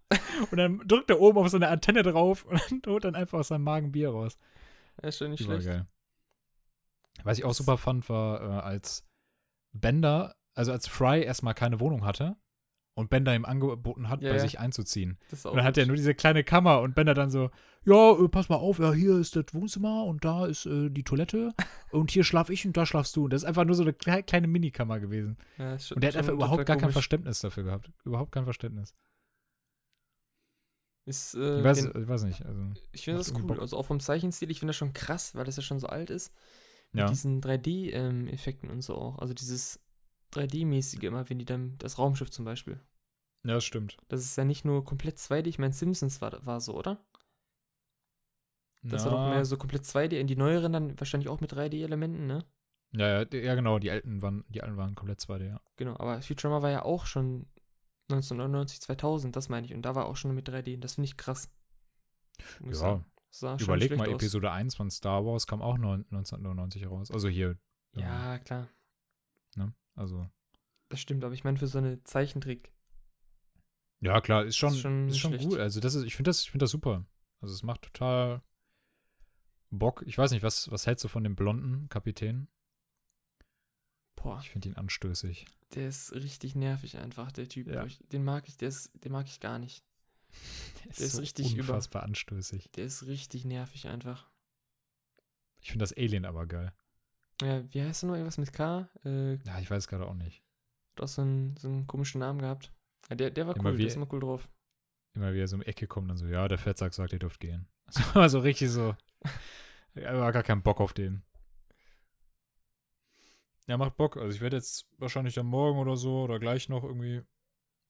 [0.51, 3.39] und dann drückt er oben auf so eine Antenne drauf und dann holt dann einfach
[3.41, 4.39] aus seinem Magen Bier raus.
[5.03, 5.79] ist schon nicht Überall schlecht.
[5.79, 5.87] geil.
[7.25, 9.05] Was ich auch super fand, war, äh, als
[9.73, 12.37] Bender, also als Fry erstmal keine Wohnung hatte
[12.95, 14.43] und Bender ihm angeboten hat, Ja, bei ja.
[14.43, 15.19] sich einzuziehen.
[15.45, 17.51] Und dann hat er nur diese kleine Kammer und Bender dann so,
[17.85, 21.05] ja, äh, pass mal auf, ja, hier ist das Wohnzimmer und da ist äh, die
[21.05, 21.55] Toilette
[21.93, 23.25] und hier schlaf ich und da schlafst du.
[23.25, 25.37] Und das ist einfach nur so eine klei- kleine Minikammer gewesen.
[25.59, 26.95] Ja, ist Und der hat einfach überhaupt gar kein komisch.
[26.95, 27.93] Verständnis dafür gehabt.
[28.05, 28.95] Überhaupt kein Verständnis.
[31.07, 32.45] Ist, äh, Ich weiß, ich weiß nicht.
[32.45, 32.61] Also,
[32.93, 33.43] ich finde das cool.
[33.45, 33.61] Bock.
[33.61, 36.11] Also auch vom Zeichenstil, ich finde das schon krass, weil das ja schon so alt
[36.11, 36.33] ist.
[36.93, 37.09] Mit ja.
[37.09, 39.19] diesen 3D-Effekten und so auch.
[39.19, 39.81] Also dieses
[40.33, 42.81] 3D-mäßige immer, wenn die dann, das Raumschiff zum Beispiel.
[43.45, 43.97] ja, das stimmt.
[44.09, 47.05] Das ist ja nicht nur komplett 2D, ich meine, Simpsons war, war so, oder?
[48.83, 50.19] Das war doch Na, mehr so komplett 2D.
[50.19, 52.45] In die neueren dann wahrscheinlich auch mit 3D-Elementen, ne?
[52.93, 53.79] ja, ja, ja, genau.
[53.79, 55.61] Die alten waren, die alten waren komplett 2D, ja.
[55.77, 57.47] Genau, aber Futurama war ja auch schon
[58.11, 59.75] 1999, 2000, das meine ich.
[59.75, 60.79] Und da war auch schon mit 3D.
[60.79, 61.51] Das finde ich krass.
[62.65, 63.05] Ja, sagen.
[63.61, 64.15] Überleg mal, aus.
[64.15, 67.11] Episode 1 von Star Wars kam auch neun- 1999 raus.
[67.11, 67.59] Also hier.
[67.95, 68.69] ähm, Ja, klar.
[69.57, 69.75] Ne?
[69.95, 70.29] Also.
[70.89, 72.73] Das stimmt, aber ich meine für so eine Zeichentrick.
[74.01, 75.59] Ja, klar, ist schon, Ist schon ist schon gut.
[75.59, 77.05] Also, das ist, ich finde das, ich finde das super.
[77.41, 78.43] Also, es macht total
[79.71, 80.03] Bock.
[80.07, 82.49] Ich weiß nicht, was, was hältst du von dem blonden Kapitän?
[84.17, 85.47] Boah, Ich finde ihn anstößig.
[85.75, 87.67] der ist richtig nervig einfach, der Typ.
[87.69, 87.87] Ja.
[88.13, 89.85] Den mag ich, der ist, den mag ich gar nicht.
[90.99, 92.71] Der ist richtig über- unfassbar anstößig.
[92.77, 94.29] Der ist richtig nervig einfach.
[95.61, 96.73] Ich finde das Alien aber geil.
[97.43, 98.89] Ja, wie heißt er noch irgendwas mit K?
[99.05, 100.43] Äh, Ja, ich weiß gerade auch nicht.
[100.97, 102.73] du hast so einen, so einen komischen Namen gehabt.
[103.11, 104.49] Ja, der, der war Immer cool, wie- der ist immer cool drauf.
[105.15, 107.41] Immer wieder so um die Ecke kommt, dann so, ja, der Fettsack sagt, ihr dürft
[107.41, 107.67] gehen.
[107.87, 108.95] Also, also richtig so.
[109.95, 111.23] Ich habe gar keinen Bock auf den.
[113.67, 114.17] Ja, macht Bock.
[114.17, 117.23] Also ich werde jetzt wahrscheinlich dann morgen oder so oder gleich noch irgendwie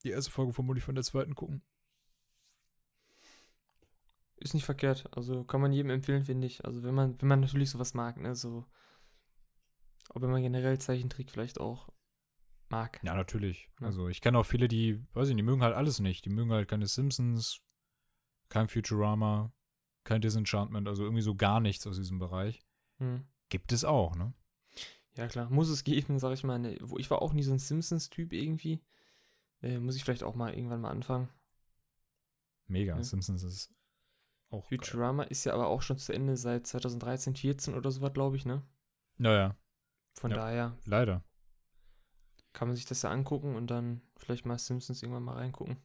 [0.05, 1.63] die erste Folge vermutlich von der zweiten gucken.
[4.41, 5.09] Ist nicht verkehrt.
[5.17, 6.65] Also kann man jedem empfehlen, finde ich.
[6.65, 8.65] Also wenn man, wenn man natürlich sowas mag, ne, so.
[10.11, 11.89] Auch wenn man generell Zeichentrick vielleicht auch
[12.69, 13.01] mag.
[13.03, 13.69] Ja, natürlich.
[13.81, 13.87] Ja.
[13.87, 16.25] Also ich kenne auch viele, die, weiß ich nicht, die mögen halt alles nicht.
[16.25, 17.61] Die mögen halt keine Simpsons,
[18.49, 19.53] kein Futurama,
[20.05, 22.63] kein Disenchantment, also irgendwie so gar nichts aus diesem Bereich.
[22.99, 23.27] Hm.
[23.49, 24.33] Gibt es auch, ne?
[25.17, 25.51] Ja, klar.
[25.51, 26.59] Muss es geben, sag ich mal.
[26.59, 28.81] Ne, wo ich war auch nie so ein Simpsons-Typ irgendwie.
[29.63, 31.29] Äh, muss ich vielleicht auch mal irgendwann mal anfangen.
[32.69, 32.97] Mega.
[32.97, 33.03] Ja.
[33.03, 33.75] Simpsons ist
[34.51, 34.79] auch geil.
[34.81, 38.45] Futurama ist ja aber auch schon zu Ende seit 2013, 14 oder sowas, glaube ich,
[38.47, 38.63] ne?
[39.19, 39.57] Naja,
[40.15, 40.37] Von Ja.
[40.39, 41.23] daher leider.
[42.53, 45.77] kann man sich das ja angucken und dann vielleicht mal Simpsons irgendwann mal reingucken.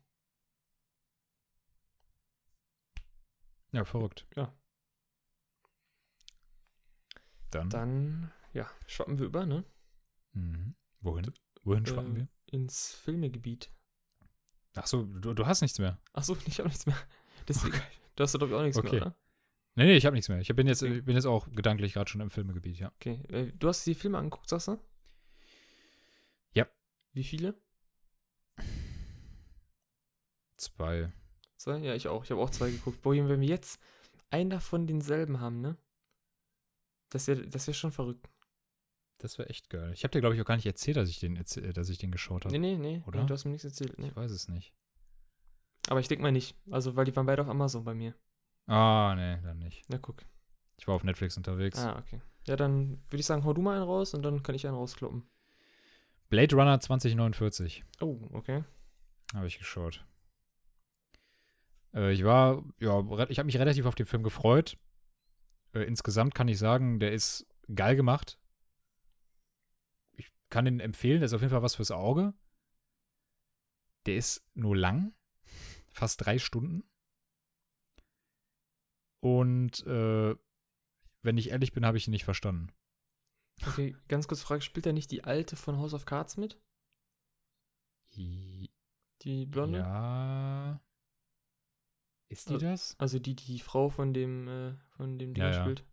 [3.72, 4.28] Ja, verrückt.
[4.36, 4.54] Ja.
[7.52, 7.70] Dann.
[7.70, 9.64] Dann, ja, schwappen wir über, ne?
[10.34, 10.76] Mhm.
[11.02, 11.32] Wohin?
[11.64, 12.28] Wohin schwappen Äh, wir?
[12.48, 13.72] Ins Filmegebiet.
[14.76, 16.00] Achso, du, du hast nichts mehr.
[16.14, 16.98] Achso, ich habe nichts mehr.
[17.48, 17.80] Deswegen,
[18.16, 18.92] du hast doch, glaube ich, auch nichts Okay.
[18.92, 19.16] mehr, oder?
[19.76, 20.40] Nee, nee, ich habe nichts mehr.
[20.40, 21.02] Ich bin jetzt, Okay.
[21.02, 22.92] bin jetzt auch gedanklich gerade schon im Filmegebiet, ja.
[22.96, 23.24] Okay.
[23.30, 24.80] Äh, du hast die Filme angeguckt, sagst du?
[26.54, 26.68] Ja.
[27.14, 27.56] Wie viele?
[30.58, 31.12] Zwei.
[31.58, 31.78] Zwei?
[31.80, 32.24] Ja, ich auch.
[32.24, 33.02] Ich habe auch zwei geguckt.
[33.02, 33.80] Boah, wenn wir jetzt
[34.30, 35.78] einen davon denselben haben, ne?
[37.10, 38.30] Das wäre das wär schon verrückt.
[39.20, 39.92] Das wäre echt geil.
[39.94, 42.12] Ich habe dir, glaube ich, auch gar nicht erzählt, dass ich den, dass ich den
[42.12, 42.58] geschaut habe.
[42.58, 43.04] Nee, nee, nee.
[43.06, 43.22] Oder?
[43.22, 43.28] nee.
[43.28, 43.98] Du hast mir nichts erzählt.
[43.98, 44.08] Nee.
[44.08, 44.74] Ich weiß es nicht.
[45.90, 46.56] Aber ich denke mal nicht.
[46.72, 48.16] Also, weil die waren beide auf Amazon bei mir.
[48.68, 49.84] Ah, nee, dann nicht.
[49.90, 50.24] Na, guck.
[50.78, 51.80] Ich war auf Netflix unterwegs.
[51.80, 52.22] Ah, okay.
[52.48, 54.76] Ja, dann würde ich sagen, hau du mal einen raus und dann kann ich einen
[54.76, 55.24] rauskloppen.
[56.30, 58.64] Blade Runner 2049 Oh, okay.
[59.34, 60.06] habe ich geschaut.
[61.94, 64.78] Äh, ich war, ja, ich habe mich relativ auf den Film gefreut.
[65.74, 68.40] Äh, insgesamt kann ich sagen, der ist geil gemacht.
[70.14, 72.34] Ich kann den empfehlen, der ist auf jeden Fall was fürs Auge.
[74.06, 75.14] Der ist nur lang,
[75.94, 76.84] fast drei Stunden.
[79.22, 80.36] Und äh,
[81.22, 82.68] wenn ich ehrlich bin, habe ich ihn nicht verstanden.
[83.66, 86.60] Okay, ganz kurz Frage: Spielt da nicht die alte von House of Cards mit?
[88.16, 89.80] Die Blonde?
[89.80, 90.82] Ja.
[92.30, 92.96] Ist die Äh, das?
[93.00, 95.62] Also die, die Frau von dem, äh, von dem Ding Ja, ja.
[95.62, 95.86] spielt.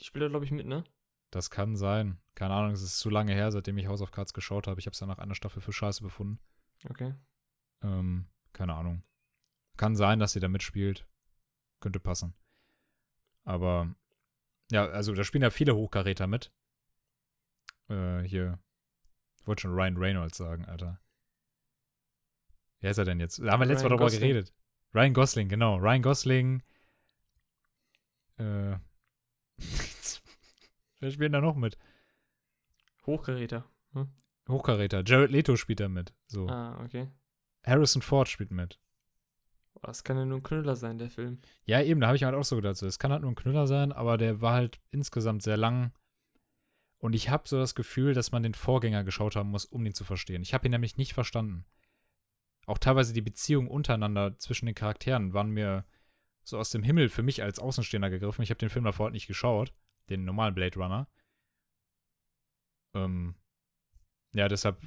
[0.00, 0.84] Die spielt da, glaube ich, mit, ne?
[1.30, 2.20] Das kann sein.
[2.34, 4.80] Keine Ahnung, es ist zu lange her, seitdem ich House of Cards geschaut habe.
[4.80, 6.40] Ich habe es ja nach einer Staffel für scheiße befunden.
[6.88, 7.14] Okay.
[7.82, 9.02] Ähm, keine Ahnung.
[9.76, 11.06] Kann sein, dass sie da mitspielt.
[11.80, 12.34] Könnte passen.
[13.44, 13.94] Aber,
[14.70, 16.52] ja, also da spielen ja viele Hochkaräter mit.
[17.88, 18.58] Äh, hier.
[19.40, 21.00] Ich wollte schon Ryan Reynolds sagen, Alter.
[22.80, 23.38] Wer ist er denn jetzt?
[23.38, 24.20] Da haben wir letztes Mal drüber Gosling.
[24.20, 24.54] geredet.
[24.94, 25.76] Ryan Gosling, genau.
[25.76, 26.62] Ryan Gosling.
[28.36, 28.76] Äh.
[31.00, 31.76] Wer spielt denn da noch mit?
[33.06, 33.68] Hochgeräter.
[33.92, 34.08] Hm?
[34.48, 35.02] Hochkaräter.
[35.04, 36.14] Jared Leto spielt da mit.
[36.26, 36.48] So.
[36.48, 37.10] Ah, okay.
[37.64, 38.80] Harrison Ford spielt mit.
[39.74, 41.38] Boah, Das kann ja nur ein Knüller sein, der Film.
[41.64, 43.66] Ja, eben, da habe ich halt auch so gedacht, es kann halt nur ein Knüller
[43.66, 45.92] sein, aber der war halt insgesamt sehr lang.
[46.98, 49.94] Und ich habe so das Gefühl, dass man den Vorgänger geschaut haben muss, um den
[49.94, 50.42] zu verstehen.
[50.42, 51.66] Ich habe ihn nämlich nicht verstanden.
[52.66, 55.84] Auch teilweise die Beziehungen untereinander zwischen den Charakteren waren mir
[56.44, 58.42] so aus dem Himmel für mich als Außenstehender gegriffen.
[58.42, 59.74] Ich habe den Film davor halt nicht geschaut,
[60.08, 61.08] den normalen Blade Runner.
[62.94, 63.34] Ähm,
[64.34, 64.78] ja, deshalb,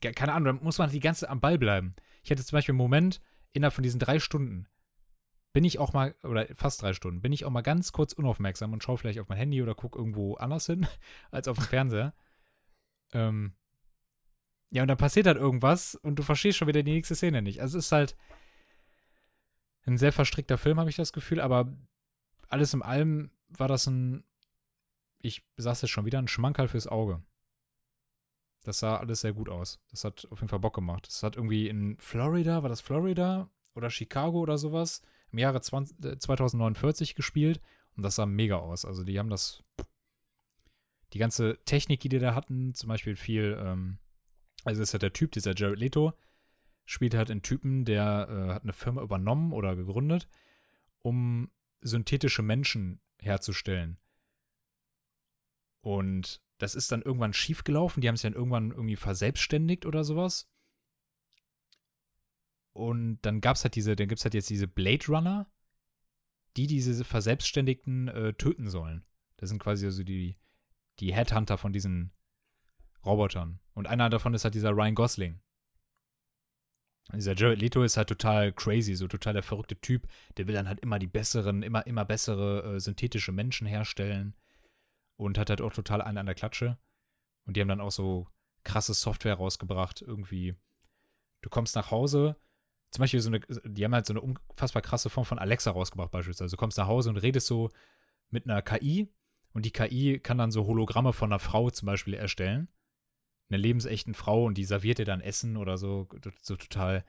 [0.00, 1.92] keine Ahnung, da muss man die ganze am Ball bleiben.
[2.22, 3.20] Ich hatte zum Beispiel einen Moment,
[3.52, 4.66] innerhalb von diesen drei Stunden,
[5.52, 8.72] bin ich auch mal, oder fast drei Stunden, bin ich auch mal ganz kurz unaufmerksam
[8.72, 10.86] und schaue vielleicht auf mein Handy oder gucke irgendwo anders hin,
[11.30, 12.14] als auf dem Fernseher.
[13.12, 13.54] ähm,
[14.70, 17.60] ja, und dann passiert halt irgendwas und du verstehst schon wieder die nächste Szene nicht.
[17.60, 18.16] Also es ist halt
[19.84, 21.76] ein sehr verstrickter Film, habe ich das Gefühl, aber
[22.48, 24.24] alles in allem war das ein,
[25.18, 27.22] ich sag's jetzt schon wieder, ein Schmankerl fürs Auge.
[28.62, 29.80] Das sah alles sehr gut aus.
[29.90, 31.06] Das hat auf jeden Fall Bock gemacht.
[31.06, 35.02] Das hat irgendwie in Florida, war das Florida oder Chicago oder sowas,
[35.32, 37.60] im Jahre 20, äh, 2049 gespielt
[37.96, 38.84] und das sah mega aus.
[38.84, 39.62] Also die haben das,
[41.12, 43.98] die ganze Technik, die die da hatten, zum Beispiel viel, ähm,
[44.64, 46.12] also ist halt der Typ, dieser Jared Leto,
[46.84, 50.28] spielt halt einen Typen, der äh, hat eine Firma übernommen oder gegründet,
[51.02, 51.50] um
[51.80, 53.96] synthetische Menschen herzustellen.
[55.82, 58.00] Und das ist dann irgendwann schiefgelaufen.
[58.00, 60.48] Die haben sich dann irgendwann irgendwie verselbstständigt oder sowas.
[62.72, 65.50] Und dann gab es halt diese, dann gibt es halt jetzt diese Blade Runner,
[66.56, 69.04] die diese Verselbstständigten äh, töten sollen.
[69.38, 70.36] Das sind quasi also die,
[70.98, 72.12] die Headhunter von diesen
[73.04, 73.58] Robotern.
[73.74, 75.40] Und einer davon ist halt dieser Ryan Gosling.
[77.12, 80.06] Dieser Jared Leto ist halt total crazy, so total der verrückte Typ.
[80.36, 84.36] Der will dann halt immer die besseren, immer, immer bessere äh, synthetische Menschen herstellen.
[85.20, 86.78] Und hat halt auch total einen an der Klatsche.
[87.44, 88.26] Und die haben dann auch so
[88.64, 90.00] krasse Software rausgebracht.
[90.00, 90.56] Irgendwie,
[91.42, 92.36] du kommst nach Hause,
[92.90, 96.10] zum Beispiel so eine, die haben halt so eine unfassbar krasse Form von Alexa rausgebracht,
[96.10, 96.56] beispielsweise.
[96.56, 97.70] Du kommst nach Hause und redest so
[98.30, 99.12] mit einer KI
[99.52, 102.68] und die KI kann dann so Hologramme von einer Frau zum Beispiel erstellen.
[103.50, 106.08] Eine lebensechten Frau und die serviert dir dann Essen oder so.
[106.40, 107.04] So total,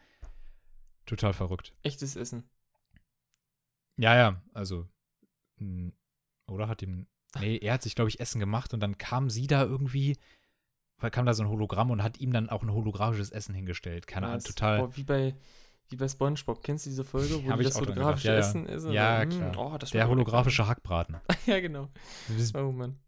[1.05, 1.73] total verrückt.
[1.81, 2.49] Echtes Essen.
[3.95, 4.87] Ja, ja, also.
[5.59, 5.93] mh,
[6.47, 7.07] Oder hat ihm.
[7.39, 10.17] Nee, er hat sich, glaube ich, Essen gemacht und dann kam sie da irgendwie,
[10.97, 14.07] weil kam da so ein Hologramm und hat ihm dann auch ein holographisches Essen hingestellt.
[14.07, 14.79] Keine Ahnung, total.
[14.79, 15.35] Boah, wie bei,
[15.89, 16.63] wie bei Spongebob.
[16.63, 18.39] Kennst du diese Folge, wo die das holographische ja, ja.
[18.39, 18.91] Essen essen?
[18.91, 19.57] Ja, Mm, klar.
[19.57, 21.17] Oh, Der holographische Hackbraten.
[21.45, 21.89] ja, genau.
[22.55, 22.99] Oh Mann.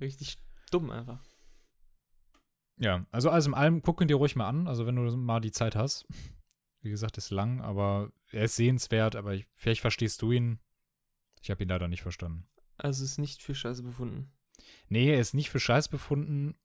[0.00, 0.36] Richtig
[0.70, 1.20] dumm einfach.
[2.78, 5.40] Ja, also alles in allem, guck ihn dir ruhig mal an, also wenn du mal
[5.40, 6.06] die Zeit hast.
[6.82, 10.58] Wie gesagt, ist lang, aber er ist sehenswert, aber ich, vielleicht verstehst du ihn.
[11.44, 12.48] Ich habe ihn leider nicht verstanden.
[12.78, 14.32] Also ist nicht für Scheiße befunden.
[14.88, 16.56] Nee, er ist nicht für Scheiß befunden.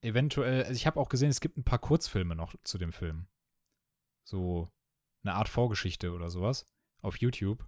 [0.00, 3.28] Eventuell, also ich habe auch gesehen, es gibt ein paar Kurzfilme noch zu dem Film.
[4.24, 4.72] So
[5.22, 6.66] eine Art Vorgeschichte oder sowas.
[7.00, 7.64] auf YouTube.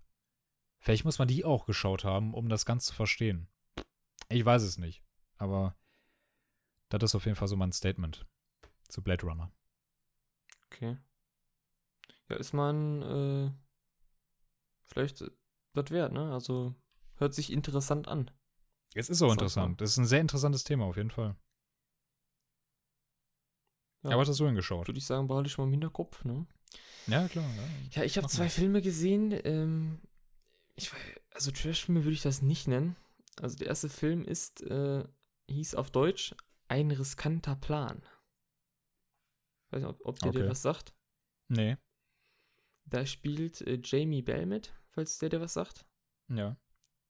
[0.81, 3.47] Vielleicht muss man die auch geschaut haben, um das Ganze zu verstehen.
[4.29, 5.05] Ich weiß es nicht.
[5.37, 5.77] Aber
[6.89, 8.27] das ist auf jeden Fall so mein Statement
[8.89, 9.53] zu Blade Runner.
[10.67, 10.99] Okay.
[12.29, 13.53] Ja, ist man äh,
[14.87, 15.23] vielleicht
[15.83, 16.33] das wert, ne?
[16.33, 16.75] Also
[17.17, 18.31] hört sich interessant an.
[18.95, 19.81] Es ist auch Sag interessant.
[19.81, 21.37] Das ist ein sehr interessantes Thema, auf jeden Fall.
[24.03, 24.11] Ja.
[24.11, 24.87] Aber was hast du denn geschaut?
[24.89, 26.47] Würde ich sagen, behalte ich mal im Hinterkopf, ne?
[27.07, 27.45] Ja, klar.
[27.57, 28.01] Ja.
[28.01, 28.51] Ja, ich habe zwei mal.
[28.51, 29.39] Filme gesehen.
[29.45, 30.01] Ähm,
[30.77, 30.91] ich,
[31.33, 32.97] also Trash-Filme würde ich das nicht nennen.
[33.41, 35.05] Also der erste Film ist, äh,
[35.49, 36.35] hieß auf Deutsch
[36.69, 38.03] Ein riskanter Plan.
[39.71, 40.51] Weiß nicht, ob, ob dir der Okay.
[40.51, 40.95] was sagt.
[41.49, 41.77] Nee.
[42.85, 45.87] Da spielt äh, Jamie Bell mit, falls der dir was sagt.
[46.29, 46.57] Ja.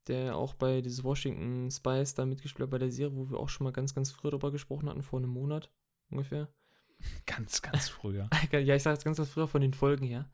[0.06, 3.48] Der auch bei dieses Washington Spice da mitgespielt hat bei der Serie, wo wir auch
[3.48, 5.70] schon mal ganz, ganz früh drüber gesprochen hatten, vor einem Monat
[6.10, 6.48] ungefähr.
[7.26, 8.28] Ganz, ganz früher.
[8.52, 10.30] ja, ich sage jetzt ganz, ganz früher von den Folgen her.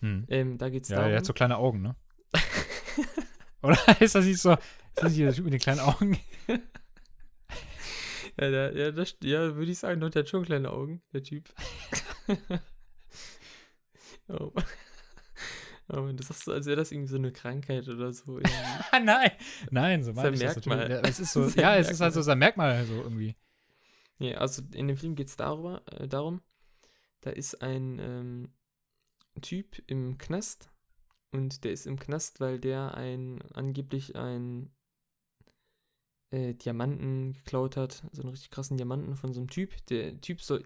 [0.00, 0.26] Hm.
[0.28, 1.12] Ähm, da geht's Ja, darum.
[1.12, 1.96] er hat so kleine Augen, ne?
[3.62, 4.52] Oder ist das nicht so?
[4.52, 4.60] Ist
[4.96, 6.18] das nicht der Typ mit den kleinen Augen?
[8.40, 11.52] Ja, der, ja, das, ja würde ich sagen, der hat schon kleine Augen, der Typ.
[14.28, 14.52] oh.
[15.88, 18.40] Oh Mann, das du, als wäre das irgendwie so eine Krankheit oder so.
[18.92, 19.30] nein.
[19.70, 20.90] Nein, so meine ich das Merkmal.
[20.90, 23.36] Ja, es ist so, ja, es ist halt so sein Merkmal so irgendwie.
[24.18, 26.40] nee, also in dem Film geht es darüber, äh, darum,
[27.20, 28.48] da ist ein ähm,
[29.40, 30.70] Typ im Knast
[31.30, 34.70] und der ist im Knast, weil der ein angeblich ein
[36.30, 39.74] äh, Diamanten geklaut hat, so einen richtig krassen Diamanten von so einem Typ.
[39.86, 40.62] Der Typ soll,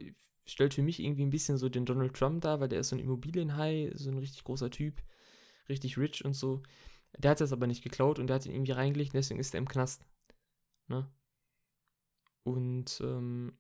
[0.47, 2.97] stellt für mich irgendwie ein bisschen so den Donald Trump dar, weil der ist so
[2.97, 5.03] ein Immobilienhai, so ein richtig großer Typ,
[5.69, 6.63] richtig rich und so.
[7.19, 9.59] Der hat das aber nicht geklaut und der hat ihn irgendwie reingelegt, deswegen ist er
[9.59, 10.05] im Knast.
[10.89, 11.07] Ne?
[12.45, 13.53] Und ähm,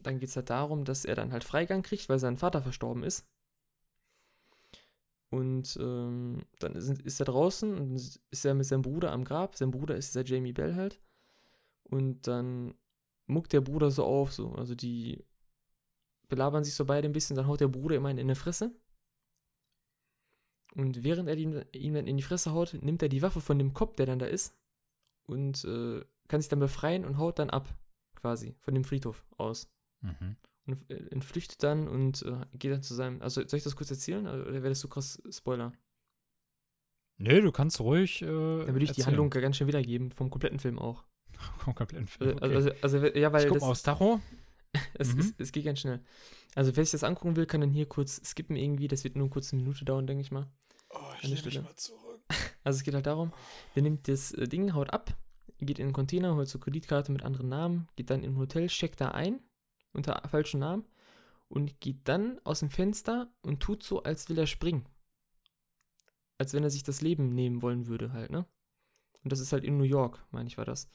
[0.00, 3.02] dann geht es halt darum, dass er dann halt Freigang kriegt, weil sein Vater verstorben
[3.02, 3.26] ist.
[5.30, 9.56] Und ähm, dann ist, ist er draußen und ist er mit seinem Bruder am Grab.
[9.56, 11.00] Sein Bruder ist dieser Jamie Bell halt.
[11.82, 12.74] Und dann
[13.26, 14.52] muckt der Bruder so auf, so.
[14.52, 15.24] Also die
[16.28, 18.72] belabern sich so beide ein bisschen, dann haut der Bruder immer einen in die Fresse.
[20.76, 23.58] Und während er ihm, ihm dann in die Fresse haut, nimmt er die Waffe von
[23.58, 24.54] dem Kopf, der dann da ist,
[25.26, 27.68] und äh, kann sich dann befreien und haut dann ab,
[28.14, 29.68] quasi, von dem Friedhof aus.
[30.02, 30.36] Mhm.
[30.66, 33.22] Und äh, entflüchtet dann und äh, geht dann zu seinem.
[33.22, 34.26] Also, soll ich das kurz erzählen?
[34.26, 35.72] Oder wäre das so krass Spoiler?
[37.18, 38.20] Nee, du kannst ruhig.
[38.22, 41.04] Äh, Dann würde ich die Handlung ganz schön wiedergeben, vom kompletten Film auch.
[41.64, 42.36] Komm, komplett Also, Film.
[42.36, 42.54] Okay.
[42.54, 44.20] also, also, ja, weil ich guck das, mal aufs Tacho.
[44.94, 45.20] es, Mhm.
[45.20, 46.02] es, es geht ganz schnell.
[46.54, 48.88] Also, wer sich das angucken will, kann dann hier kurz skippen irgendwie.
[48.88, 50.46] Das wird nur kurz eine Minute dauern, denke ich mal.
[50.90, 52.02] Oh, ich nehme mich mal zurück.
[52.64, 53.32] Also, es geht halt darum,
[53.76, 55.16] der nimmt das äh, Ding, haut ab,
[55.58, 58.66] geht in den Container, holt so Kreditkarte mit anderen Namen, geht dann in ein Hotel,
[58.66, 59.38] checkt da ein,
[59.92, 60.84] unter falschen Namen,
[61.48, 64.84] und geht dann aus dem Fenster und tut so, als will er springen.
[66.38, 68.46] Als wenn er sich das Leben nehmen wollen würde, halt, ne?
[69.22, 70.88] Und das ist halt in New York, meine ich, war das.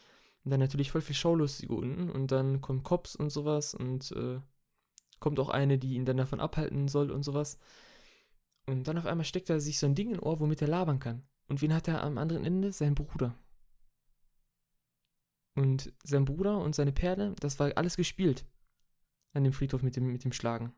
[0.44, 4.40] Und dann natürlich voll viel Schaulustige unten und dann kommen Cops und sowas und äh,
[5.20, 7.60] kommt auch eine, die ihn dann davon abhalten soll und sowas.
[8.66, 11.00] Und dann auf einmal steckt er sich so ein Ding in Ohr, womit er labern
[11.00, 11.24] kann.
[11.48, 12.72] Und wen hat er am anderen Ende?
[12.72, 13.36] Sein Bruder.
[15.56, 18.46] Und sein Bruder und seine Perle, das war alles gespielt.
[19.34, 20.74] An dem Friedhof mit dem, mit dem Schlagen.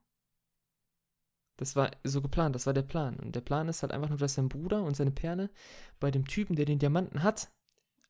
[1.58, 3.20] Das war so geplant, das war der Plan.
[3.20, 5.50] Und der Plan ist halt einfach nur, dass sein Bruder und seine Perle
[6.00, 7.52] bei dem Typen, der den Diamanten hat,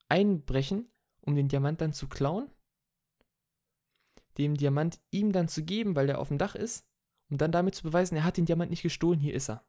[0.08, 0.90] einbrechen,
[1.26, 2.50] um den Diamant dann zu klauen,
[4.38, 6.86] dem Diamant ihm dann zu geben, weil der auf dem Dach ist,
[7.30, 9.64] um dann damit zu beweisen, er hat den Diamant nicht gestohlen, hier ist er.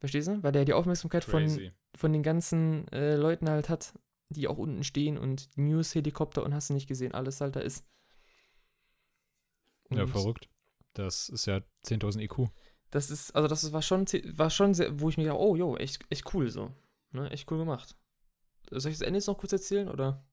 [0.00, 0.42] Verstehst du?
[0.42, 1.72] Weil er die Aufmerksamkeit von, Crazy.
[1.94, 3.94] von den ganzen äh, Leuten halt hat,
[4.28, 7.84] die auch unten stehen und News-Helikopter und hast du nicht gesehen, alles halt da ist.
[9.90, 10.48] Ja, Und verrückt.
[10.92, 12.50] Das ist ja 10.000 IQ.
[12.90, 15.76] Das ist, also das war schon, war schon sehr, wo ich mir dachte, oh, jo,
[15.76, 16.72] echt, echt cool so.
[17.12, 17.96] Ne, echt cool gemacht.
[18.70, 20.24] Soll ich das Ende jetzt noch kurz erzählen, oder?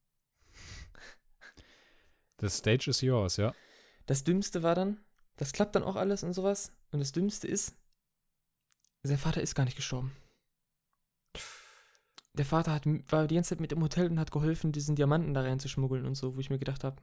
[2.39, 3.53] The stage is yours, ja.
[4.05, 4.99] Das Dümmste war dann,
[5.37, 6.73] das klappt dann auch alles und sowas.
[6.91, 7.75] Und das Dümmste ist,
[9.03, 10.11] sein Vater ist gar nicht gestorben.
[12.33, 15.33] Der Vater hat, war die ganze Zeit mit im Hotel und hat geholfen, diesen Diamanten
[15.33, 17.01] da reinzuschmuggeln und so, wo ich mir gedacht habe,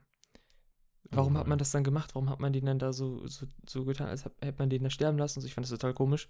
[1.05, 2.15] warum Oh hat man das dann gemacht?
[2.15, 4.91] Warum hat man den dann da so, so, so getan, als hätte man den da
[4.91, 5.39] sterben lassen?
[5.39, 6.29] Also ich fand das total komisch,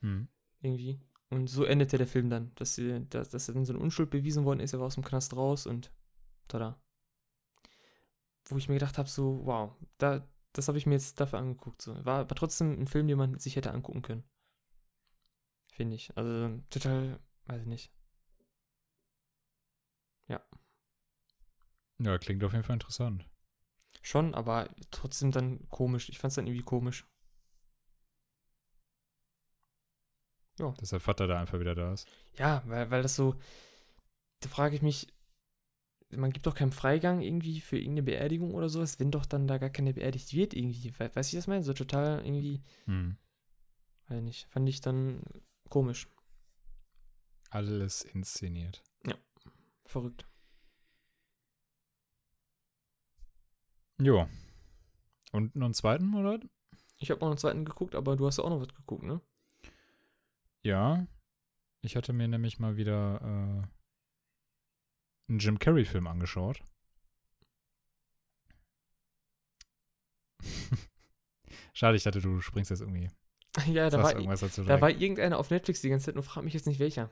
[0.00, 0.28] Hm.
[0.60, 1.00] irgendwie.
[1.28, 4.44] Und so endete der Film dann, dass, sie, dass, dass dann so eine Unschuld bewiesen
[4.44, 5.92] worden ist, er war aus dem Knast raus und
[6.46, 6.80] tada.
[8.48, 11.82] Wo ich mir gedacht habe, so, wow, da, das habe ich mir jetzt dafür angeguckt.
[11.82, 12.04] So.
[12.04, 14.24] War aber trotzdem ein Film, den man sich hätte angucken können.
[15.72, 16.16] Finde ich.
[16.16, 17.92] Also total, weiß ich nicht.
[21.98, 23.26] Ja, klingt auf jeden Fall interessant.
[24.02, 26.08] Schon, aber trotzdem dann komisch.
[26.08, 27.06] Ich fand es dann irgendwie komisch.
[30.58, 30.72] Ja.
[30.78, 32.08] Dass der Vater da einfach wieder da ist.
[32.38, 33.34] Ja, weil, weil das so,
[34.40, 35.06] da frage ich mich,
[36.10, 39.58] man gibt doch keinen Freigang irgendwie für irgendeine Beerdigung oder sowas, wenn doch dann da
[39.58, 40.92] gar keine beerdigt wird irgendwie.
[40.98, 41.64] We weißt du, was ich meine?
[41.64, 43.16] So total irgendwie, Hm.
[44.08, 45.22] weiß nicht, fand ich dann
[45.68, 46.08] komisch,
[47.50, 48.82] Alles inszeniert.
[49.86, 50.26] verrückt.
[54.00, 54.28] Jo.
[55.32, 56.40] Und noch einen zweiten, oder?
[56.98, 59.20] Ich habe noch einen zweiten geguckt, aber du hast ja auch noch was geguckt, ne?
[60.66, 61.06] Ja.
[61.82, 63.62] Ich hatte mir nämlich mal wieder äh,
[65.28, 66.60] einen Jim Carrey-Film angeschaut.
[71.72, 73.08] Schade, ich dachte, du springst jetzt irgendwie.
[73.68, 76.66] ja, da war, da war irgendeiner auf Netflix die ganze Zeit, nur frag mich jetzt
[76.66, 77.10] nicht welcher.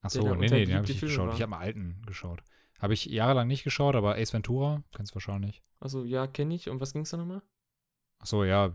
[0.00, 1.28] Ach so, nee, nee, den habe ich nicht Filme geschaut.
[1.28, 1.34] war.
[1.34, 2.42] Ich habe mal alten geschaut.
[2.78, 5.60] Habe ich jahrelang nicht geschaut, aber Ace Ventura, kennst du wahrscheinlich.
[5.80, 6.70] Also, ja, kenne ich.
[6.70, 7.42] Und was ging's da nochmal?
[8.20, 8.74] Ach so, ja.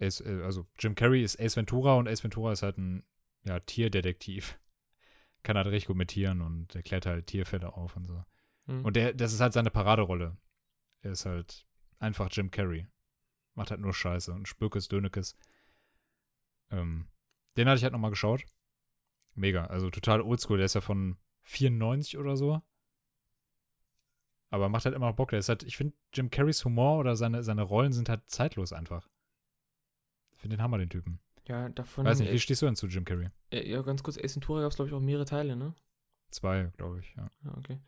[0.00, 3.04] Ace, äh, also Jim Carrey ist Ace Ventura und Ace Ventura ist halt ein
[3.44, 4.58] ja, Tierdetektiv.
[5.42, 8.24] Kann halt richtig gut mit Tieren und er klärt halt Tierfälle auf und so.
[8.66, 8.84] Hm.
[8.84, 10.36] Und der, das ist halt seine Paraderolle.
[11.02, 11.66] Er ist halt
[11.98, 12.86] einfach Jim Carrey.
[13.54, 15.36] Macht halt nur Scheiße und Spürkes, Dönekes.
[16.70, 17.08] Ähm,
[17.56, 18.44] den hatte ich halt nochmal geschaut.
[19.34, 20.56] Mega, also total oldschool.
[20.56, 22.62] Der ist ja von 94 oder so.
[24.50, 25.30] Aber macht halt immer noch Bock.
[25.30, 28.72] Der ist halt, ich finde, Jim Carreys Humor oder seine, seine Rollen sind halt zeitlos
[28.72, 29.08] einfach.
[30.32, 31.20] Ich finde den Hammer, den Typen.
[31.46, 32.04] Ja, davon.
[32.04, 33.28] Weiß nicht, wie stehst du denn zu Jim Carrey?
[33.50, 35.74] äh, ja, ganz kurz, Ace Ventura gab es, glaube ich, auch mehrere Teile, ne?
[36.30, 37.30] Zwei, glaube ich, ja.
[37.44, 37.80] Ja, okay.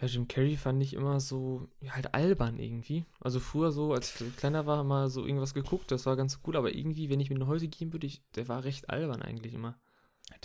[0.00, 3.04] Ja, Jim Carrey fand ich immer so, ja, halt albern irgendwie.
[3.20, 6.56] Also früher so, als ich kleiner war, mal so irgendwas geguckt, das war ganz cool,
[6.56, 9.54] aber irgendwie, wenn ich mir eine heute geben würde, ich, der war recht albern eigentlich
[9.54, 9.78] immer.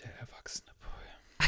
[0.04, 1.48] Der erwachsene Boy.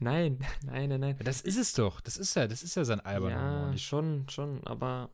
[0.00, 1.16] Nein, nein, nein, nein.
[1.22, 2.00] Das ist es doch.
[2.00, 5.10] Das ist ja, das ist ja sein alberner ja, Nicht- schon, schon, aber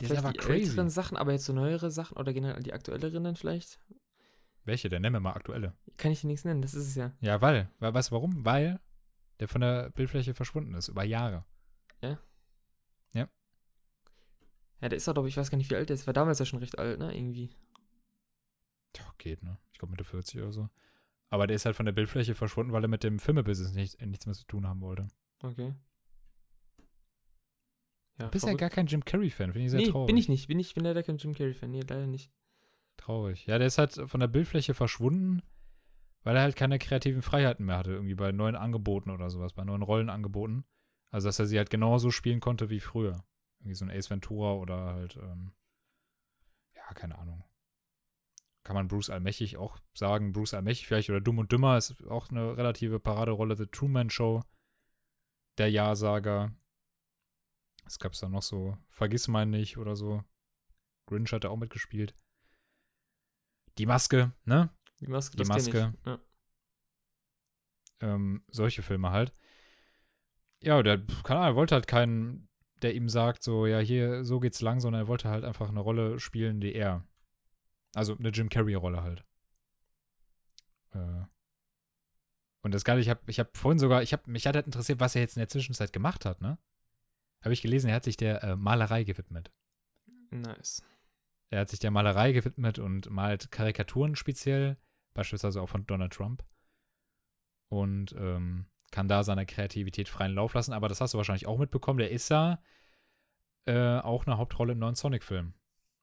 [0.00, 0.70] Der ist vielleicht aber die crazy.
[0.70, 3.78] älteren Sachen, aber jetzt so neuere Sachen oder generell die aktuelleren dann vielleicht,
[4.64, 4.88] Welche?
[4.88, 5.74] Der nenn mir mal aktuelle.
[5.96, 7.12] kann ich dir nichts nennen, das ist es ja.
[7.20, 7.70] Ja, weil.
[7.78, 8.44] weil weißt du warum?
[8.44, 8.80] Weil
[9.38, 11.44] der von der Bildfläche verschwunden ist, über Jahre.
[14.80, 16.06] Ja, der ist doch, glaube ich, weiß gar nicht, wie alt der ist.
[16.06, 17.14] War damals ja schon recht alt, ne?
[17.14, 17.50] Irgendwie.
[18.92, 19.58] Tja, geht, ne?
[19.72, 20.68] Ich glaube Mitte 40 oder so.
[21.28, 24.26] Aber der ist halt von der Bildfläche verschwunden, weil er mit dem Filmebusiness nicht, nichts
[24.26, 25.08] mehr zu tun haben wollte.
[25.42, 25.74] Okay.
[28.18, 30.08] Ja, Du bist ja gar kein Jim Carrey-Fan, finde ich sehr nee, traurig.
[30.08, 30.48] bin ich nicht.
[30.48, 31.70] Bin ich bin leider kein Jim Carrey-Fan.
[31.70, 32.32] Nee, leider nicht.
[33.00, 33.46] Traurig.
[33.46, 35.42] Ja, der ist halt von der Bildfläche verschwunden,
[36.22, 39.64] weil er halt keine kreativen Freiheiten mehr hatte, irgendwie bei neuen Angeboten oder sowas, bei
[39.64, 40.64] neuen Rollenangeboten.
[41.10, 43.24] Also, dass er sie halt genauso spielen konnte wie früher.
[43.60, 45.52] Irgendwie so ein Ace Ventura oder halt, ähm,
[46.74, 47.42] ja, keine Ahnung.
[48.64, 52.28] Kann man Bruce Allmächtig auch sagen, Bruce Allmächtig vielleicht oder Dumm und Dümmer ist auch
[52.28, 53.56] eine relative Paraderolle.
[53.56, 54.42] The Truman Show,
[55.56, 56.52] Der Ja-Sager.
[57.86, 60.22] Es gab es da noch so, Vergiss mein nicht oder so.
[61.06, 62.14] Grinch hat da auch mitgespielt.
[63.78, 64.70] Die Maske, ne?
[65.00, 65.94] Die Maske, Die Maske.
[66.04, 66.20] Ja.
[68.00, 69.32] ähm, solche Filme halt.
[70.62, 72.48] Ja, der, keine Ahnung, er wollte halt keinen,
[72.82, 75.80] der ihm sagt, so, ja, hier, so geht's lang, sondern er wollte halt einfach eine
[75.80, 77.06] Rolle spielen, die er.
[77.94, 79.24] Also eine Jim Carrey-Rolle halt.
[80.92, 81.24] Äh.
[82.62, 85.00] Und das Geile, ich habe ich hab vorhin sogar, ich habe mich hat halt interessiert,
[85.00, 86.58] was er jetzt in der Zwischenzeit gemacht hat, ne?
[87.42, 89.50] Habe ich gelesen, er hat sich der äh, Malerei gewidmet.
[90.30, 90.84] Nice.
[91.50, 94.76] Er hat sich der Malerei gewidmet und malt Karikaturen speziell,
[95.14, 96.44] beispielsweise auch von Donald Trump.
[97.68, 100.72] Und ähm, kann da seiner Kreativität freien Lauf lassen.
[100.72, 101.98] Aber das hast du wahrscheinlich auch mitbekommen.
[101.98, 102.60] Der ist ja
[103.66, 105.54] äh, auch eine Hauptrolle im neuen Sonic-Film.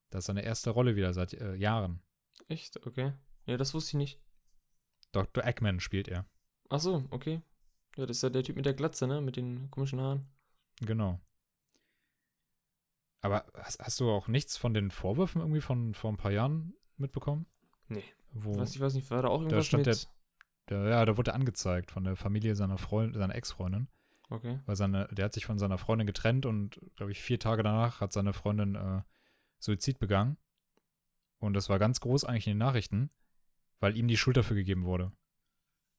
[0.10, 2.02] Das ist seine erste Rolle wieder seit äh, Jahren.
[2.48, 2.86] Echt?
[2.86, 3.14] Okay.
[3.46, 4.22] Ja, das wusste ich nicht.
[5.12, 5.44] Dr.
[5.44, 6.26] Eggman spielt er.
[6.70, 7.42] Ach so, okay.
[7.98, 9.22] Ja, das ist ja der Typ mit der Glatze, ne?
[9.22, 10.28] Mit den komischen Haaren.
[10.82, 11.20] Genau.
[13.22, 16.74] Aber hast, hast du auch nichts von den Vorwürfen irgendwie von vor ein paar Jahren
[16.98, 17.46] mitbekommen?
[17.88, 18.04] Nee.
[18.32, 20.08] Wo, Was, ich weiß nicht, war da auch irgendwas stand mit...
[20.70, 23.88] der, ja, da wurde er angezeigt von der Familie seiner Freund, seiner Ex-Freundin.
[24.30, 24.60] Okay.
[24.66, 28.02] Weil seine, der hat sich von seiner Freundin getrennt und, glaube ich, vier Tage danach
[28.02, 29.02] hat seine Freundin äh,
[29.60, 30.38] Suizid begangen.
[31.40, 33.10] Und das war ganz groß eigentlich in den Nachrichten,
[33.80, 35.12] weil ihm die Schuld dafür gegeben wurde.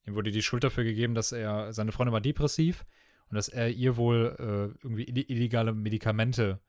[0.04, 2.84] Ihm wurde die Schuld dafür gegeben, dass er, seine Freundin war depressiv
[3.30, 6.60] und dass er ihr wohl äh, irgendwie illegale Medikamente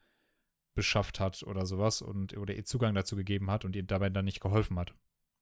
[0.75, 4.25] beschafft hat oder sowas und oder ihr Zugang dazu gegeben hat und ihr dabei dann
[4.25, 4.93] nicht geholfen hat.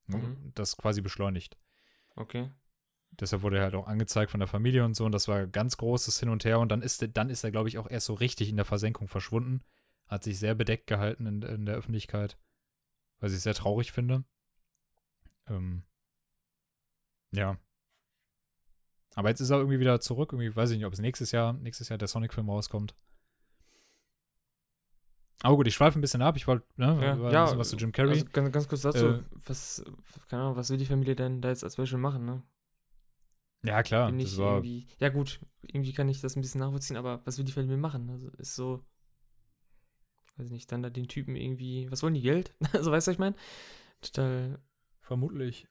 [0.08, 0.52] Mhm.
[0.56, 1.58] Das quasi beschleunigt.
[2.16, 2.50] Okay.
[3.12, 5.78] Deshalb wurde er halt auch angezeigt von der Familie und so und das war ganz
[5.78, 8.08] großes Hin und Her und dann ist, er- dann ist er, glaube ich, auch erst
[8.08, 9.64] so richtig in der Versenkung verschwunden.
[10.08, 12.38] Hat sich sehr bedeckt gehalten in, in der Öffentlichkeit,
[13.20, 14.24] was ich sehr traurig finde.
[15.48, 15.84] Ähm,
[17.32, 17.58] ja.
[19.16, 20.32] Aber jetzt ist er irgendwie wieder zurück.
[20.32, 22.96] Irgendwie weiß ich nicht, ob es nächstes Jahr, nächstes Jahr der Sonic-Film rauskommt.
[25.44, 26.36] Aber gut, ich schweife ein bisschen ab.
[26.38, 28.12] Ich wollte, ne, Ja, war ein ja, bisschen was zu Jim Carrey.
[28.12, 29.84] Also ganz, ganz kurz dazu, Äh, was,
[30.30, 32.44] keine Ahnung, was will die Familie denn da jetzt als Beispiel machen, ne?
[33.64, 34.14] ja, klar.
[34.14, 37.38] Bin Das war, irgendwie, ja gut, irgendwie kann ich das ein bisschen nachvollziehen, aber was
[37.38, 38.10] will die Familie machen?
[38.10, 38.84] Also ist so,
[40.38, 42.54] weiß nicht, dann da den Typen irgendwie, was wollen die, Geld?
[42.74, 43.36] also weißt du, was ich meine?
[44.02, 44.60] Total,
[45.02, 45.68] vermutlich.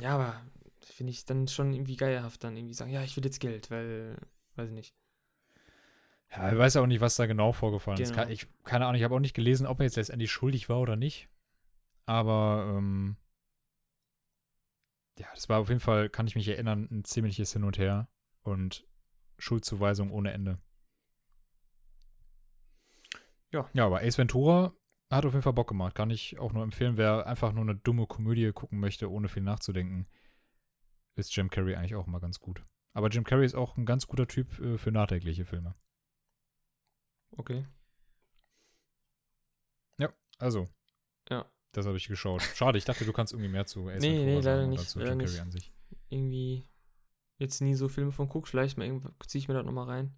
[0.00, 0.40] ja, aber
[0.80, 4.16] finde ich dann schon irgendwie geierhaft, dann irgendwie sagen, ja, ich will jetzt Geld, weil,
[4.56, 4.94] weiß ich nicht.
[6.36, 8.10] Ja, ich weiß auch nicht, was da genau vorgefallen ist.
[8.12, 8.24] Genau.
[8.26, 10.80] Ke- Ich, keine Ahnung, ich habe auch nicht gelesen, ob er jetzt letztendlich schuldig war
[10.80, 11.28] oder nicht.
[12.06, 13.16] Aber, ähm,
[15.18, 18.08] ja, das war auf jeden Fall, kann ich mich erinnern, ein ziemliches Hin und Her
[18.42, 18.86] und
[19.38, 20.58] Schuldzuweisung ohne Ende.
[23.52, 23.68] Ja.
[23.72, 24.74] Ja, aber Ace Ventura
[25.10, 25.94] hat auf jeden Fall Bock gemacht.
[25.94, 29.42] Kann ich auch nur empfehlen, wer einfach nur eine dumme Komödie gucken möchte, ohne viel
[29.42, 30.08] nachzudenken,
[31.16, 32.64] ist Jim Carrey eigentlich auch immer ganz gut.
[32.92, 35.74] Aber Jim Carrey ist auch ein ganz guter Typ äh, für nachträgliche Filme.
[37.36, 37.66] Okay.
[40.38, 40.68] Also.
[41.30, 41.46] Ja.
[41.72, 42.42] Das habe ich geschaut.
[42.42, 45.14] Schade, ich dachte, du kannst irgendwie mehr zu Ace Nee, Ventura nee, leider nicht, leider
[45.14, 45.40] nicht.
[45.40, 45.72] An sich.
[46.08, 46.64] Irgendwie
[47.38, 50.14] jetzt nie so Filme von guckt, vielleicht ziehe ich mir das nochmal rein.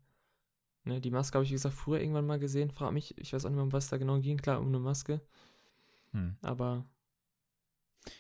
[0.85, 2.71] Ne, die Maske habe ich, wie gesagt, früher irgendwann mal gesehen.
[2.71, 4.37] Frag mich, ich weiß auch nicht mehr, um was da genau ging.
[4.37, 5.21] Klar, um eine Maske,
[6.13, 6.37] Hm.
[6.43, 6.87] aber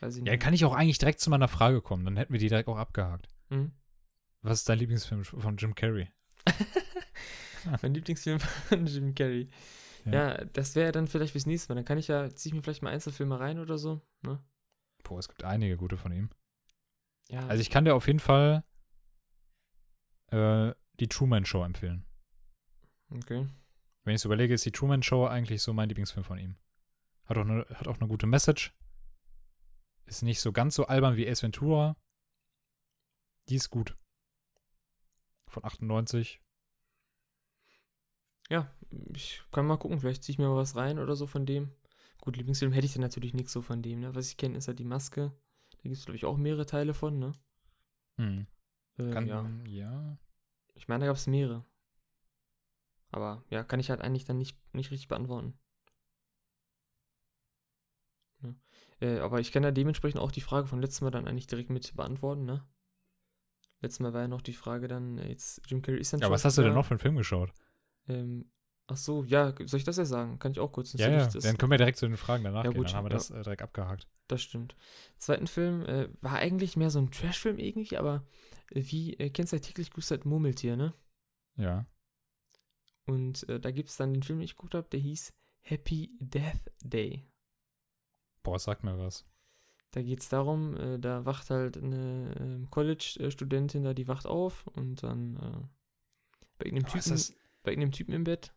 [0.00, 0.30] weiß ich nicht.
[0.30, 2.04] Ja, kann ich auch eigentlich direkt zu meiner Frage kommen.
[2.04, 3.28] Dann hätten wir die direkt auch abgehakt.
[3.50, 3.72] Mhm.
[4.42, 6.08] Was ist dein Lieblingsfilm von Jim Carrey?
[7.82, 9.48] Mein Lieblingsfilm von Jim Carrey.
[10.04, 10.12] Ja.
[10.12, 11.76] Ja, das wäre dann vielleicht fürs nächste Mal.
[11.76, 14.00] Dann kann ich ja, ziehe ich mir vielleicht mal Einzelfilme rein oder so.
[14.22, 14.42] Ne?
[15.02, 16.30] Boah, es gibt einige gute von ihm.
[17.28, 18.64] Ja, Also ich kann dir auf jeden Fall
[20.28, 22.04] äh, die Truman Show empfehlen.
[23.10, 23.48] okay.
[24.04, 26.56] Wenn ich es überlege, ist die Truman Show eigentlich so mein Lieblingsfilm von ihm.
[27.24, 28.72] Hat auch eine, hat auch eine gute Message.
[30.04, 31.96] Ist nicht so ganz so albern wie Ace Ventura.
[33.48, 33.96] Die ist gut.
[35.48, 36.40] Von 98.
[38.50, 38.70] Ja,
[39.14, 41.72] ich kann mal gucken, vielleicht ziehe ich mir mal was rein oder so von dem.
[42.20, 44.14] Gut, Lieblingsfilm hätte ich dann natürlich nichts so von dem, ne?
[44.14, 45.32] Was ich kenne, ist ja die Maske.
[45.70, 47.32] Da gibt es, glaube ich, auch mehrere Teile von, ne?
[48.18, 48.46] Hm.
[48.98, 49.50] Äh, Kann, ja.
[49.66, 50.18] ja.
[50.74, 51.64] Ich meine, da gab es mehrere.
[53.10, 55.58] Aber ja, kann ich halt eigentlich dann nicht, nicht richtig beantworten.
[58.42, 58.54] Ja.
[59.00, 61.70] Äh, aber ich kann ja dementsprechend auch die Frage von letztem Mal dann eigentlich direkt
[61.70, 62.66] mit beantworten, ne?
[63.80, 66.30] Letztes Mal war ja noch die Frage dann, äh, jetzt Jim Carrey ist dann Ja,
[66.30, 67.52] was hast du denn noch für einen Film geschaut?
[68.08, 68.50] Ähm,
[68.86, 70.38] ach so, ja, soll ich das ja sagen?
[70.38, 70.92] Kann ich auch kurz.
[70.94, 72.78] Ja, ja, dann können wir direkt zu den Fragen danach Ja, gehen.
[72.78, 73.16] gut, Dann haben wir ja.
[73.16, 74.06] das äh, direkt abgehakt.
[74.28, 74.76] Das stimmt.
[75.18, 78.24] Zweiten Film äh, war eigentlich mehr so ein Trashfilm irgendwie, aber
[78.70, 80.94] äh, wie, äh, kennst du ja täglich grüßt halt Murmeltier, ne?
[81.56, 81.86] Ja.
[83.06, 86.10] Und äh, da gibt es dann den Film, den ich geguckt habe, der hieß Happy
[86.20, 87.24] Death Day.
[88.42, 89.24] Boah, sag mir was.
[89.92, 94.66] Da geht es darum, äh, da wacht halt eine ähm, College-Studentin da, die wacht auf
[94.68, 95.34] und dann
[96.58, 97.34] bei irgendeinem Oh, ist Typen, das-
[97.66, 98.52] bei irgendeinem Typen im Bett.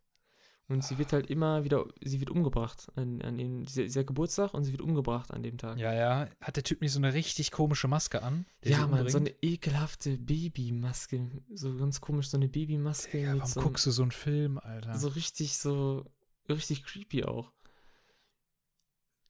[0.69, 4.05] Und sie wird halt immer wieder, sie wird umgebracht an, an dem, sie, sie hat
[4.05, 5.79] Geburtstag und sie wird umgebracht an dem Tag.
[5.79, 6.29] Ja, ja.
[6.39, 8.45] Hat der Typ nicht so eine richtig komische Maske an?
[8.63, 11.27] Ja, Mann, so eine ekelhafte Babymaske.
[11.51, 14.95] So ganz komisch, so eine Babymaske mit warum so, guckst du so einen Film, Alter?
[14.95, 16.05] so richtig, so
[16.47, 17.51] richtig creepy auch.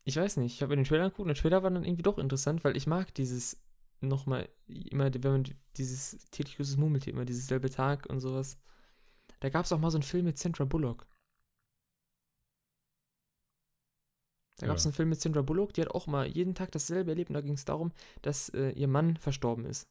[0.03, 2.03] Ich weiß nicht, ich habe mir den Trailer angeguckt und der Trailer war dann irgendwie
[2.03, 3.61] doch interessant, weil ich mag dieses
[4.01, 5.43] nochmal, immer, wenn man
[5.77, 8.57] dieses täglich grüßes Murmeltier, immer dieses selbe Tag und sowas.
[9.39, 11.07] Da gab es auch mal so einen Film mit Sandra Bullock.
[14.57, 17.11] Da gab es einen Film mit Sandra Bullock, die hat auch mal jeden Tag dasselbe
[17.11, 19.87] erlebt und da ging es darum, dass äh, ihr Mann verstorben ist.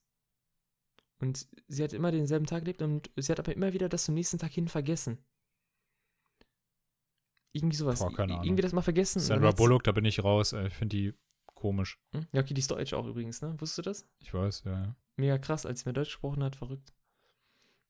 [1.20, 4.15] Und sie hat immer denselben Tag erlebt und sie hat aber immer wieder das zum
[4.15, 5.19] nächsten Tag hin vergessen.
[7.53, 8.01] Irgendwie sowas.
[8.01, 8.45] Boah, keine Ahnung.
[8.45, 9.20] Irgendwie das mal vergessen.
[9.20, 10.53] Sandra Bullock, da bin ich raus.
[10.53, 11.15] Ich finde die
[11.47, 11.99] komisch.
[12.12, 12.27] Hm?
[12.33, 13.55] Ja, okay, die ist deutsch auch übrigens, ne?
[13.59, 14.07] Wusstest du das?
[14.20, 14.85] Ich weiß, ja.
[14.85, 14.97] ja.
[15.16, 16.93] Mega krass, als sie mir Deutsch gesprochen hat, verrückt.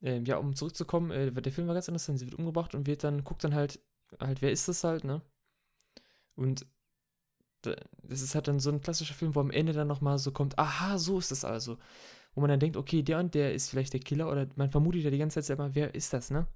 [0.01, 2.19] Ähm, ja, um zurückzukommen, äh, der Film war ganz interessant.
[2.19, 3.81] Sie wird umgebracht und wird dann, guckt dann halt,
[4.21, 5.23] halt, wer ist das halt, ne?
[6.37, 6.67] Und
[7.63, 10.31] da, das ist halt dann so ein klassischer Film, wo am Ende dann nochmal so
[10.31, 11.79] kommt, aha, so ist das also.
[12.35, 15.03] Wo man dann denkt, okay, der und der ist vielleicht der Killer oder man vermutet
[15.03, 16.47] ja die ganze Zeit selber, wer ist das, ne?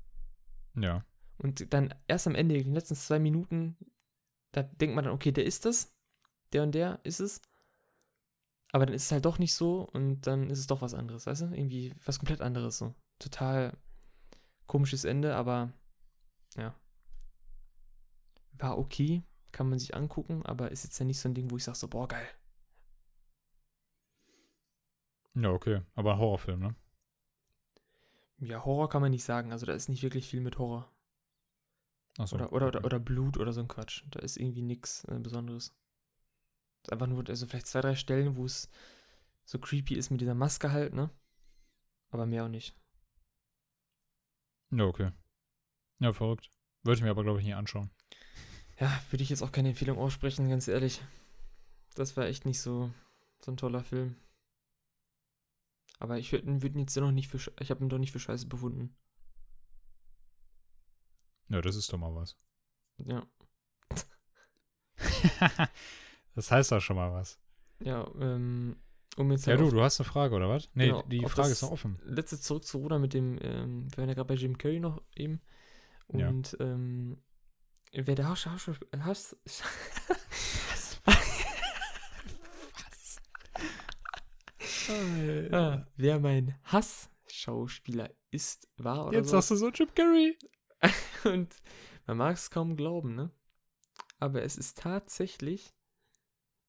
[0.77, 1.05] Ja.
[1.39, 3.77] Und dann erst am Ende, in den letzten zwei Minuten,
[4.53, 5.93] da denkt man dann, okay, der ist das.
[6.53, 7.41] Der und der ist es.
[8.71, 11.27] Aber dann ist es halt doch nicht so und dann ist es doch was anderes,
[11.27, 11.47] weißt du?
[11.47, 12.95] Irgendwie was komplett anderes so.
[13.23, 13.77] Total
[14.67, 15.73] komisches Ende, aber
[16.57, 16.75] ja.
[18.53, 19.23] War okay,
[19.53, 21.79] kann man sich angucken, aber ist jetzt ja nicht so ein Ding, wo ich sage
[21.79, 22.27] so, boah, geil.
[25.35, 25.83] Ja, okay.
[25.95, 26.75] Aber Horrorfilm, ne?
[28.39, 30.91] Ja, Horror kann man nicht sagen, also da ist nicht wirklich viel mit Horror.
[32.19, 32.37] Achso.
[32.37, 34.05] Oder, oder, oder, oder Blut oder so ein Quatsch.
[34.11, 35.75] Da ist irgendwie nichts äh, Besonderes.
[36.83, 38.69] ist einfach nur, also vielleicht zwei, drei Stellen, wo es
[39.45, 41.11] so creepy ist mit dieser Maske halt, ne?
[42.11, 42.75] Aber mehr auch nicht.
[44.73, 45.13] Ja, okay.
[46.01, 46.51] Ja, verrückt.
[46.83, 47.91] Würde ich mir aber, glaube ich, nie anschauen.
[48.81, 51.01] Ja, würde ich jetzt auch keine Empfehlung aussprechen, ganz ehrlich.
[51.95, 52.91] Das war echt nicht so,
[53.45, 54.17] so ein toller Film.
[55.99, 58.19] Aber ich würde würd ihn jetzt noch nicht für, ich habe ihn doch nicht für
[58.19, 58.97] scheiße befunden.
[61.49, 62.37] Ja, das ist doch mal was.
[62.99, 63.27] Ja,
[66.35, 67.39] das heißt doch schon mal was.
[67.81, 68.77] ja, ähm,
[69.17, 70.69] um jetzt Ja, du, du hast eine Frage, oder was?
[70.75, 71.99] Nee, Genau, die Frage ist noch offen.
[72.05, 75.03] letzte zurück zu Ruder mit dem, ähm, wir waren ja gerade bei Jim Carrey noch
[75.15, 75.41] eben.
[76.13, 76.29] Ja.
[76.29, 77.23] Und, ähm,
[77.93, 78.71] wer der Haus, Haus,
[79.05, 79.37] Haus,
[85.53, 89.33] ah, wer mein Hass-Schauspieler ist, war oder Jetzt so.
[89.37, 90.37] sagst du so Jim Carrey.
[91.25, 91.55] Und
[92.07, 93.31] man mag es kaum glauben, ne?
[94.19, 95.75] Aber es ist tatsächlich,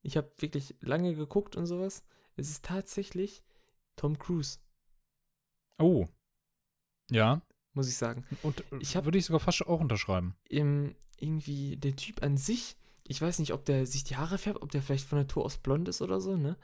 [0.02, 2.04] ich habe wirklich lange geguckt und sowas,
[2.36, 3.44] es ist tatsächlich
[3.96, 4.60] Tom Cruise,
[5.80, 6.08] Oh.
[7.12, 7.42] Ja.
[7.74, 8.24] muss ich sagen.
[8.44, 10.36] Und Ich hab- würde ich sogar fast auch unterschreiben.
[10.50, 14.62] Im, irgendwie der Typ an sich, ich weiß nicht, ob der sich die Haare färbt,
[14.62, 16.58] ob der vielleicht von Natur aus blond ist oder so, ne?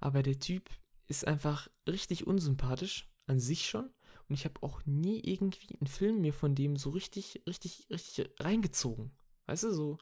[0.00, 0.68] Aber der Typ
[1.06, 3.90] ist einfach richtig unsympathisch an sich schon.
[4.28, 8.28] Und ich habe auch nie irgendwie einen Film mir von dem so richtig, richtig, richtig
[8.40, 9.12] reingezogen.
[9.46, 9.98] Weißt du, so.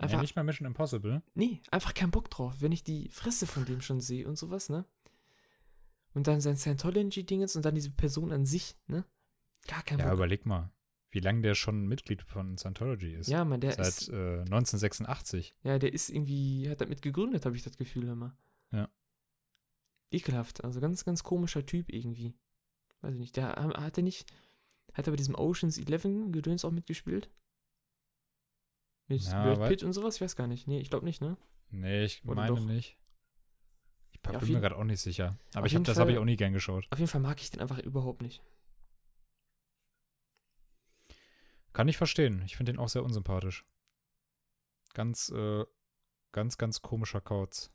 [0.00, 1.22] Ja, Einfach, nicht mal Mission Impossible.
[1.34, 4.68] nee, einfach keinen Bock drauf, wenn ich die Fresse von dem schon sehe und sowas,
[4.68, 4.84] ne?
[6.14, 9.04] Und dann sein Scientology-Dingens und dann diese Person an sich, ne?
[9.68, 10.14] Gar kein Ja, Bock.
[10.14, 10.72] überleg mal,
[11.10, 13.28] wie lange der schon Mitglied von Scientology ist.
[13.28, 15.54] Ja, man, der Seit ist, äh, 1986.
[15.62, 18.36] ja, der ist irgendwie, hat damit gegründet, habe ich das Gefühl immer.
[18.72, 18.88] Ja.
[20.10, 22.34] Ekelhaft, also ganz, ganz komischer Typ irgendwie.
[23.00, 24.32] Weiß ich nicht, der ha- hat er nicht,
[24.92, 27.30] hat er bei diesem Oceans 11 Gedöns auch mitgespielt?
[29.08, 30.16] Mit Ja, Brad Pitt und sowas?
[30.16, 30.66] Ich weiß gar nicht.
[30.66, 31.36] Nee, ich glaube nicht, ne?
[31.70, 32.60] Nee, ich Oder meine doch?
[32.60, 32.96] nicht.
[34.12, 35.36] Ich Ja, bin mir gerade auch nicht sicher.
[35.54, 36.86] Aber ich hab, das habe ich auch nie gern geschaut.
[36.90, 38.42] Auf jeden Fall mag ich den einfach überhaupt nicht.
[41.72, 42.42] Kann ich verstehen.
[42.46, 43.64] Ich finde den auch sehr unsympathisch.
[44.94, 45.64] Ganz, äh,
[46.32, 47.70] ganz, ganz komischer Kauz.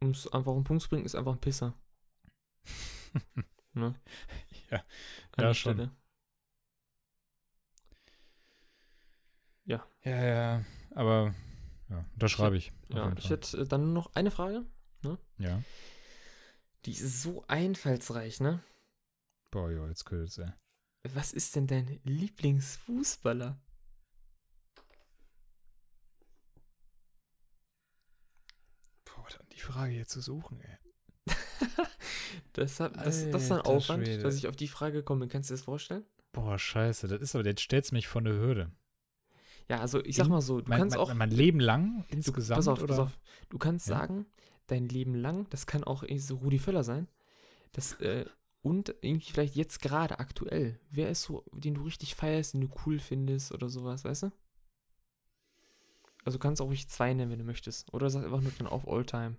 [0.00, 1.74] Um es einfach auf den Punkt zu bringen, ist einfach ein Pisser.
[3.74, 3.94] ne?
[4.70, 4.78] Ja.
[5.32, 5.74] An Ja, der schon.
[5.74, 5.90] Stelle.
[9.70, 10.64] Ja, ja,
[10.96, 11.32] aber
[11.88, 12.72] ja, unterschreibe ich.
[12.88, 14.64] auf Ja, ich hätte äh, dann noch eine Frage.
[15.38, 15.62] Ja.
[16.84, 18.62] Die ist so einfallsreich, ne?
[19.50, 20.52] Boah, ja, jetzt könnte es, ey.
[21.14, 23.60] Was ist denn dein Lieblingsfußballer?
[29.04, 30.78] Boah, hat die Frage jetzt zu suchen, ey.
[32.52, 34.22] Das, hat, das, das ist ein Alter Aufwand, Schwede.
[34.22, 35.28] dass ich auf die Frage komme.
[35.28, 36.04] Kannst du dir das vorstellen?
[36.32, 38.72] Boah, scheiße, das ist aber, jetzt stellst du mich vor eine Hürde.
[39.70, 41.14] Ja, also ich sag mal so, du mein, kannst mein, auch.
[41.14, 42.88] Mein Leben lang du, insgesamt, pass auf, oder?
[42.88, 43.18] pass auf.
[43.50, 43.98] Du kannst Ja.
[43.98, 44.26] sagen,
[44.66, 47.06] dein Leben lang, das kann auch so Rudi Völler sein.
[47.72, 48.26] Das, äh,
[48.62, 50.80] und irgendwie vielleicht jetzt gerade aktuell.
[50.90, 54.32] Wer ist so, den du richtig feierst, den du cool findest oder sowas, weißt du?
[56.24, 57.94] Also du kannst auch ruhig zwei nennen, wenn du möchtest.
[57.94, 59.36] Oder sag einfach nur dann auf Alltime.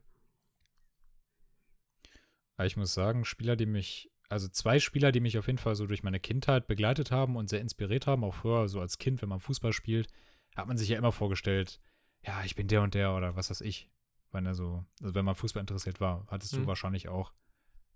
[2.56, 5.76] Aber ich muss sagen, Spieler, die mich, also zwei Spieler, die mich auf jeden Fall
[5.76, 9.22] so durch meine Kindheit begleitet haben und sehr inspiriert haben, auch früher so als Kind,
[9.22, 10.08] wenn man Fußball spielt,
[10.56, 11.80] hat man sich ja immer vorgestellt,
[12.24, 13.90] ja, ich bin der und der oder was weiß ich.
[14.32, 16.68] Wenn er so, also wenn man Fußball interessiert war, hattest du Mhm.
[16.68, 17.34] wahrscheinlich auch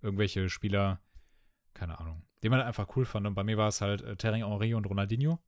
[0.02, 1.02] irgendwelche Spieler,
[1.74, 3.26] keine Ahnung, die man einfach cool fand.
[3.28, 5.40] Und bei mir war es halt äh, Terry Henry und Ronaldinho.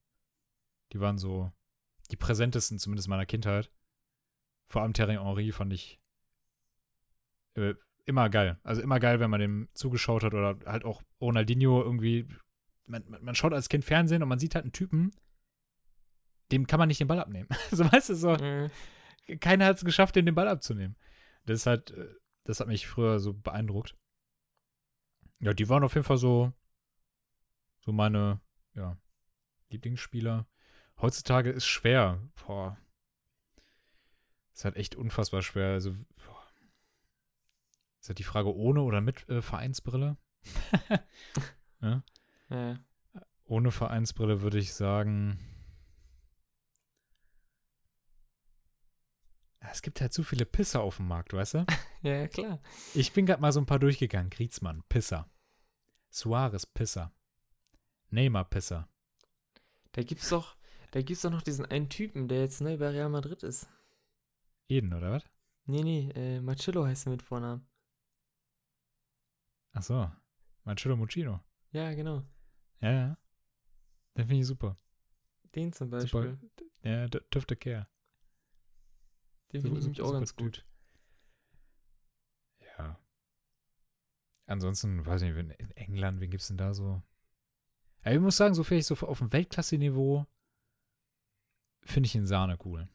[0.94, 1.52] Die waren so
[2.12, 3.70] die präsentesten, zumindest in meiner Kindheit.
[4.68, 6.00] Vor allem Terry Henry fand ich
[7.56, 7.74] äh,
[8.08, 8.58] immer geil.
[8.64, 12.28] Also immer geil, wenn man dem zugeschaut hat oder halt auch Ronaldinho irgendwie.
[12.86, 15.12] Man, man, schaut als Kind Fernsehen und man sieht halt einen Typen,
[16.54, 17.50] dem kann man nicht den Ball abnehmen.
[17.72, 18.70] so weißt du, so, Äh,
[19.42, 20.96] keiner hat es geschafft, dem den Ball abzunehmen.
[21.46, 22.08] Das halt, äh,
[22.46, 23.98] das hat mich früher so beeindruckt.
[25.42, 26.54] Ja, die waren auf jeden Fall so,
[27.80, 28.40] so meine,
[28.74, 28.98] ja,
[29.70, 30.48] Lieblingsspieler.
[31.02, 32.22] Heutzutage ist schwer.
[32.46, 32.78] Boah.
[34.54, 35.74] Ist halt echt unfassbar schwer.
[35.74, 36.37] Also, boah.
[38.08, 40.16] Ist halt die Frage ohne oder mit äh, Vereinsbrille?
[41.82, 42.04] ja?
[42.48, 42.76] äh,
[43.44, 45.38] Ohne Vereinsbrille würde ich sagen.
[49.62, 51.66] Ja, Es gibt halt zu viele Pisser auf dem Markt, weißt du?
[52.02, 52.62] ja, ja, klar.
[52.94, 54.30] Ich bin gerade mal so ein paar durchgegangen.
[54.30, 55.30] Griezmann, Pisser.
[56.10, 57.12] Suarez, Pisser.
[58.10, 58.88] Neymar, Pisser.
[59.92, 60.56] Da gibt's doch,
[60.92, 63.68] da gibt's doch noch diesen einen Typen, der jetzt neu bei Real Madrid ist.
[64.70, 65.26] Eden, oder was?
[65.66, 67.68] Nee, nee, äh, Marcello heißt er mit Vornamen.
[69.78, 70.12] Ach so.
[70.64, 71.40] Marcello Muccino.
[71.72, 72.24] Ja, genau.
[72.82, 73.18] Ja, ja.
[74.16, 74.76] Den finde ich super.
[75.56, 76.00] Den zum Super.
[76.00, 76.40] Beispiel.
[76.84, 77.88] Ja, d- dürfte Care.
[79.54, 80.66] Den Super, finde ich nämlich super, auch super ganz gut.
[82.78, 83.00] Ja.
[84.48, 87.02] Ansonsten, weiß ich nicht, in England, wen gibt's denn da so?
[88.04, 90.26] Ja, ich muss sagen, so vielleicht so auf dem Weltklasse-Niveau
[91.84, 92.88] finde ich ihn Sahne cool.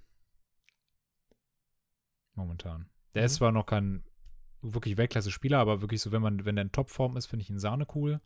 [2.35, 2.89] Momentan.
[3.15, 3.37] Der ist Mhm.
[3.39, 4.05] zwar noch kein
[4.63, 7.59] wirklich Weltklasse-Spieler, aber wirklich so, wenn man, wenn der in Topform ist, finde ich ihn
[7.59, 8.21] Sahne cool.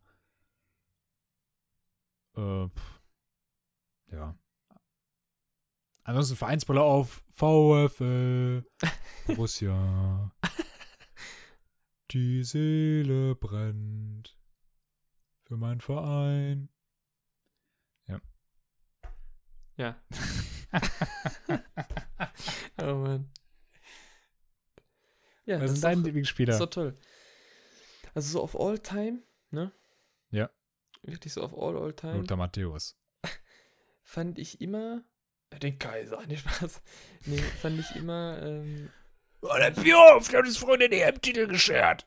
[2.36, 2.68] Äh,
[4.12, 4.38] ja.
[6.04, 8.64] Ansonsten Vereinsballer auf VfL
[9.26, 10.32] Borussia.
[12.12, 14.38] Die Seele brennt
[15.44, 16.68] für meinen Verein.
[19.76, 19.94] Ja.
[22.80, 23.30] oh Mann.
[25.46, 26.52] Ja, Was das ist dein doch, Lieblingsspieler?
[26.52, 26.94] ist doch toll.
[28.14, 29.72] Also so auf All Time, ne?
[30.30, 30.50] Ja.
[31.02, 32.18] Wirklich so auf All All Time.
[32.18, 32.96] Lothar Matthäus.
[34.02, 35.04] fand ich immer.
[35.62, 36.82] Den Kaiser, nicht Spaß.
[37.26, 38.40] Nee, fand ich immer.
[38.42, 38.90] Ähm,
[39.42, 42.06] Oh, der Björf, der hat uns Freunde den EM-Titel geschert.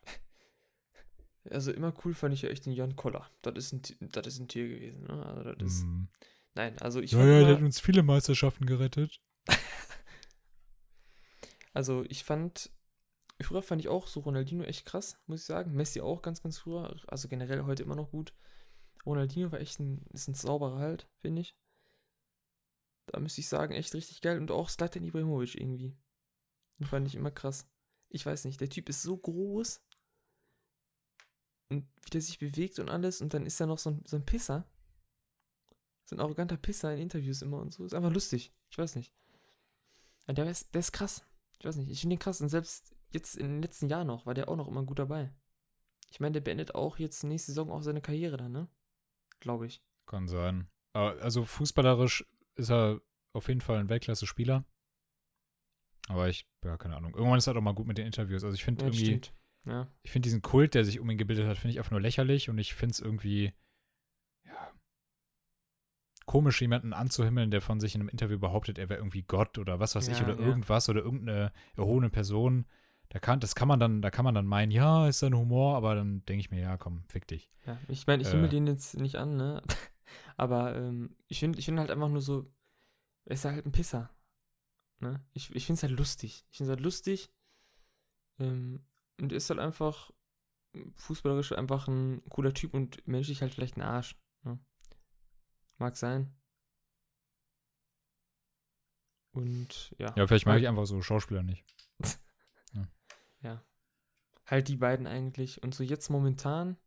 [1.50, 3.30] also immer cool fand ich ja echt den Jan Koller.
[3.44, 5.26] Das ist ein, das ist ein Tier gewesen, ne?
[5.26, 5.84] Also das ist.
[5.86, 6.04] Mm.
[6.56, 9.22] Nein, also ich Ja, fand ja, der immer, hat uns viele Meisterschaften gerettet.
[11.74, 12.72] Also ich fand.
[13.42, 15.74] Früher fand ich auch so Ronaldinho echt krass, muss ich sagen.
[15.74, 16.96] Messi auch ganz, ganz früher.
[17.08, 18.34] Also generell heute immer noch gut.
[19.06, 21.56] Ronaldinho war echt ein, ist ein sauberer halt, finde ich.
[23.08, 24.38] Da müsste ich sagen, echt richtig geil.
[24.40, 25.98] Und auch Zlatan Ibrahimovic irgendwie.
[26.80, 27.68] Den fand ich immer krass.
[28.10, 29.82] Ich weiß nicht, der Typ ist so groß.
[31.70, 33.22] Und wie der sich bewegt und alles.
[33.22, 34.70] Und dann ist er noch so ein, so ein Pisser.
[36.06, 37.86] So ein arroganter Pisser in Interviews immer und so.
[37.86, 38.54] Ist einfach lustig.
[38.70, 39.14] Ich weiß nicht.
[40.28, 41.26] Der, ist, der ist krass.
[41.58, 41.90] Ich weiß nicht.
[41.90, 42.42] Ich finde den krass.
[42.42, 45.34] Und selbst jetzt in den letzten Jahren noch war der auch noch immer gut dabei.
[46.12, 48.68] Ich meine, der beendet auch jetzt nächste Saison auch seine Karriere dann, ne?
[49.40, 49.82] Glaube ich.
[50.06, 50.68] Kann sein.
[50.94, 52.26] Aber also fußballerisch
[52.56, 53.00] ist er
[53.34, 54.66] auf jeden Fall ein Weltklasse-Spieler.
[56.08, 57.14] Aber ich, ja, keine Ahnung.
[57.14, 58.44] Irgendwann ist er doch mal gut mit den Interviews.
[58.44, 59.22] Also ich finde Ja, irgendwie.
[59.66, 59.88] Ja.
[60.02, 62.50] ich finde diesen Kult, der sich um ihn gebildet hat, finde ich einfach nur lächerlich
[62.50, 63.54] und ich finde es irgendwie,
[64.46, 64.74] ja,
[66.26, 69.80] komisch, jemanden anzuhimmeln, der von sich in einem Interview behauptet, er wäre irgendwie Gott oder
[69.80, 70.48] was weiß ich Ja, oder ja.
[70.48, 72.66] irgendwas oder irgendeine erhobene Person.
[73.10, 75.76] Da kann, das kann man dann, da kann man dann meinen, ja, ist sein Humor,
[75.76, 77.50] aber dann denke ich mir, ja, komm, fick dich.
[77.66, 78.32] Ja, ich meine, ich Äh.
[78.34, 79.64] himmel den jetzt nicht an, ne?
[80.38, 82.52] Aber ähm, ich finde ich find halt einfach nur so,
[83.26, 84.10] er ist halt ein Pisser.
[85.00, 85.24] Ne?
[85.34, 86.46] Ich, ich finde es halt lustig.
[86.52, 87.32] Ich finde es halt lustig.
[88.40, 88.86] Ähm,
[89.20, 90.12] und er ist halt einfach
[90.96, 94.18] fußballerisch einfach ein cooler Typ und menschlich halt vielleicht ein Arsch.
[94.44, 94.60] Ne?
[95.78, 96.34] Mag sein.
[99.32, 100.14] Und ja.
[100.16, 101.64] Ja, vielleicht mag ich einfach so Schauspieler nicht.
[104.46, 105.64] halt die beiden eigentlich.
[105.64, 106.78] Und so jetzt momentan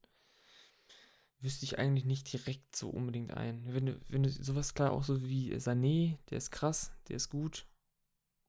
[1.40, 3.64] wüsste ich eigentlich nicht direkt so unbedingt ein.
[3.72, 7.30] Wenn du, wenn du sowas klar auch so wie Sané, der ist krass, der ist
[7.30, 7.66] gut,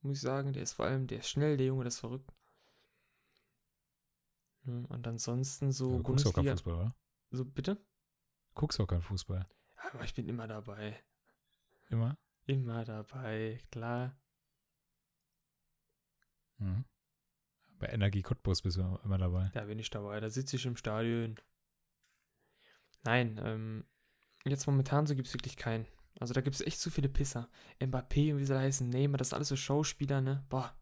[0.02, 0.54] muss ich sagen.
[0.54, 2.32] Der ist vor allem, der ist schnell, der Junge, der ist verrückt.
[4.66, 6.56] Ja, Und ansonsten so du guckst auch Bundesliga.
[6.56, 6.96] Fußball, oder?
[7.32, 7.84] So bitte?
[8.54, 9.48] Guckst auch keinen Fußball.
[9.92, 11.04] Aber ich bin immer dabei.
[11.90, 12.18] Immer?
[12.46, 14.16] Immer dabei, klar.
[16.58, 16.86] Mhm.
[17.84, 19.52] Bei Energie Cottbus bist du immer dabei.
[19.52, 21.36] Da bin ich dabei, da sitze ich im Stadion.
[23.04, 23.84] Nein, ähm,
[24.46, 25.86] jetzt momentan so gibt es wirklich keinen.
[26.18, 27.50] Also da gibt es echt zu viele Pisser.
[27.82, 30.46] Mbappé und wie sie da heißen, Neymar, das sind alles so Schauspieler, ne?
[30.48, 30.74] Boah.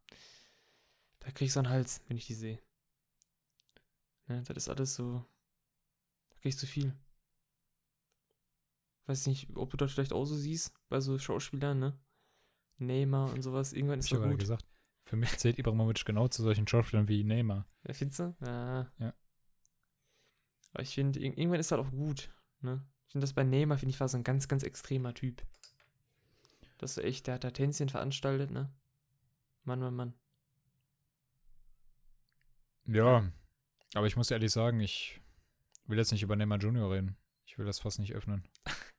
[1.21, 2.61] Da krieg ich so einen Hals, wenn ich die sehe.
[4.27, 5.25] Ne, das ist alles so.
[6.29, 6.95] Da krieg ich zu viel.
[9.07, 11.99] Weiß nicht, ob du das vielleicht auch so siehst, bei so Schauspielern, ne?
[12.77, 13.73] Neymar und sowas.
[13.73, 14.39] Irgendwann ist ich gerade gut.
[14.39, 14.70] gesagt.
[15.03, 17.65] Für mich zählt Ibrahimovic genau zu solchen Schauspielern wie Neymar.
[17.87, 18.35] Ja, findest du?
[18.41, 18.91] Ja.
[18.99, 19.13] Ja.
[20.73, 22.29] Aber ich finde, ir- irgendwann ist halt auch gut.
[22.61, 22.85] Ne?
[23.07, 25.41] Ich finde das bei Neymar, finde ich, war so ein ganz, ganz extremer Typ.
[26.77, 28.71] Das ist so echt, der hat da Tänzchen veranstaltet, ne?
[29.65, 30.13] Mann, Mann, Mann.
[32.85, 33.29] Ja,
[33.93, 35.21] aber ich muss ehrlich sagen, ich
[35.85, 37.17] will jetzt nicht über Neymar Junior reden.
[37.45, 38.47] Ich will das fast nicht öffnen.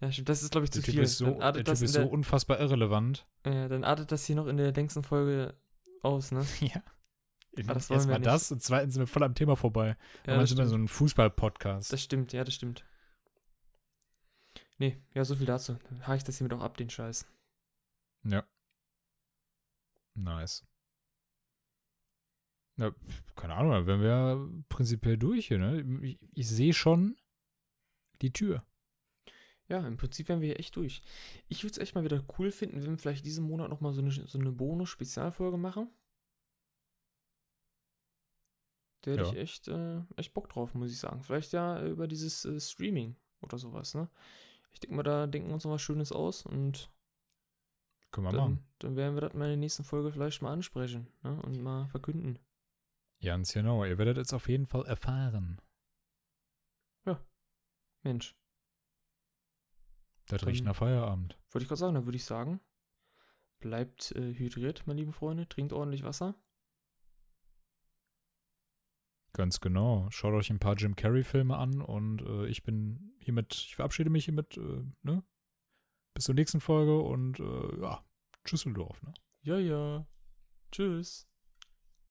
[0.00, 1.02] Ja, stimmt, das ist, glaube ich, zu Der Typ viel.
[1.02, 3.26] ist so, der typ das ist in so unfassbar irrelevant.
[3.44, 5.54] der, äh, dann artet das hier noch in der längsten Folge
[6.02, 6.44] aus, ne?
[6.60, 6.82] Ja.
[7.66, 9.88] Ah, Erstmal das und zweitens sind wir voll am Thema vorbei.
[9.88, 10.68] Ja, das dann sind wir stimmt.
[10.70, 11.92] so ein Fußball-Podcast.
[11.92, 12.84] das stimmt, ja, das stimmt.
[14.78, 15.76] Nee, ja, so viel dazu.
[15.90, 17.26] Dann hake ich das hiermit auch ab, den Scheiß.
[18.24, 18.44] Ja.
[20.14, 20.64] Nice.
[22.76, 22.92] Ja,
[23.36, 25.82] keine Ahnung, dann wären wir ja prinzipiell durch hier, ne?
[26.06, 27.16] Ich, ich sehe schon
[28.22, 28.64] die Tür.
[29.70, 31.00] Ja, im Prinzip wären wir hier echt durch.
[31.48, 34.02] Ich würde es echt mal wieder cool finden, wenn wir vielleicht diesen Monat nochmal so
[34.02, 35.88] eine, so eine Bonus-Spezialfolge machen.
[39.02, 39.28] Da hätte Ja.
[39.30, 41.22] ich echt, äh, echt Bock drauf, muss ich sagen.
[41.22, 44.10] Vielleicht ja über dieses äh, Streaming oder sowas, ne?
[44.72, 46.90] Ich denke mal, da denken wir uns noch was Schönes aus und
[48.10, 48.56] Können wir machen.
[48.80, 51.40] dann, dann werden wir das mal in der nächsten Folge vielleicht mal ansprechen ne?
[51.42, 52.38] und mal verkünden.
[53.22, 53.84] Ganz genau.
[53.84, 55.60] Ihr werdet es auf jeden Fall erfahren.
[58.02, 58.34] Mensch.
[60.30, 61.38] Das riecht nach Feierabend.
[61.50, 62.60] Wollte ich gerade sagen, dann würde ich sagen,
[63.58, 66.34] bleibt äh, hydriert, meine lieben Freunde, trinkt ordentlich Wasser.
[69.32, 70.08] Ganz genau.
[70.10, 74.24] Schaut euch ein paar Jim Carrey-Filme an und äh, ich bin hiermit, ich verabschiede mich
[74.24, 75.22] hiermit, äh, ne?
[76.14, 78.04] Bis zur nächsten Folge und äh, ja,
[78.44, 79.14] Tschüsseldorf, ne?
[79.42, 80.06] Ja, ja.
[80.72, 81.29] Tschüss.